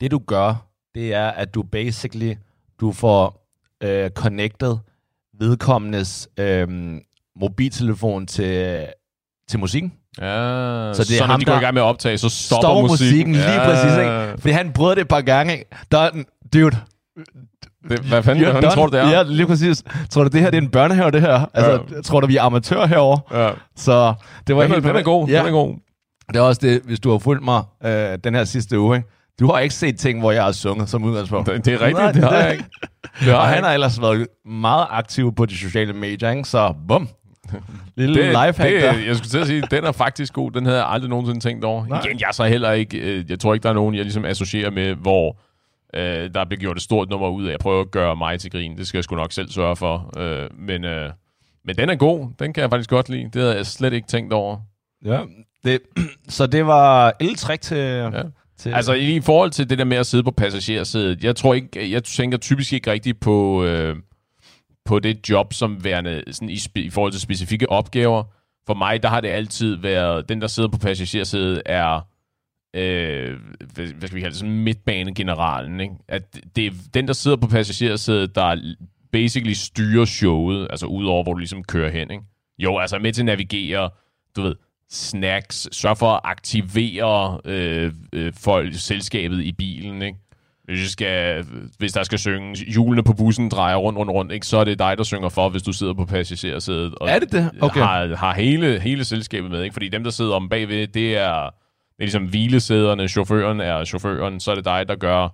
Det 0.00 0.10
du 0.10 0.18
gør, 0.18 0.66
det 0.94 1.14
er, 1.14 1.28
at 1.28 1.54
du 1.54 1.62
basically, 1.62 2.34
du 2.80 2.92
får 2.92 3.47
uh, 3.84 4.10
connected 4.14 4.76
vedkommendes 5.40 6.28
uh, 6.40 6.46
mobiltelefon 7.40 8.26
til, 8.26 8.86
til 9.50 9.58
musikken. 9.58 9.92
Ja, 10.20 10.24
Så 10.94 11.02
det 11.04 11.10
er 11.10 11.18
så 11.18 11.18
når 11.18 11.26
ham, 11.26 11.40
de 11.40 11.44
går 11.46 11.52
i 11.52 11.58
gang 11.60 11.74
med 11.74 11.82
at 11.82 11.86
optage, 11.86 12.18
så 12.18 12.28
stopper, 12.28 12.62
Stopper 12.62 12.82
musikken. 12.82 13.28
musikken 13.30 13.34
lige 13.34 13.60
præcis, 13.64 13.98
ikke? 13.98 14.34
Fordi 14.38 14.50
han 14.52 14.72
prøvede 14.72 14.94
det 14.94 15.00
et 15.02 15.08
par 15.08 15.20
gange. 15.20 15.52
ikke? 15.52 15.64
Der 15.92 15.98
er 15.98 16.10
den, 16.10 16.24
dude, 16.54 16.76
Det, 17.88 17.98
hvad 18.00 18.22
fanden, 18.22 18.52
hvad 18.52 18.72
tror 18.74 18.86
du, 18.86 18.96
det 18.96 19.04
er? 19.04 19.08
Ja, 19.08 19.22
lige 19.22 19.46
præcis. 19.46 19.82
Tror 20.10 20.22
du, 20.24 20.28
det 20.28 20.40
her 20.40 20.50
det 20.50 20.58
er 20.58 20.62
en 20.62 20.70
børnehave, 20.70 21.10
det 21.10 21.20
her? 21.20 21.50
Altså, 21.54 21.82
Ja. 21.96 22.00
tror 22.02 22.20
du, 22.20 22.26
vi 22.26 22.36
er 22.36 22.42
amatører 22.42 22.86
herovre? 22.86 23.44
Ja. 23.44 23.50
Så 23.76 24.14
det 24.46 24.56
var 24.56 24.62
Den, 24.62 24.70
helt 24.72 24.84
den 24.84 24.96
er 24.96 25.02
god, 25.02 25.28
Ja. 25.28 25.38
den 25.38 25.46
er 25.46 25.50
god. 25.50 25.74
Det 26.28 26.36
er 26.36 26.40
også 26.40 26.60
det, 26.62 26.80
hvis 26.84 27.00
du 27.00 27.10
har 27.10 27.18
fulgt 27.18 27.44
mig 27.44 27.62
øh, 27.84 28.18
den 28.24 28.34
her 28.34 28.44
sidste 28.44 28.78
uge, 28.80 28.96
ikke? 28.96 29.08
Du 29.40 29.46
har 29.46 29.58
ikke 29.58 29.74
set 29.74 29.98
ting, 29.98 30.20
hvor 30.20 30.32
jeg 30.32 30.44
har 30.44 30.52
sunget 30.52 30.88
som 30.88 31.04
udgangspunkt. 31.04 31.50
Det, 31.50 31.64
det 31.64 31.74
er 31.74 31.80
rigtigt, 31.80 31.98
Nej, 31.98 32.12
det 32.12 32.24
har 32.24 32.36
jeg 32.36 32.52
ikke. 32.52 32.64
Det 33.02 33.26
har 33.32 33.36
Og 33.36 33.46
han 33.46 33.64
har 33.64 33.72
ellers 33.72 34.00
været 34.00 34.26
meget 34.44 34.86
aktiv 34.90 35.34
på 35.34 35.46
de 35.46 35.56
sociale 35.56 35.92
medier, 35.92 36.30
ikke? 36.30 36.44
Så 36.44 36.74
bum. 36.88 37.08
Lille 37.96 38.14
det, 38.14 38.24
lifehack 38.28 38.74
det, 38.74 38.82
der. 38.82 38.92
jeg 38.92 39.16
skulle 39.16 39.30
til 39.30 39.38
at 39.38 39.46
sige, 39.46 39.62
den 39.70 39.84
er 39.84 39.92
faktisk 39.92 40.32
god. 40.32 40.50
Den 40.50 40.66
havde 40.66 40.78
jeg 40.78 40.88
aldrig 40.88 41.10
nogensinde 41.10 41.40
tænkt 41.40 41.64
over. 41.64 41.86
Nej. 41.86 42.02
Igen, 42.04 42.20
jeg 42.20 42.28
så 42.32 42.44
heller 42.44 42.72
ikke, 42.72 42.98
øh, 42.98 43.30
jeg 43.30 43.40
tror 43.40 43.54
ikke, 43.54 43.62
der 43.62 43.68
er 43.68 43.74
nogen, 43.74 43.94
jeg 43.94 44.04
ligesom 44.04 44.24
associerer 44.24 44.70
med, 44.70 44.94
hvor 44.94 45.36
øh, 45.94 46.30
der 46.34 46.44
bliver 46.44 46.60
gjort 46.60 46.76
et 46.76 46.82
stort 46.82 47.08
nummer 47.08 47.28
ud 47.28 47.46
af. 47.46 47.50
Jeg 47.50 47.58
prøver 47.58 47.80
at 47.80 47.90
gøre 47.90 48.16
mig 48.16 48.40
til 48.40 48.50
grin. 48.50 48.76
Det 48.76 48.86
skal 48.86 48.98
jeg 48.98 49.04
sgu 49.04 49.16
nok 49.16 49.32
selv 49.32 49.50
sørge 49.50 49.76
for. 49.76 50.18
Øh, 50.18 50.48
men, 50.58 50.84
øh, 50.84 51.10
men 51.64 51.76
den 51.76 51.90
er 51.90 51.94
god. 51.94 52.28
Den 52.38 52.52
kan 52.52 52.60
jeg 52.60 52.70
faktisk 52.70 52.90
godt 52.90 53.08
lide. 53.08 53.24
Det 53.24 53.42
havde 53.42 53.56
jeg 53.56 53.66
slet 53.66 53.92
ikke 53.92 54.08
tænkt 54.08 54.32
over. 54.32 54.56
Ja, 55.04 55.20
det, 55.64 55.80
så 56.28 56.46
det 56.46 56.66
var 56.66 57.12
trick 57.38 57.62
til... 57.62 57.76
Ja. 57.76 58.22
Til 58.58 58.70
Altså 58.70 58.92
i 58.92 59.20
forhold 59.20 59.50
til 59.50 59.70
det 59.70 59.78
der 59.78 59.84
med 59.84 59.96
at 59.96 60.06
sidde 60.06 60.24
på 60.24 60.30
passagersædet, 60.30 61.24
jeg 61.24 61.36
tror 61.36 61.54
ikke, 61.54 61.90
jeg 61.90 62.04
tænker 62.04 62.38
typisk 62.38 62.72
ikke 62.72 62.90
rigtigt 62.90 63.20
på, 63.20 63.64
øh, 63.64 63.96
på 64.84 64.98
det 64.98 65.28
job 65.28 65.52
som 65.52 65.84
værende 65.84 66.22
sådan 66.30 66.50
i, 66.50 66.58
i 66.74 66.90
forhold 66.90 67.12
til 67.12 67.20
specifikke 67.20 67.70
opgaver. 67.70 68.24
For 68.66 68.74
mig, 68.74 69.02
der 69.02 69.08
har 69.08 69.20
det 69.20 69.28
altid 69.28 69.76
været, 69.76 70.28
den 70.28 70.40
der 70.40 70.46
sidder 70.46 70.68
på 70.68 70.78
passagersædet 70.78 71.62
er, 71.66 72.00
øh, 72.74 73.36
hvad, 73.74 73.86
hvad 73.86 74.08
skal 74.08 74.16
vi 74.16 74.20
kalde 74.20 74.30
det, 74.30 74.38
sådan 74.38 74.58
midtbanegeneralen. 74.58 75.80
Ikke? 75.80 75.94
At 76.08 76.38
det 76.56 76.66
er 76.66 76.70
den, 76.94 77.06
der 77.06 77.12
sidder 77.12 77.36
på 77.36 77.46
passagersædet, 77.46 78.34
der 78.34 78.74
basically 79.12 79.52
styrer 79.52 80.04
showet, 80.04 80.66
altså 80.70 80.86
udover, 80.86 81.22
hvor 81.22 81.32
du 81.32 81.38
ligesom 81.38 81.64
kører 81.64 81.90
hen. 81.90 82.10
Ikke? 82.10 82.24
Jo, 82.58 82.78
altså 82.78 82.98
med 82.98 83.12
til 83.12 83.22
at 83.22 83.26
navigere, 83.26 83.90
du 84.36 84.42
ved, 84.42 84.54
snacks, 84.90 85.68
sørg 85.72 85.98
for 85.98 86.12
at 86.12 86.20
aktivere 86.24 87.40
øh, 87.44 87.92
øh, 88.12 88.32
folk, 88.32 88.74
selskabet 88.74 89.44
i 89.44 89.52
bilen, 89.52 90.02
ikke? 90.02 90.18
Hvis, 90.64 90.80
jeg 90.80 90.88
skal, 90.88 91.44
hvis 91.78 91.92
der 91.92 92.02
skal 92.02 92.18
synges, 92.18 92.60
hjulene 92.60 93.02
på 93.02 93.12
bussen 93.12 93.48
drejer 93.48 93.76
rundt, 93.76 93.98
rundt, 93.98 94.12
rundt, 94.12 94.32
ikke? 94.32 94.46
så 94.46 94.58
er 94.58 94.64
det 94.64 94.78
dig, 94.78 94.98
der 94.98 95.04
synger 95.04 95.28
for, 95.28 95.48
hvis 95.48 95.62
du 95.62 95.72
sidder 95.72 95.94
på 95.94 96.04
passagersædet. 96.04 96.94
Og 96.94 97.08
Er 97.08 97.18
det 97.18 97.32
det? 97.32 97.50
Okay. 97.60 97.80
Har, 97.80 98.16
har 98.16 98.34
hele, 98.34 98.80
hele 98.80 99.04
selskabet 99.04 99.50
med, 99.50 99.62
ikke? 99.62 99.72
Fordi 99.72 99.88
dem, 99.88 100.04
der 100.04 100.10
sidder 100.10 100.34
om 100.34 100.48
bagved, 100.48 100.86
det 100.86 101.16
er, 101.16 101.42
det 101.42 101.98
er 101.98 102.04
ligesom 102.04 102.24
hvilesæderne, 102.24 103.08
chaufføren 103.08 103.60
er 103.60 103.84
chaufføren, 103.84 104.40
så 104.40 104.50
er 104.50 104.54
det 104.54 104.64
dig, 104.64 104.88
der 104.88 104.96
gør 104.96 105.28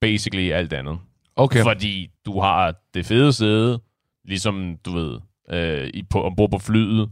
basically 0.00 0.50
alt 0.50 0.72
andet. 0.72 0.98
Okay. 1.36 1.62
Fordi 1.62 2.10
du 2.26 2.40
har 2.40 2.74
det 2.94 3.06
fede 3.06 3.32
sæde, 3.32 3.80
ligesom 4.24 4.76
du 4.84 4.92
ved, 4.92 5.18
øh, 5.50 5.90
i, 5.94 6.02
på, 6.10 6.22
ombord 6.22 6.50
på 6.50 6.58
flyet. 6.58 7.10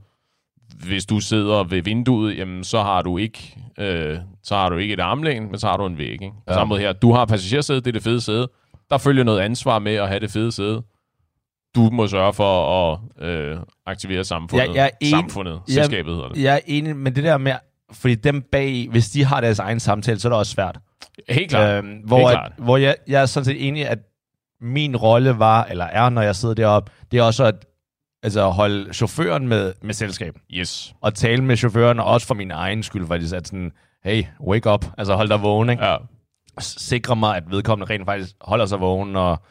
Hvis 0.86 1.06
du 1.06 1.20
sidder 1.20 1.64
ved 1.64 1.82
vinduet, 1.82 2.38
jamen, 2.38 2.64
så 2.64 2.82
har 2.82 3.02
du 3.02 3.18
ikke 3.18 3.56
øh, 3.78 4.18
så 4.42 4.54
har 4.56 4.68
du 4.68 4.76
ikke 4.76 4.94
et 4.94 5.00
armlæn, 5.00 5.42
men 5.50 5.58
så 5.58 5.66
har 5.66 5.76
du 5.76 5.86
en 5.86 5.98
væg. 5.98 6.08
Ikke? 6.12 6.30
På 6.30 6.42
Ja. 6.48 6.54
samme 6.54 6.68
måde 6.68 6.80
her. 6.80 6.92
Du 6.92 7.12
har 7.12 7.24
passagersæde, 7.24 7.80
det 7.80 7.86
er 7.86 7.92
det 7.92 8.02
fede 8.02 8.20
sæde. 8.20 8.48
Der 8.90 8.98
følger 8.98 9.24
noget 9.24 9.40
ansvar 9.40 9.78
med 9.78 9.94
at 9.94 10.08
have 10.08 10.20
det 10.20 10.30
fede 10.30 10.52
sæde. 10.52 10.82
Du 11.74 11.90
må 11.90 12.06
sørge 12.06 12.32
for 12.32 12.92
at 12.92 12.98
øh, 13.28 13.56
aktivere 13.86 14.24
samfundet. 14.24 14.66
Ja, 14.66 14.72
jeg 14.72 14.84
er 14.84 14.90
en- 15.00 15.10
samfundet, 15.10 15.60
selskabet 15.68 16.14
hedder 16.14 16.28
det. 16.28 16.42
Jeg 16.42 16.54
er 16.54 16.60
enig 16.66 16.96
med 16.96 17.12
det 17.12 17.24
der 17.24 17.38
med, 17.38 17.52
fordi 17.92 18.14
dem 18.14 18.42
bag, 18.52 18.88
hvis 18.90 19.10
de 19.10 19.24
har 19.24 19.40
deres 19.40 19.58
egen 19.58 19.80
samtale, 19.80 20.20
så 20.20 20.28
er 20.28 20.30
det 20.30 20.38
også 20.38 20.52
svært. 20.52 20.78
Helt 21.28 21.50
klart. 21.50 21.84
Øhm, 21.84 21.96
hvor 22.04 22.16
Helt 22.18 22.28
at, 22.28 22.34
klart. 22.34 22.52
hvor 22.58 22.76
jeg, 22.76 22.96
jeg 23.08 23.22
er 23.22 23.26
sådan 23.26 23.44
set 23.44 23.68
enig, 23.68 23.88
at 23.88 23.98
min 24.60 24.96
rolle 24.96 25.38
var, 25.38 25.64
eller 25.64 25.84
er, 25.84 26.08
når 26.10 26.22
jeg 26.22 26.36
sidder 26.36 26.54
deroppe, 26.54 26.92
det 27.12 27.18
er 27.18 27.22
også 27.22 27.44
at 27.44 27.54
altså, 28.24 28.48
holde 28.48 28.92
chaufføren 28.94 29.48
med, 29.48 29.72
med 29.82 29.94
selskab. 29.94 30.34
Yes. 30.52 30.94
Og 31.00 31.14
tale 31.14 31.44
med 31.44 31.56
chaufføren, 31.56 31.98
og 32.00 32.06
også 32.06 32.26
for 32.26 32.34
min 32.34 32.50
egen 32.50 32.82
skyld, 32.82 33.06
faktisk, 33.06 33.34
at 33.34 33.46
sådan, 33.46 33.72
hey, 34.04 34.24
wake 34.40 34.70
up, 34.70 34.84
altså 34.98 35.14
hold 35.14 35.28
dig 35.28 35.42
vågen, 35.42 35.70
ikke? 35.70 35.84
Ja. 35.84 35.96
sikre 36.60 37.16
mig, 37.16 37.36
at 37.36 37.50
vedkommende 37.50 37.94
rent 37.94 38.04
faktisk 38.06 38.34
holder 38.40 38.66
sig 38.66 38.80
vågen, 38.80 39.16
og 39.16 39.42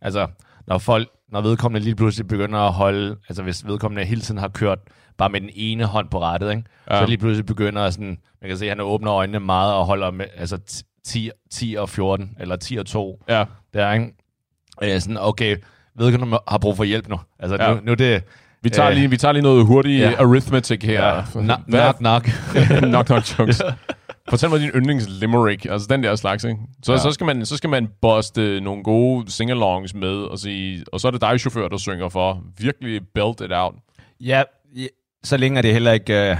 altså, 0.00 0.26
når 0.66 0.78
folk, 0.78 1.08
når 1.32 1.40
vedkommende 1.40 1.84
lige 1.84 1.96
pludselig 1.96 2.28
begynder 2.28 2.58
at 2.58 2.72
holde, 2.72 3.16
altså 3.28 3.42
hvis 3.42 3.66
vedkommende 3.66 4.04
hele 4.04 4.20
tiden 4.20 4.40
har 4.40 4.48
kørt 4.48 4.78
bare 5.18 5.28
med 5.30 5.40
den 5.40 5.50
ene 5.54 5.84
hånd 5.84 6.08
på 6.10 6.20
rettet, 6.20 6.50
ikke? 6.50 6.62
Ja. 6.90 7.00
så 7.00 7.06
lige 7.06 7.18
pludselig 7.18 7.46
begynder 7.46 7.90
sådan, 7.90 8.18
man 8.40 8.48
kan 8.48 8.58
se, 8.58 8.64
at 8.64 8.70
han 8.70 8.80
åbner 8.80 9.12
øjnene 9.12 9.40
meget 9.40 9.74
og 9.74 9.86
holder 9.86 10.10
med, 10.10 10.26
altså 10.36 10.82
10, 11.04 11.30
10 11.50 11.76
og 11.78 11.88
14, 11.88 12.36
eller 12.40 12.56
10 12.56 12.76
og 12.76 12.86
2, 12.86 13.22
Ja. 13.28 13.44
der, 13.74 13.92
ikke? 13.92 14.14
Øh, 14.82 15.00
sådan, 15.00 15.18
okay, 15.20 15.56
vedkommende 15.98 16.38
har 16.48 16.58
brug 16.58 16.76
for 16.76 16.84
hjælp 16.84 17.08
nu. 17.08 17.16
Altså, 17.38 17.56
Ja. 17.60 17.74
nu, 17.74 17.80
nu 17.84 17.94
det... 17.94 18.22
Vi 18.62 18.70
tager, 18.70 18.88
Øh, 18.90 18.96
lige, 18.96 19.10
vi 19.10 19.16
tager 19.16 19.32
lige 19.32 19.42
noget 19.42 19.66
hurtigt 19.66 20.00
ja. 20.00 20.10
ja. 20.10 20.22
arithmetic 20.22 20.82
her. 20.82 21.06
Ja, 21.06 21.22
knock, 21.32 21.60
knock, 21.66 21.96
knock. 21.98 22.24
knock, 22.78 23.06
knock 23.06 23.38
jokes. 23.38 23.62
Fortæl 24.28 24.50
mig 24.50 24.60
din 24.60 24.68
yndlings 24.68 25.06
limerick, 25.08 25.64
altså 25.64 25.86
den 25.90 26.02
der 26.02 26.16
slags, 26.16 26.44
ikke? 26.44 26.58
Så, 26.82 26.92
Ja. 26.92 26.96
ja. 26.98 27.02
så, 27.02 27.10
skal 27.10 27.24
man, 27.26 27.46
så 27.46 27.56
skal 27.56 27.70
man 27.70 27.88
buste 28.02 28.60
nogle 28.60 28.82
gode 28.82 29.30
singalongs 29.30 29.94
med, 29.94 30.08
og, 30.08 30.38
sige, 30.38 30.84
og 30.92 31.00
så 31.00 31.06
er 31.06 31.10
det 31.10 31.20
dig, 31.20 31.40
chauffør, 31.40 31.68
der 31.68 31.76
synger 31.76 32.08
for. 32.08 32.42
Virkelig 32.58 33.00
belt 33.14 33.40
it 33.40 33.52
out. 33.52 33.74
Ja, 34.20 34.42
ja, 34.76 34.86
så 35.24 35.36
længe 35.36 35.58
er 35.58 35.62
det 35.62 35.72
heller 35.72 35.92
ikke 35.92 36.30
uh, 36.32 36.38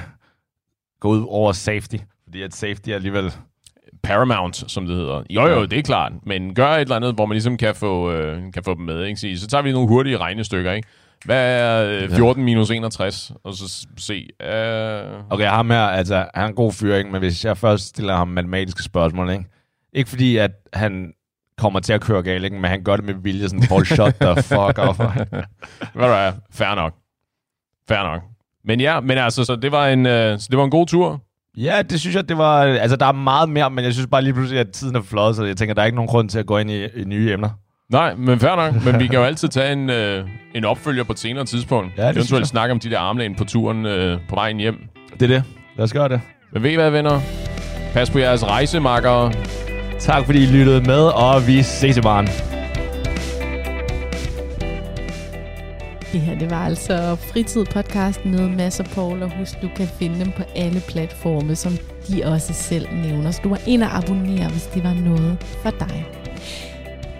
gå 1.00 1.08
ud 1.08 1.24
over 1.28 1.52
safety, 1.52 1.96
fordi 2.24 2.42
at 2.42 2.54
safety 2.54 2.90
er 2.90 2.94
alligevel... 2.94 3.32
Paramount, 4.06 4.64
som 4.70 4.86
det 4.86 4.96
hedder. 4.96 5.22
Jo, 5.30 5.46
jo, 5.46 5.64
det 5.64 5.78
er 5.78 5.82
klart. 5.82 6.12
Men 6.26 6.54
gør 6.54 6.68
et 6.68 6.80
eller 6.80 6.96
andet, 6.96 7.14
hvor 7.14 7.26
man 7.26 7.34
ligesom 7.34 7.56
kan 7.56 7.74
få, 7.74 8.12
øh, 8.12 8.52
kan 8.52 8.62
få 8.64 8.74
dem 8.74 8.82
med. 8.84 9.04
Ikke? 9.04 9.38
Så 9.38 9.46
tager 9.46 9.62
vi 9.62 9.72
nogle 9.72 9.88
hurtige 9.88 10.16
regnestykker. 10.16 10.72
Ikke? 10.72 10.88
Hvad 11.24 11.60
er 11.60 12.02
øh, 12.02 12.10
14 12.10 12.44
minus 12.44 12.70
61? 12.70 13.32
Og 13.44 13.54
så 13.54 13.86
se. 13.98 14.28
Øh, 14.42 15.02
Okay, 15.30 15.46
ham 15.46 15.70
her, 15.70 15.80
altså, 15.80 16.16
han 16.16 16.44
er 16.44 16.48
en 16.48 16.54
god 16.54 16.72
fyr, 16.72 16.94
ikke? 16.94 17.10
men 17.10 17.18
hvis 17.18 17.44
jeg 17.44 17.56
først 17.56 17.86
stiller 17.86 18.16
ham 18.16 18.28
matematiske 18.28 18.82
spørgsmål, 18.82 19.30
ikke? 19.30 19.44
Ikke 19.92 20.10
fordi, 20.10 20.36
at 20.36 20.50
han 20.72 21.12
kommer 21.58 21.80
til 21.80 21.92
at 21.92 22.00
køre 22.00 22.22
galt, 22.22 22.44
ikke? 22.44 22.56
men 22.56 22.70
han 22.70 22.84
gør 22.84 22.96
det 22.96 23.04
med 23.04 23.14
vilje, 23.14 23.48
sådan, 23.48 23.66
Paul, 23.68 23.84
shut 23.86 24.14
the 24.14 24.42
fuck 24.42 24.78
up. 24.88 24.96
hvad 25.94 26.08
er. 26.08 26.32
Fair 26.52 26.74
nok. 26.74 26.94
Fair 27.88 28.02
nok. 28.02 28.22
Men 28.64 28.80
ja, 28.80 29.00
men 29.00 29.18
altså, 29.18 29.44
så 29.44 29.56
det 29.56 29.72
var 29.72 29.88
en, 29.88 30.06
øh, 30.06 30.38
så 30.38 30.48
det 30.50 30.58
var 30.58 30.64
en 30.64 30.70
god 30.70 30.86
tur. 30.86 31.22
Ja, 31.56 31.82
det 31.82 32.00
synes 32.00 32.16
jeg, 32.16 32.28
det 32.28 32.38
var... 32.38 32.62
Altså, 32.62 32.96
der 32.96 33.06
er 33.06 33.12
meget 33.12 33.48
mere, 33.48 33.70
men 33.70 33.84
jeg 33.84 33.92
synes 33.92 34.06
bare 34.10 34.22
lige 34.22 34.34
pludselig, 34.34 34.60
at 34.60 34.70
tiden 34.70 34.96
er 34.96 35.02
flot, 35.02 35.36
så 35.36 35.44
jeg 35.44 35.56
tænker, 35.56 35.74
der 35.74 35.82
er 35.82 35.86
ikke 35.86 35.96
nogen 35.96 36.08
grund 36.08 36.28
til 36.28 36.38
at 36.38 36.46
gå 36.46 36.58
ind 36.58 36.70
i, 36.70 36.84
i 36.84 37.04
nye 37.06 37.32
emner. 37.32 37.48
Nej, 37.92 38.14
men 38.14 38.40
fair 38.40 38.56
nok. 38.56 38.84
Men 38.84 39.00
vi 39.00 39.06
kan 39.10 39.18
jo 39.18 39.24
altid 39.24 39.48
tage 39.48 39.72
en, 39.72 39.90
øh, 39.90 40.28
en 40.54 40.64
opfølger 40.64 41.04
på 41.04 41.12
et 41.12 41.18
senere 41.18 41.44
tidspunkt. 41.44 41.92
Ja, 41.98 42.08
det. 42.08 42.16
Eventuelt 42.16 42.46
snakke 42.46 42.72
om 42.72 42.80
de 42.80 42.90
der 42.90 42.98
armlæn 42.98 43.34
på 43.34 43.44
turen 43.44 43.86
øh, 43.86 44.18
på 44.28 44.34
vejen 44.34 44.56
hjem. 44.56 44.76
Det 45.12 45.22
er 45.22 45.26
det. 45.26 45.42
Lad 45.76 45.84
os 45.84 45.92
gøre 45.92 46.08
det. 46.08 46.20
Men 46.52 46.62
ved 46.62 46.70
I 46.70 46.74
hvad, 46.74 46.90
venner? 46.90 47.20
Pas 47.92 48.10
på 48.10 48.18
jeres 48.18 48.44
rejsemakker. 48.44 49.30
Tak 49.98 50.24
fordi 50.24 50.42
I 50.42 50.46
lyttede 50.46 50.80
med, 50.80 51.00
og 51.00 51.46
vi 51.46 51.62
ses 51.62 51.96
i 51.96 52.00
morgen. 52.00 52.55
Det 56.12 56.20
her, 56.20 56.38
det 56.38 56.50
var 56.50 56.64
altså 56.66 57.14
Fritid 57.14 57.64
podcast 57.64 58.24
med 58.24 58.48
Mads 58.48 58.80
og 58.80 58.86
Paul, 58.86 59.22
og 59.22 59.38
husk, 59.38 59.62
du 59.62 59.68
kan 59.76 59.88
finde 59.98 60.20
dem 60.20 60.32
på 60.36 60.42
alle 60.54 60.80
platforme, 60.88 61.56
som 61.56 61.72
de 62.08 62.24
også 62.24 62.52
selv 62.52 62.88
nævner. 63.02 63.30
Så 63.30 63.40
du 63.44 63.48
må 63.48 63.56
ind 63.66 63.82
og 63.82 63.96
abonnere, 63.96 64.50
hvis 64.50 64.66
det 64.74 64.84
var 64.84 64.94
noget 64.94 65.38
for 65.62 65.70
dig. 65.70 66.06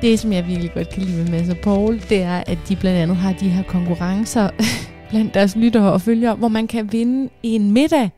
Det, 0.02 0.18
som 0.18 0.32
jeg 0.32 0.46
virkelig 0.46 0.72
godt 0.74 0.88
kan 0.88 1.02
lide 1.02 1.22
med 1.22 1.30
Mads 1.30 1.48
og 1.48 1.56
Paul, 1.56 2.00
det 2.08 2.22
er, 2.22 2.44
at 2.46 2.58
de 2.68 2.76
blandt 2.76 2.98
andet 2.98 3.16
har 3.16 3.32
de 3.32 3.48
her 3.48 3.62
konkurrencer 3.62 4.50
blandt 5.10 5.34
deres 5.34 5.56
lyttere 5.56 5.92
og 5.92 6.00
følgere, 6.00 6.34
hvor 6.34 6.48
man 6.48 6.66
kan 6.66 6.92
vinde 6.92 7.30
en 7.42 7.72
middag 7.72 8.10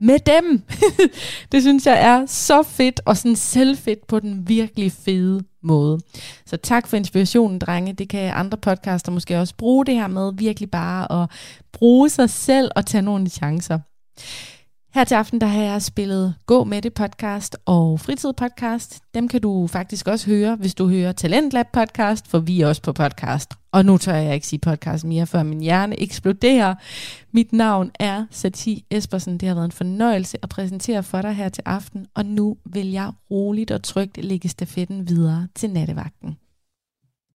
med 0.00 0.18
dem. 0.18 0.62
det 1.52 1.62
synes 1.62 1.86
jeg 1.86 2.02
er 2.02 2.26
så 2.26 2.62
fedt, 2.62 3.00
og 3.04 3.16
sådan 3.16 3.36
selvfedt 3.36 4.06
på 4.06 4.20
den 4.20 4.48
virkelig 4.48 4.92
fede 4.92 5.44
måde. 5.62 6.00
Så 6.46 6.56
tak 6.56 6.86
for 6.86 6.96
inspirationen, 6.96 7.58
drenge. 7.58 7.92
Det 7.92 8.08
kan 8.08 8.32
andre 8.34 8.58
podcaster 8.58 9.12
måske 9.12 9.38
også 9.38 9.54
bruge 9.54 9.86
det 9.86 9.94
her 9.94 10.06
med 10.06 10.32
virkelig 10.34 10.70
bare 10.70 11.22
at 11.22 11.30
bruge 11.72 12.10
sig 12.10 12.30
selv 12.30 12.70
og 12.76 12.86
tage 12.86 13.02
nogle 13.02 13.28
chancer. 13.28 13.78
Her 14.94 15.04
til 15.04 15.14
aften 15.14 15.40
der 15.40 15.46
har 15.46 15.62
jeg 15.62 15.82
spillet 15.82 16.34
Gå 16.46 16.64
med 16.64 16.82
det 16.82 16.94
podcast 16.94 17.56
og 17.66 18.00
Fritid 18.00 18.32
podcast. 18.32 19.00
Dem 19.14 19.28
kan 19.28 19.40
du 19.40 19.66
faktisk 19.66 20.08
også 20.08 20.26
høre, 20.26 20.56
hvis 20.56 20.74
du 20.74 20.88
hører 20.88 21.12
Talentlab 21.12 21.66
podcast, 21.72 22.28
for 22.28 22.38
vi 22.38 22.60
er 22.60 22.66
også 22.66 22.82
på 22.82 22.92
podcast. 22.92 23.54
Og 23.72 23.84
nu 23.84 23.98
tør 23.98 24.14
jeg 24.14 24.34
ikke 24.34 24.46
sige 24.46 24.60
podcast 24.60 25.04
mere, 25.04 25.26
før 25.26 25.42
min 25.42 25.60
hjerne 25.60 26.00
eksploderer. 26.00 26.74
Mit 27.32 27.52
navn 27.52 27.90
er 27.94 28.26
Sati 28.30 28.84
Espersen. 28.90 29.38
Det 29.38 29.48
har 29.48 29.54
været 29.54 29.64
en 29.64 29.72
fornøjelse 29.72 30.38
at 30.42 30.48
præsentere 30.48 31.02
for 31.02 31.22
dig 31.22 31.34
her 31.34 31.48
til 31.48 31.62
aften, 31.66 32.06
og 32.14 32.26
nu 32.26 32.56
vil 32.64 32.90
jeg 32.90 33.12
roligt 33.30 33.70
og 33.70 33.82
trygt 33.82 34.24
lægge 34.24 34.48
stafetten 34.48 35.08
videre 35.08 35.48
til 35.54 35.70
nattevagten. 35.70 36.36